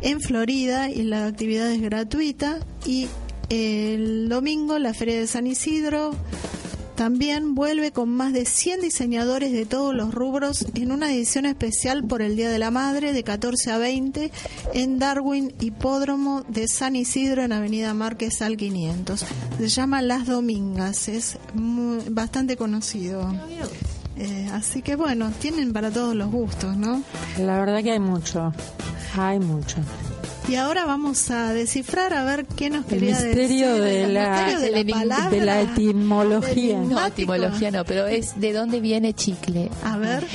en 0.00 0.20
Florida 0.20 0.90
y 0.90 1.02
la 1.02 1.26
actividad 1.26 1.70
es 1.70 1.80
gratuita. 1.80 2.58
Y 2.86 3.08
el 3.50 4.28
domingo 4.28 4.78
la 4.78 4.94
Feria 4.94 5.18
de 5.18 5.26
San 5.26 5.46
Isidro 5.46 6.12
también 6.96 7.54
vuelve 7.54 7.92
con 7.92 8.08
más 8.10 8.32
de 8.32 8.44
100 8.44 8.80
diseñadores 8.82 9.52
de 9.52 9.66
todos 9.66 9.94
los 9.94 10.12
rubros 10.12 10.66
en 10.74 10.92
una 10.92 11.12
edición 11.12 11.46
especial 11.46 12.04
por 12.04 12.22
el 12.22 12.36
Día 12.36 12.50
de 12.50 12.58
la 12.58 12.70
Madre 12.70 13.12
de 13.12 13.22
14 13.22 13.70
a 13.70 13.78
20 13.78 14.30
en 14.74 14.98
Darwin 14.98 15.52
Hipódromo 15.60 16.42
de 16.48 16.66
San 16.68 16.96
Isidro 16.96 17.42
en 17.42 17.52
Avenida 17.52 17.94
Márquez 17.94 18.42
al 18.42 18.56
500. 18.56 19.24
Se 19.58 19.68
llama 19.68 20.02
Las 20.02 20.26
Domingas, 20.26 21.08
es 21.08 21.38
bastante 21.54 22.56
conocido. 22.56 23.32
Eh, 24.16 24.50
así 24.52 24.82
que 24.82 24.96
bueno, 24.96 25.30
tienen 25.40 25.72
para 25.72 25.90
todos 25.90 26.14
los 26.14 26.30
gustos, 26.30 26.76
¿no? 26.76 27.02
La 27.38 27.58
verdad 27.58 27.82
que 27.82 27.92
hay 27.92 28.00
mucho, 28.00 28.52
hay 29.16 29.38
mucho. 29.38 29.76
Y 30.48 30.56
ahora 30.56 30.84
vamos 30.84 31.30
a 31.30 31.52
descifrar 31.52 32.12
a 32.12 32.24
ver 32.24 32.44
qué 32.44 32.70
nos 32.70 32.84
El 32.86 32.90
quería 32.98 33.10
misterio 33.20 33.74
decir. 33.74 33.82
de 33.84 34.04
el 34.04 34.14
la- 34.14 34.30
misterio 34.30 34.60
de 34.60 34.84
la, 34.84 34.92
palabra. 34.98 35.30
de 35.30 35.40
la 35.44 35.60
etimología. 35.60 36.78
No, 36.80 37.06
etimología 37.06 37.70
no, 37.70 37.84
pero 37.84 38.06
es 38.06 38.40
de 38.40 38.52
dónde 38.52 38.80
viene 38.80 39.14
chicle. 39.14 39.70
A 39.84 39.96
ver. 39.96 40.26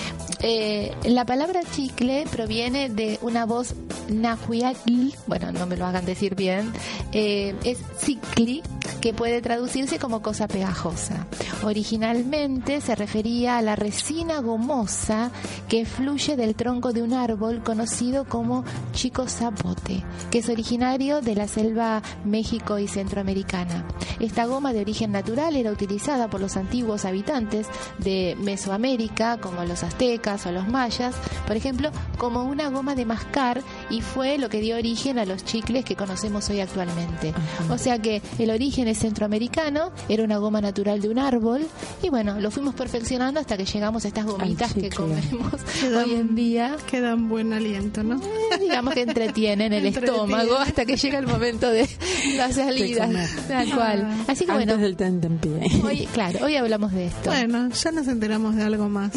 Eh, 0.42 0.94
la 1.06 1.26
palabra 1.26 1.62
chicle 1.72 2.26
proviene 2.32 2.90
de 2.90 3.20
una 3.22 3.46
voz 3.46 3.74
nahuatl, 4.10 5.14
bueno, 5.28 5.52
no 5.52 5.66
me 5.66 5.78
lo 5.78 5.86
hagan 5.86 6.06
decir 6.06 6.36
bien, 6.36 6.72
eh, 7.12 7.56
es 7.64 7.80
cicli, 7.98 8.62
que 9.02 9.14
puede 9.14 9.42
traducirse 9.42 10.00
como 10.00 10.22
cosa 10.22 10.48
pegajosa. 10.48 11.28
Originalmente 11.64 12.82
se 12.82 12.96
refería 12.96 13.58
a 13.58 13.62
la 13.62 13.76
resina 13.76 14.40
gomosa 14.40 15.32
que 15.68 15.86
fluye 15.86 16.36
del 16.36 16.56
tronco 16.56 16.92
de 16.94 17.02
un 17.02 17.14
árbol 17.14 17.64
conocido 17.64 18.26
como 18.26 18.64
chico 18.94 19.28
zapote, 19.28 20.04
que 20.32 20.40
es 20.40 20.50
originario 20.50 21.22
de 21.22 21.36
la 21.36 21.48
selva 21.48 22.02
México 22.24 22.80
y 22.80 22.88
centroamericana. 22.88 23.86
Esta 24.20 24.46
goma 24.46 24.74
de 24.74 24.82
origen 24.82 25.12
natural 25.12 25.56
era 25.56 25.72
utilizada 25.72 26.30
por 26.30 26.42
los 26.42 26.58
antiguos 26.58 27.06
habitantes 27.06 27.68
de 28.00 28.36
Mesoamérica, 28.40 29.38
como 29.38 29.64
los 29.66 29.84
aztecas 29.84 30.25
o 30.26 30.52
los 30.52 30.68
mayas, 30.68 31.14
por 31.46 31.56
ejemplo, 31.56 31.92
como 32.18 32.44
una 32.46 32.70
goma 32.70 32.96
de 32.96 33.06
mascar 33.06 33.62
y 33.92 34.02
fue 34.02 34.38
lo 34.40 34.50
que 34.50 34.60
dio 34.60 34.76
origen 34.76 35.20
a 35.20 35.26
los 35.26 35.46
chicles 35.46 35.86
que 35.86 35.96
conocemos 35.96 36.50
hoy 36.50 36.62
actualmente. 36.62 37.34
O 37.70 37.78
sea 37.78 38.00
que 38.00 38.22
el 38.40 38.50
origen 38.50 38.88
es 38.88 38.98
centroamericano, 39.00 39.92
era 40.10 40.24
una 40.24 40.38
goma 40.38 40.62
natural 40.62 41.00
de 41.02 41.10
un 41.10 41.20
árbol 41.20 41.68
y 42.02 42.10
bueno, 42.10 42.40
lo 42.40 42.50
fuimos 42.50 42.74
perfeccionando 42.74 43.40
hasta 43.40 43.56
que 43.56 43.66
llegamos 43.66 44.04
a 44.06 44.08
estas 44.08 44.26
gomitas 44.26 44.74
que 44.74 44.90
comemos 44.90 45.52
dan- 45.84 45.96
hoy 46.04 46.14
en 46.16 46.36
día. 46.36 46.76
Que 46.90 47.02
dan 47.02 47.30
buen 47.30 47.54
aliento, 47.54 48.02
¿no? 48.04 48.16
Eh, 48.18 48.58
digamos 48.60 48.94
que 48.96 49.02
entretienen 49.04 49.74
el 49.74 49.86
Entretienen. 49.86 50.16
estómago 50.22 50.58
hasta 50.58 50.86
que 50.86 50.98
llega 50.98 51.20
el 51.20 51.28
momento 51.28 51.70
de 51.70 51.88
la 52.38 52.52
salida, 52.52 53.08
tal 53.48 53.74
cual. 53.74 54.08
Así 54.28 54.46
que 54.46 54.52
Antes 54.52 54.66
bueno, 54.68 54.78
del 54.78 54.96
tentempié. 54.96 55.52
hoy, 55.84 56.08
claro, 56.14 56.40
hoy 56.46 56.56
hablamos 56.56 56.92
de 56.94 57.08
esto. 57.08 57.30
Bueno, 57.30 57.70
ya 57.70 57.92
nos 57.92 58.08
enteramos 58.08 58.56
de 58.56 58.64
algo 58.64 58.90
más. 58.90 59.12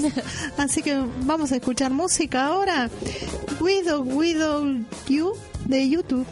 Así 0.58 0.82
que 0.82 0.97
vamos 1.22 1.52
a 1.52 1.56
escuchar 1.56 1.90
música 1.90 2.46
ahora. 2.46 2.90
Widow, 3.60 4.02
Widow 4.02 4.84
You 5.08 5.34
de 5.66 5.88
YouTube. 5.88 6.26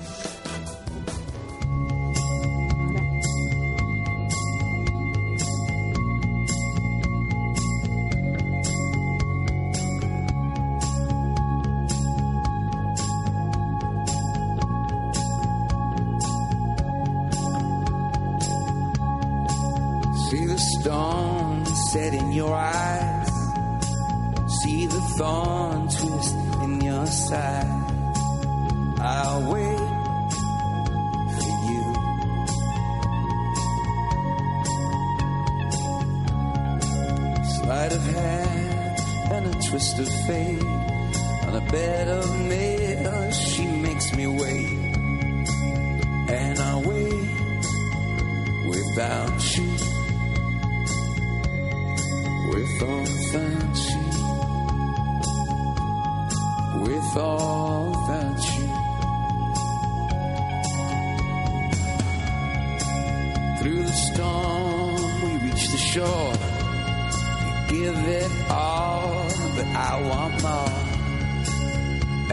Shore. 65.97 66.33
You 67.71 67.81
give 67.81 67.99
it 68.21 68.33
all, 68.51 69.29
but 69.57 69.67
I 69.89 69.93
want 70.09 70.35
more. 70.43 70.77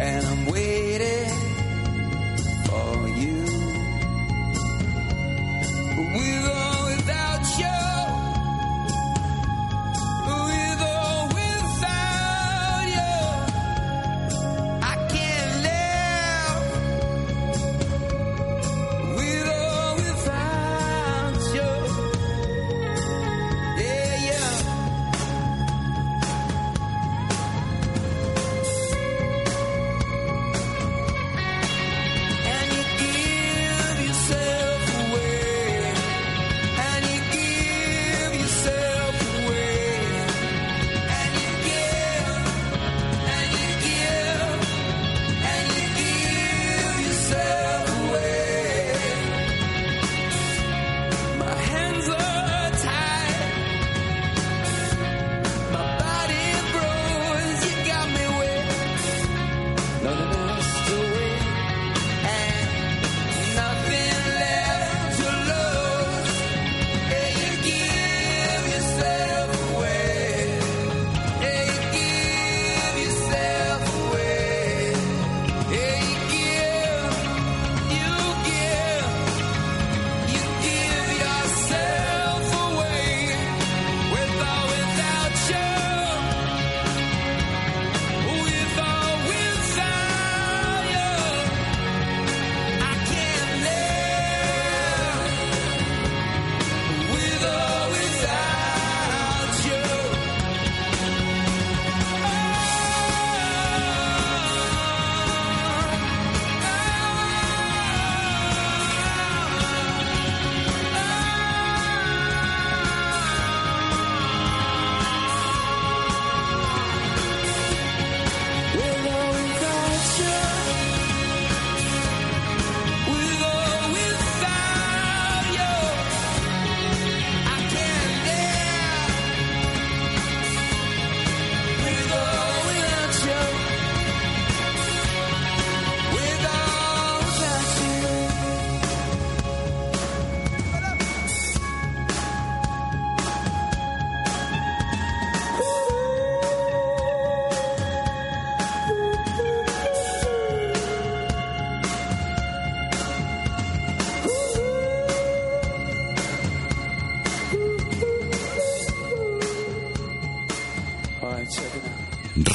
And 0.03 0.25
I'm 0.25 0.45
waiting 0.47 0.82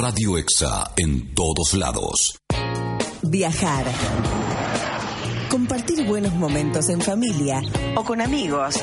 Radio 0.09 0.39
EXA 0.39 0.91
en 0.97 1.35
todos 1.35 1.75
lados. 1.75 2.39
Viajar. 3.21 3.85
Compartir 5.51 6.07
buenos 6.07 6.33
momentos 6.33 6.89
en 6.89 7.03
familia 7.03 7.61
o 7.95 8.03
con 8.05 8.23
amigos. 8.23 8.77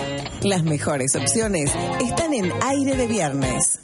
Las 0.43 0.63
mejores 0.63 1.15
opciones 1.15 1.71
están 1.99 2.31
en 2.35 2.53
aire 2.61 2.95
de 2.95 3.07
viernes. 3.07 3.79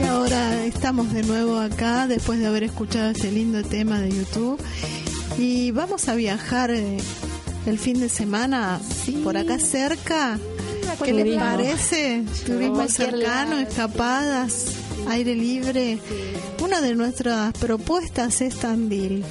Y 0.00 0.06
ahora 0.06 0.64
estamos 0.64 1.12
de 1.12 1.24
nuevo 1.24 1.58
acá 1.58 2.06
después 2.06 2.38
de 2.38 2.46
haber 2.46 2.62
escuchado 2.62 3.10
este 3.10 3.32
lindo 3.32 3.64
tema 3.64 3.98
de 3.98 4.12
YouTube. 4.12 4.62
Y 5.38 5.72
vamos 5.72 6.08
a 6.08 6.14
viajar 6.14 6.70
eh, 6.70 6.98
el 7.66 7.80
fin 7.80 7.98
de 7.98 8.08
semana 8.08 8.80
por 9.24 9.36
acá 9.36 9.58
cerca. 9.58 10.38
¿Qué 11.04 11.12
les 11.12 11.38
parece? 11.38 12.24
Turismo 12.44 12.88
cercano, 12.88 13.58
escapadas, 13.58 14.66
aire 15.08 15.34
libre. 15.34 15.98
Una 16.62 16.80
de 16.80 16.94
nuestras 16.94 17.52
propuestas 17.54 18.40
es 18.40 18.56
Tandil, 18.56 19.24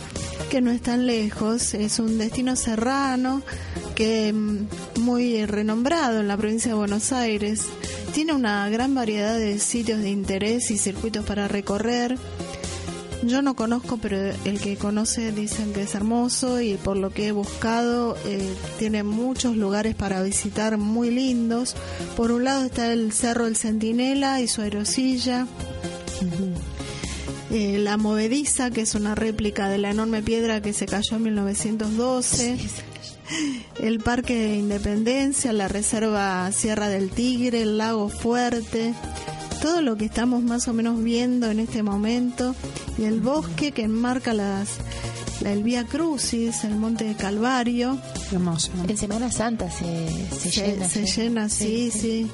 que 0.49 0.61
no 0.61 0.71
es 0.71 0.81
tan 0.81 1.05
lejos, 1.05 1.73
es 1.73 1.99
un 1.99 2.17
destino 2.17 2.55
serrano 2.55 3.41
que 3.95 4.31
mm, 4.31 4.67
muy 5.01 5.45
renombrado 5.45 6.21
en 6.21 6.27
la 6.27 6.37
provincia 6.37 6.71
de 6.71 6.77
Buenos 6.77 7.11
Aires. 7.11 7.65
Tiene 8.13 8.33
una 8.33 8.69
gran 8.69 8.95
variedad 8.95 9.37
de 9.37 9.59
sitios 9.59 9.99
de 9.99 10.09
interés 10.09 10.71
y 10.71 10.77
circuitos 10.77 11.25
para 11.25 11.47
recorrer. 11.47 12.17
Yo 13.23 13.41
no 13.41 13.55
conozco, 13.55 13.97
pero 13.97 14.17
el 14.45 14.59
que 14.59 14.77
conoce 14.77 15.31
dicen 15.31 15.73
que 15.73 15.83
es 15.83 15.95
hermoso 15.95 16.61
y 16.61 16.75
por 16.75 16.97
lo 16.97 17.09
que 17.09 17.27
he 17.27 17.31
buscado 17.31 18.15
eh, 18.25 18.53
tiene 18.77 19.03
muchos 19.03 19.55
lugares 19.55 19.95
para 19.95 20.21
visitar 20.21 20.77
muy 20.77 21.09
lindos. 21.09 21.75
Por 22.15 22.31
un 22.31 22.43
lado 22.43 22.65
está 22.65 22.93
el 22.93 23.11
Cerro 23.11 23.45
del 23.45 23.55
Centinela 23.55 24.39
y 24.41 24.47
su 24.47 24.61
aerosilla. 24.61 25.47
Eh, 27.49 27.77
la 27.79 27.97
Movediza, 27.97 28.71
que 28.71 28.81
es 28.81 28.93
una 28.93 29.15
réplica 29.15 29.69
de 29.69 29.77
la 29.77 29.91
enorme 29.91 30.21
piedra 30.21 30.61
que 30.61 30.73
se 30.73 30.85
cayó 30.85 31.15
en 31.15 31.23
1912. 31.23 32.57
El 33.79 33.99
Parque 33.99 34.35
de 34.35 34.55
Independencia, 34.57 35.53
la 35.53 35.67
Reserva 35.67 36.51
Sierra 36.51 36.89
del 36.89 37.09
Tigre, 37.09 37.61
el 37.61 37.77
Lago 37.77 38.09
Fuerte, 38.09 38.93
todo 39.67 39.81
lo 39.81 39.97
que 39.97 40.05
estamos 40.05 40.43
más 40.43 40.69
o 40.69 40.73
menos 40.73 41.03
viendo 41.03 41.51
en 41.51 41.59
este 41.59 41.83
momento 41.83 42.55
y 42.97 43.03
el 43.03 43.19
bosque 43.19 43.73
que 43.73 43.81
enmarca 43.83 44.33
las 44.33 44.77
el 45.45 45.63
Vía 45.63 45.85
Crucis, 45.85 46.63
el 46.63 46.75
Monte 46.75 47.05
de 47.05 47.15
Calvario. 47.15 47.97
Hermoso. 48.31 48.71
En 48.87 48.97
Semana 48.97 49.31
Santa 49.31 49.69
se, 49.71 50.07
se, 50.39 50.49
llena. 50.49 50.89
se 50.89 51.05
llena, 51.05 51.49
sí, 51.49 51.91
sí, 51.91 52.27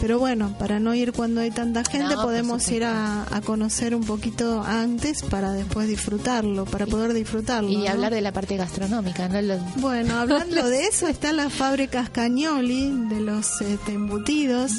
Pero 0.00 0.18
bueno, 0.18 0.56
para 0.58 0.78
no 0.80 0.94
ir 0.94 1.12
cuando 1.12 1.40
hay 1.40 1.50
tanta 1.50 1.82
gente, 1.84 2.14
No, 2.14 2.22
podemos 2.22 2.68
ir 2.70 2.84
a, 2.84 3.24
a 3.34 3.40
conocer 3.40 3.94
un 3.94 4.04
poquito 4.04 4.62
antes 4.62 5.22
para 5.22 5.52
después 5.52 5.88
disfrutarlo, 5.88 6.64
para 6.64 6.86
poder 6.86 7.12
disfrutarlo. 7.14 7.68
Y 7.70 7.76
¿no? 7.78 7.88
hablar 7.90 8.12
de 8.14 8.20
la 8.20 8.32
parte 8.32 8.56
gastronómica, 8.56 9.28
¿no? 9.28 9.40
Lo- 9.42 9.58
Bueno, 9.76 10.14
hablando 10.20 10.68
de 10.68 10.84
eso, 10.86 11.06
está 11.08 11.32
la 11.32 11.50
fábrica 11.50 12.08
Cañoli 12.12 12.90
de 13.08 13.20
los 13.20 13.60
este, 13.60 13.92
embutidos, 13.92 14.72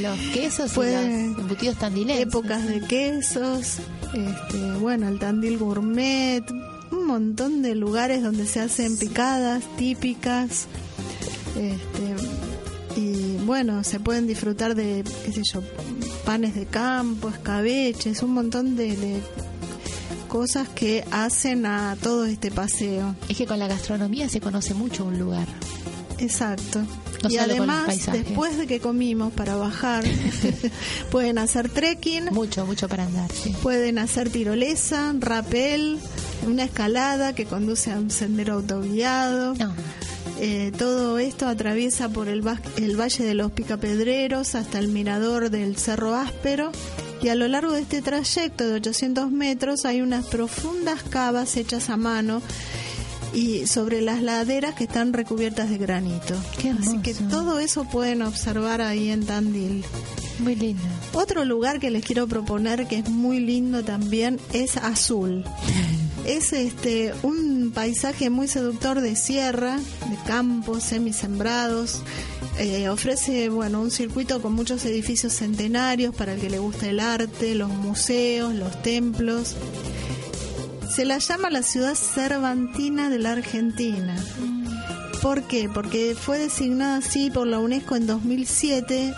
los 0.00 0.18
quesos 0.32 0.72
Puede- 0.72 0.92
y 0.92 1.26
los 1.32 1.38
embutidos 1.40 1.76
tandilenses. 1.76 2.26
épocas 2.26 2.66
de 2.66 2.80
quesos, 2.82 3.76
este, 4.14 4.72
bueno, 4.80 5.08
el 5.08 5.18
tandil 5.18 5.58
gourmet, 5.58 6.44
un 6.90 7.06
montón 7.06 7.62
de 7.62 7.74
lugares 7.74 8.22
donde 8.22 8.46
se 8.46 8.60
hacen 8.60 8.96
picadas 8.96 9.64
típicas. 9.76 10.66
Este, 11.56 13.00
y 13.00 13.36
bueno, 13.44 13.84
se 13.84 14.00
pueden 14.00 14.26
disfrutar 14.26 14.74
de, 14.74 15.04
qué 15.24 15.32
sé 15.32 15.42
yo, 15.52 15.62
panes 16.24 16.54
de 16.54 16.66
campo, 16.66 17.28
escabeches, 17.28 18.22
un 18.22 18.32
montón 18.32 18.76
de, 18.76 18.96
de 18.96 19.22
cosas 20.28 20.68
que 20.68 21.04
hacen 21.10 21.66
a 21.66 21.96
todo 22.02 22.24
este 22.26 22.50
paseo. 22.50 23.14
Es 23.28 23.36
que 23.36 23.46
con 23.46 23.58
la 23.58 23.68
gastronomía 23.68 24.28
se 24.28 24.40
conoce 24.40 24.74
mucho 24.74 25.04
un 25.04 25.18
lugar. 25.18 25.46
Exacto. 26.18 26.80
No 27.22 27.30
y 27.30 27.38
además, 27.38 28.06
después 28.12 28.58
de 28.58 28.66
que 28.66 28.80
comimos 28.80 29.32
para 29.32 29.56
bajar, 29.56 30.04
pueden 31.10 31.38
hacer 31.38 31.68
trekking, 31.68 32.26
Mucho, 32.32 32.66
mucho 32.66 32.88
para 32.88 33.04
andar, 33.04 33.30
sí. 33.32 33.54
pueden 33.62 33.98
hacer 33.98 34.30
tirolesa, 34.30 35.14
rapel, 35.18 35.98
una 36.46 36.64
escalada 36.64 37.34
que 37.34 37.44
conduce 37.46 37.92
a 37.92 37.98
un 37.98 38.10
sendero 38.10 38.54
autoguiado. 38.54 39.54
No, 39.54 39.74
Eh, 40.38 40.70
todo 40.76 41.18
esto 41.18 41.46
atraviesa 41.48 42.10
por 42.10 42.28
el, 42.28 42.42
el 42.76 43.00
Valle 43.00 43.24
de 43.24 43.32
los 43.34 43.52
Picapedreros 43.52 44.54
hasta 44.54 44.78
el 44.78 44.88
mirador 44.88 45.48
del 45.48 45.76
Cerro 45.78 46.14
Áspero. 46.14 46.72
Y 47.22 47.30
a 47.30 47.34
lo 47.34 47.48
largo 47.48 47.72
de 47.72 47.80
este 47.80 48.02
trayecto 48.02 48.68
de 48.68 48.74
800 48.74 49.30
metros 49.30 49.86
hay 49.86 50.02
unas 50.02 50.26
profundas 50.26 51.02
cavas 51.04 51.56
hechas 51.56 51.88
a 51.88 51.96
mano 51.96 52.42
y 53.36 53.66
sobre 53.66 54.00
las 54.00 54.22
laderas 54.22 54.74
que 54.74 54.84
están 54.84 55.12
recubiertas 55.12 55.68
de 55.68 55.76
granito. 55.76 56.34
Qué 56.58 56.70
Así 56.70 56.98
que 57.02 57.12
todo 57.12 57.58
eso 57.58 57.84
pueden 57.84 58.22
observar 58.22 58.80
ahí 58.80 59.10
en 59.10 59.26
Tandil. 59.26 59.84
muy 60.38 60.56
lindo. 60.56 60.82
Otro 61.12 61.44
lugar 61.44 61.78
que 61.78 61.90
les 61.90 62.02
quiero 62.02 62.26
proponer 62.26 62.88
que 62.88 63.00
es 63.00 63.10
muy 63.10 63.40
lindo 63.40 63.84
también 63.84 64.40
es 64.52 64.78
Azul. 64.78 65.44
Es 66.24 66.52
este 66.52 67.14
un 67.22 67.70
paisaje 67.72 68.30
muy 68.30 68.48
seductor 68.48 69.00
de 69.00 69.14
sierra, 69.14 69.76
de 69.76 70.16
campos 70.26 70.82
semisembrados. 70.82 72.00
Eh, 72.58 72.88
ofrece 72.88 73.48
bueno 73.48 73.80
un 73.80 73.92
circuito 73.92 74.42
con 74.42 74.52
muchos 74.52 74.84
edificios 74.86 75.34
centenarios 75.34 76.16
para 76.16 76.32
el 76.32 76.40
que 76.40 76.50
le 76.50 76.58
gusta 76.58 76.88
el 76.88 76.98
arte, 76.98 77.54
los 77.54 77.68
museos, 77.68 78.56
los 78.56 78.82
templos. 78.82 79.54
Se 80.90 81.04
la 81.04 81.18
llama 81.18 81.50
la 81.50 81.62
ciudad 81.62 81.94
cervantina 81.94 83.10
de 83.10 83.18
la 83.18 83.32
Argentina. 83.32 84.16
¿Por 85.22 85.42
qué? 85.42 85.68
Porque 85.72 86.14
fue 86.18 86.38
designada 86.38 86.98
así 86.98 87.30
por 87.30 87.46
la 87.46 87.58
UNESCO 87.58 87.96
en 87.96 88.06
2007 88.06 89.14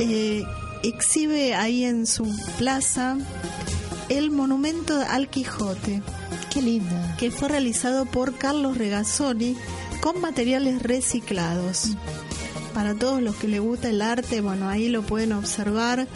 eh, 0.00 0.44
exhibe 0.82 1.54
ahí 1.54 1.84
en 1.84 2.06
su 2.06 2.24
plaza 2.58 3.16
el 4.08 4.30
monumento 4.30 5.00
al 5.08 5.28
Quijote, 5.28 6.02
Qué 6.52 6.60
lindo. 6.62 6.94
que 7.18 7.30
fue 7.30 7.48
realizado 7.48 8.04
por 8.04 8.36
Carlos 8.36 8.76
Regazzoni 8.76 9.56
con 10.00 10.20
materiales 10.20 10.82
reciclados. 10.82 11.96
Para 12.76 12.94
todos 12.94 13.22
los 13.22 13.34
que 13.36 13.48
les 13.48 13.58
gusta 13.58 13.88
el 13.88 14.02
arte, 14.02 14.42
bueno, 14.42 14.68
ahí 14.68 14.90
lo 14.90 15.00
pueden 15.00 15.32
observar. 15.32 16.06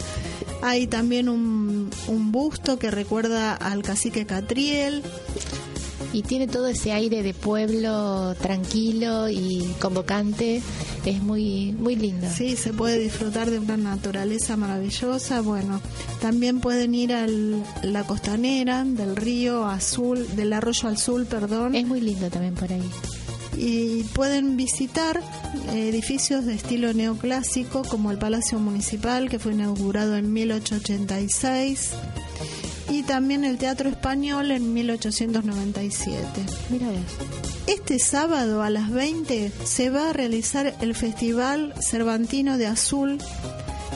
Hay 0.61 0.85
también 0.85 1.27
un, 1.27 1.89
un 2.07 2.31
busto 2.31 2.77
que 2.77 2.91
recuerda 2.91 3.55
al 3.55 3.81
cacique 3.81 4.27
Catriel. 4.27 5.01
Y 6.13 6.21
tiene 6.21 6.45
todo 6.45 6.67
ese 6.67 6.91
aire 6.91 7.23
de 7.23 7.33
pueblo 7.33 8.35
tranquilo 8.35 9.27
y 9.27 9.73
convocante. 9.79 10.61
Es 11.03 11.23
muy, 11.23 11.71
muy 11.71 11.95
lindo. 11.95 12.27
Sí, 12.31 12.55
se 12.55 12.73
puede 12.73 12.99
disfrutar 12.99 13.49
de 13.49 13.57
una 13.57 13.77
naturaleza 13.77 14.55
maravillosa. 14.55 15.41
Bueno, 15.41 15.81
también 16.21 16.59
pueden 16.59 16.93
ir 16.93 17.11
a 17.11 17.25
la 17.25 18.03
costanera 18.03 18.83
del 18.83 19.15
río 19.15 19.65
Azul, 19.65 20.27
del 20.35 20.53
arroyo 20.53 20.89
Azul, 20.89 21.25
perdón, 21.25 21.73
Es 21.73 21.87
muy 21.87 22.01
lindo 22.01 22.29
también 22.29 22.53
por 22.53 22.71
ahí. 22.71 22.87
Y 23.61 24.03
pueden 24.15 24.57
visitar 24.57 25.21
edificios 25.71 26.47
de 26.47 26.55
estilo 26.55 26.93
neoclásico 26.93 27.83
como 27.83 28.09
el 28.09 28.17
Palacio 28.17 28.57
Municipal 28.57 29.29
que 29.29 29.37
fue 29.37 29.53
inaugurado 29.53 30.17
en 30.17 30.33
1886 30.33 31.91
y 32.89 33.03
también 33.03 33.43
el 33.43 33.59
Teatro 33.59 33.87
Español 33.87 34.49
en 34.49 34.73
1897. 34.73 36.25
Mira. 36.71 36.87
Este 37.67 37.99
sábado 37.99 38.63
a 38.63 38.71
las 38.71 38.89
20 38.89 39.51
se 39.63 39.91
va 39.91 40.09
a 40.09 40.13
realizar 40.13 40.75
el 40.81 40.95
Festival 40.95 41.75
Cervantino 41.79 42.57
de 42.57 42.65
Azul 42.65 43.19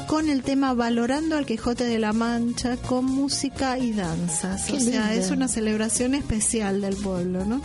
con 0.07 0.29
el 0.29 0.43
tema 0.43 0.73
Valorando 0.73 1.37
al 1.37 1.45
Quijote 1.45 1.85
de 1.85 1.99
la 1.99 2.13
Mancha 2.13 2.77
con 2.77 3.05
música 3.05 3.77
y 3.77 3.91
danzas. 3.91 4.65
Qué 4.65 4.73
o 4.73 4.79
sea, 4.79 5.09
lindo. 5.09 5.25
es 5.25 5.31
una 5.31 5.47
celebración 5.47 6.15
especial 6.15 6.81
del 6.81 6.95
pueblo, 6.95 7.45
¿no? 7.45 7.61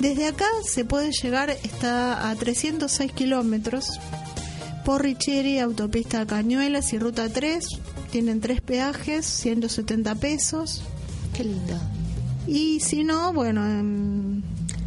Desde 0.00 0.26
acá 0.26 0.46
se 0.64 0.84
puede 0.84 1.10
llegar, 1.12 1.50
está 1.50 2.30
a 2.30 2.34
306 2.34 3.12
kilómetros 3.12 4.00
por 4.84 5.02
Richieri, 5.02 5.58
autopista 5.58 6.26
Cañuelas 6.26 6.92
y 6.92 6.98
ruta 6.98 7.28
3. 7.28 7.66
Tienen 8.10 8.40
tres 8.40 8.60
peajes, 8.60 9.26
170 9.26 10.14
pesos. 10.16 10.82
Qué 11.34 11.44
lindo. 11.44 11.78
Y 12.46 12.80
si 12.80 13.02
no, 13.02 13.32
bueno, 13.32 13.66
en 13.66 14.44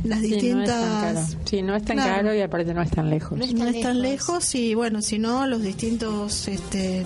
las 0.08 0.20
Sí, 0.22 0.30
no 0.30 0.36
es 0.36 0.42
distintas... 0.42 0.68
tan 0.68 1.14
caro. 1.16 1.28
Sí, 1.46 1.62
no 1.62 1.76
es 1.76 1.84
tan 1.86 1.98
Claro. 1.98 2.16
caro 2.16 2.36
y 2.36 2.42
aparte 2.42 2.74
no 2.74 2.82
es 2.82 2.90
tan 2.92 3.10
lejos. 3.10 3.38
No 3.38 3.44
es 3.46 3.54
no 3.54 3.66
tan 3.66 3.76
es 3.76 3.82
tan 3.82 4.02
lejos. 4.02 4.28
lejos 4.30 4.56
y 4.56 4.74
bueno, 4.76 5.02
si 5.02 5.20
no, 5.20 5.46
los 5.48 5.62
distintos 5.62 6.48
este, 6.48 7.04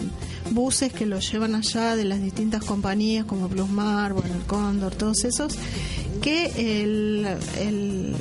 buses 0.52 0.94
que 0.94 1.06
los 1.06 1.32
llevan 1.32 1.56
allá 1.56 1.96
de 1.96 2.06
las 2.06 2.22
distintas 2.22 2.64
compañías 2.64 3.26
como 3.26 3.48
Plusmar, 3.48 4.14
bueno, 4.14 4.34
el 4.36 4.42
Cóndor, 4.44 4.96
todos 4.96 5.24
esos, 5.24 5.58
que 6.22 6.82
el, 6.82 7.28
el 7.60 8.16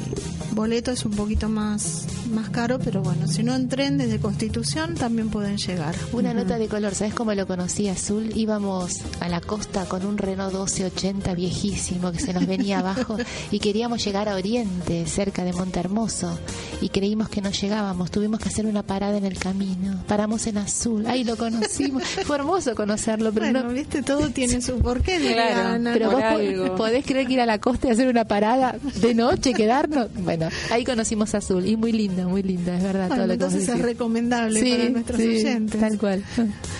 boleto 0.52 0.90
es 0.90 1.04
un 1.04 1.12
poquito 1.12 1.48
más, 1.48 2.06
más 2.32 2.50
caro, 2.50 2.78
pero 2.78 3.02
bueno, 3.02 3.26
si 3.26 3.42
no 3.42 3.54
en 3.54 3.68
tren 3.68 3.98
desde 3.98 4.18
Constitución 4.18 4.94
también 4.94 5.30
pueden 5.30 5.56
llegar. 5.56 5.94
Una 6.12 6.34
nota 6.34 6.58
de 6.58 6.68
color, 6.68 6.94
¿sabes 6.94 7.14
cómo 7.14 7.34
lo 7.34 7.46
conocí 7.46 7.88
Azul? 7.88 8.32
Íbamos 8.34 8.94
a 9.20 9.28
la 9.28 9.40
costa 9.40 9.86
con 9.86 10.04
un 10.04 10.18
Renault 10.18 10.52
1280 10.52 11.34
viejísimo 11.34 12.12
que 12.12 12.20
se 12.20 12.32
nos 12.32 12.46
venía 12.46 12.78
abajo 12.80 13.16
y 13.50 13.58
queríamos 13.58 14.04
llegar 14.04 14.28
a 14.28 14.34
Oriente, 14.34 15.06
cerca 15.06 15.44
de 15.44 15.52
Monte 15.52 15.80
Hermoso, 15.80 16.38
y 16.80 16.88
creímos 16.88 17.28
que 17.28 17.42
no 17.42 17.50
llegábamos. 17.50 18.10
Tuvimos 18.10 18.40
que 18.40 18.48
hacer 18.48 18.66
una 18.66 18.82
parada 18.82 19.18
en 19.18 19.24
el 19.24 19.38
camino. 19.38 20.02
Paramos 20.06 20.46
en 20.46 20.58
Azul. 20.58 21.06
Ahí 21.06 21.24
lo 21.24 21.36
conocimos. 21.36 22.02
Fue 22.24 22.36
hermoso 22.36 22.74
conocerlo, 22.74 23.32
pero 23.32 23.46
Bueno, 23.46 23.62
no. 23.64 23.72
viste, 23.72 24.02
todo 24.02 24.30
tiene 24.30 24.60
su 24.60 24.78
porqué, 24.78 25.18
Claro, 25.32 25.68
Ana. 25.74 25.92
Pero 25.92 26.06
por 26.10 26.14
vos 26.16 26.24
algo. 26.24 26.74
podés 26.76 27.04
creer 27.04 27.26
que 27.26 27.32
ir 27.34 27.40
a 27.40 27.46
la 27.46 27.58
costa 27.58 27.88
y 27.88 27.90
hacer 27.92 28.08
una 28.08 28.24
parada 28.24 28.76
de 29.00 29.14
noche, 29.14 29.52
quedarnos. 29.54 30.08
Bueno, 30.14 30.48
ahí 30.70 30.84
conocimos 30.84 31.34
Azul 31.34 31.66
y 31.66 31.76
muy 31.76 31.92
lindo, 31.92 32.28
muy 32.28 32.42
lindo, 32.42 32.72
es 32.72 32.82
verdad. 32.82 33.08
Bueno, 33.08 33.24
todo 33.24 33.26
lo 33.34 33.38
que 33.38 33.44
entonces 33.44 33.68
es 33.68 33.82
recomendable 33.82 34.60
Sí, 34.60 34.70
para 34.72 34.90
nuestros 34.90 35.20
sí, 35.20 35.28
oyentes. 35.28 35.80
Tal 35.80 35.98
cual. 35.98 36.24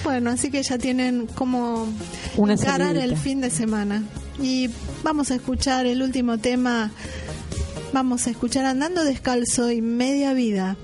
Bueno, 0.04 0.30
así 0.30 0.50
que 0.50 0.62
ya 0.62 0.78
tienen 0.78 1.26
como 1.26 1.86
Una 2.36 2.54
encarar 2.54 2.88
salidita. 2.94 3.04
el 3.04 3.16
fin 3.16 3.40
de 3.40 3.50
semana. 3.50 4.02
Y 4.42 4.70
vamos 5.02 5.30
a 5.30 5.34
escuchar 5.34 5.86
el 5.86 6.02
último 6.02 6.38
tema. 6.38 6.90
Vamos 7.92 8.26
a 8.26 8.30
escuchar 8.30 8.64
Andando 8.66 9.02
Descalzo 9.04 9.70
y 9.70 9.82
Media 9.82 10.32
Vida. 10.32 10.76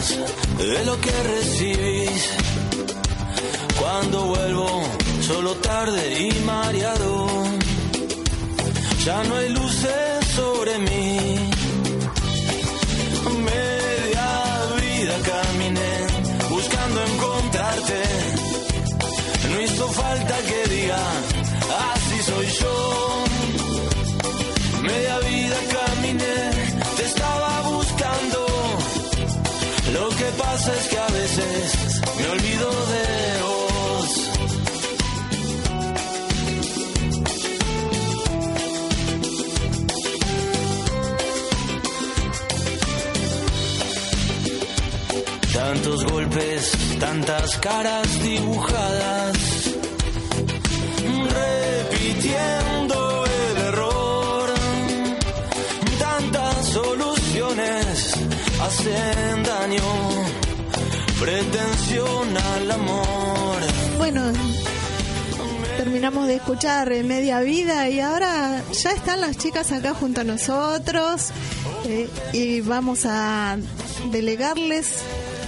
De 0.00 0.84
lo 0.86 0.98
que 1.00 1.12
recibís. 1.22 2.30
Cuando 3.78 4.24
vuelvo 4.24 4.82
solo 5.20 5.54
tarde 5.56 6.20
y 6.20 6.32
mareado. 6.44 7.26
Ya 9.04 9.22
no 9.24 9.36
hay 9.36 9.48
luces 9.50 10.26
sobre 10.34 10.78
mí. 10.78 11.29
Tantos 45.90 46.12
golpes, 46.12 46.72
tantas 47.00 47.56
caras 47.58 48.22
dibujadas, 48.22 49.36
repitiendo 51.34 53.24
el 53.26 53.56
error. 53.66 54.50
Tantas 55.98 56.66
soluciones 56.66 58.14
hacen 58.62 59.42
daño, 59.42 59.82
pretensión 61.18 62.36
al 62.36 62.70
amor. 62.70 63.58
Bueno, 63.98 64.32
terminamos 65.76 66.28
de 66.28 66.36
escuchar 66.36 66.88
Media 67.02 67.40
Vida 67.40 67.88
y 67.88 67.98
ahora 67.98 68.62
ya 68.70 68.92
están 68.92 69.22
las 69.22 69.36
chicas 69.38 69.72
acá 69.72 69.94
junto 69.94 70.20
a 70.20 70.24
nosotros 70.24 71.30
eh, 71.84 72.08
y 72.32 72.60
vamos 72.60 73.06
a 73.06 73.58
delegarles 74.12 74.86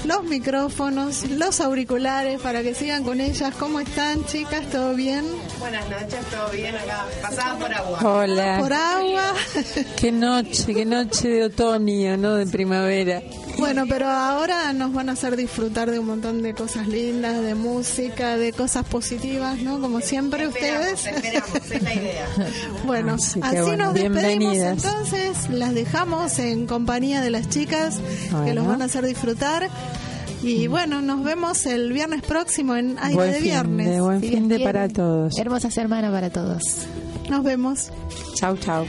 los 0.05 0.25
micrófonos, 0.25 1.29
los 1.31 1.61
auriculares 1.61 2.41
para 2.41 2.63
que 2.63 2.75
sigan 2.75 3.05
con 3.05 3.21
ellas. 3.21 3.55
¿Cómo 3.59 3.81
están 3.81 4.25
chicas? 4.27 4.69
¿Todo 4.71 4.95
bien? 4.95 5.25
Buenas 5.59 5.89
noches, 5.89 6.25
todo 6.31 6.51
bien 6.51 6.75
acá. 6.75 7.07
Pasadas 7.21 7.57
por 7.57 7.73
agua. 7.73 7.99
Hola. 8.03 8.59
¿Por 8.61 8.73
agua? 8.73 9.35
Qué 9.97 10.13
noche, 10.13 10.75
qué 10.75 10.85
noche 10.85 11.29
de 11.29 11.45
otoño, 11.45 12.17
¿no? 12.17 12.35
De 12.35 12.47
primavera. 12.47 13.23
Bueno, 13.59 13.85
pero 13.89 14.09
ahora 14.09 14.73
nos 14.73 14.93
van 14.93 15.09
a 15.09 15.13
hacer 15.13 15.37
disfrutar 15.37 15.91
de 15.91 15.99
un 15.99 16.07
montón 16.07 16.43
de 16.43 16.55
cosas 16.55 16.87
lindas, 16.89 17.43
de 17.43 17.55
música, 17.55 18.37
de 18.37 18.53
cosas 18.53 18.85
positivas, 18.87 19.61
¿no? 19.61 19.81
Como 19.81 20.01
siempre 20.01 20.47
ustedes. 20.49 21.07
Esperamos, 21.07 21.71
es 21.71 21.83
la 21.83 21.95
idea. 21.95 22.27
Bueno, 22.85 23.15
Así 23.15 23.41
así, 23.43 23.55
que 23.55 23.63
bueno, 23.63 23.85
nos 23.87 23.95
despedimos 23.95 24.57
entonces, 24.57 25.51
las 25.51 25.75
dejamos 25.75 26.39
en 26.39 26.67
compañía 26.67 27.21
de 27.21 27.31
las 27.31 27.49
chicas 27.49 28.01
que 28.45 28.55
los 28.55 28.67
van 28.67 28.83
a 28.83 28.87
hacer 28.87 29.07
disfrutar. 29.07 29.69
Y 30.43 30.67
bueno, 30.67 31.01
nos 31.01 31.23
vemos 31.23 31.65
el 31.67 31.93
viernes 31.93 32.23
próximo 32.23 32.75
en 32.75 32.99
Aire 32.99 33.15
buen 33.15 33.31
de 33.31 33.37
fin 33.37 33.45
Viernes. 33.45 33.89
de, 33.89 34.01
buen 34.01 34.21
Si 34.21 34.29
fin 34.29 34.49
de 34.49 34.59
para 34.61 34.89
todos. 34.89 35.39
Hermosa 35.39 35.71
semana 35.71 36.11
para 36.11 36.31
todos. 36.31 36.63
Nos 37.31 37.45
vemos. 37.45 37.91
Chau, 38.35 38.57
chau. 38.57 38.85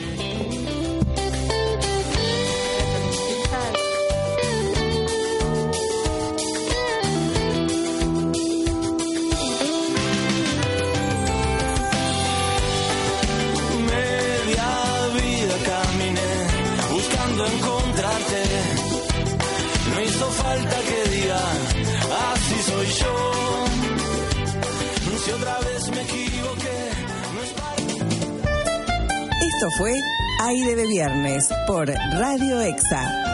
Esto 29.64 29.78
fue 29.78 29.93
Aire 30.41 30.76
de 30.76 30.86
Viernes 30.86 31.47
por 31.68 31.88
Radio 31.88 32.59
EXA 32.59 33.32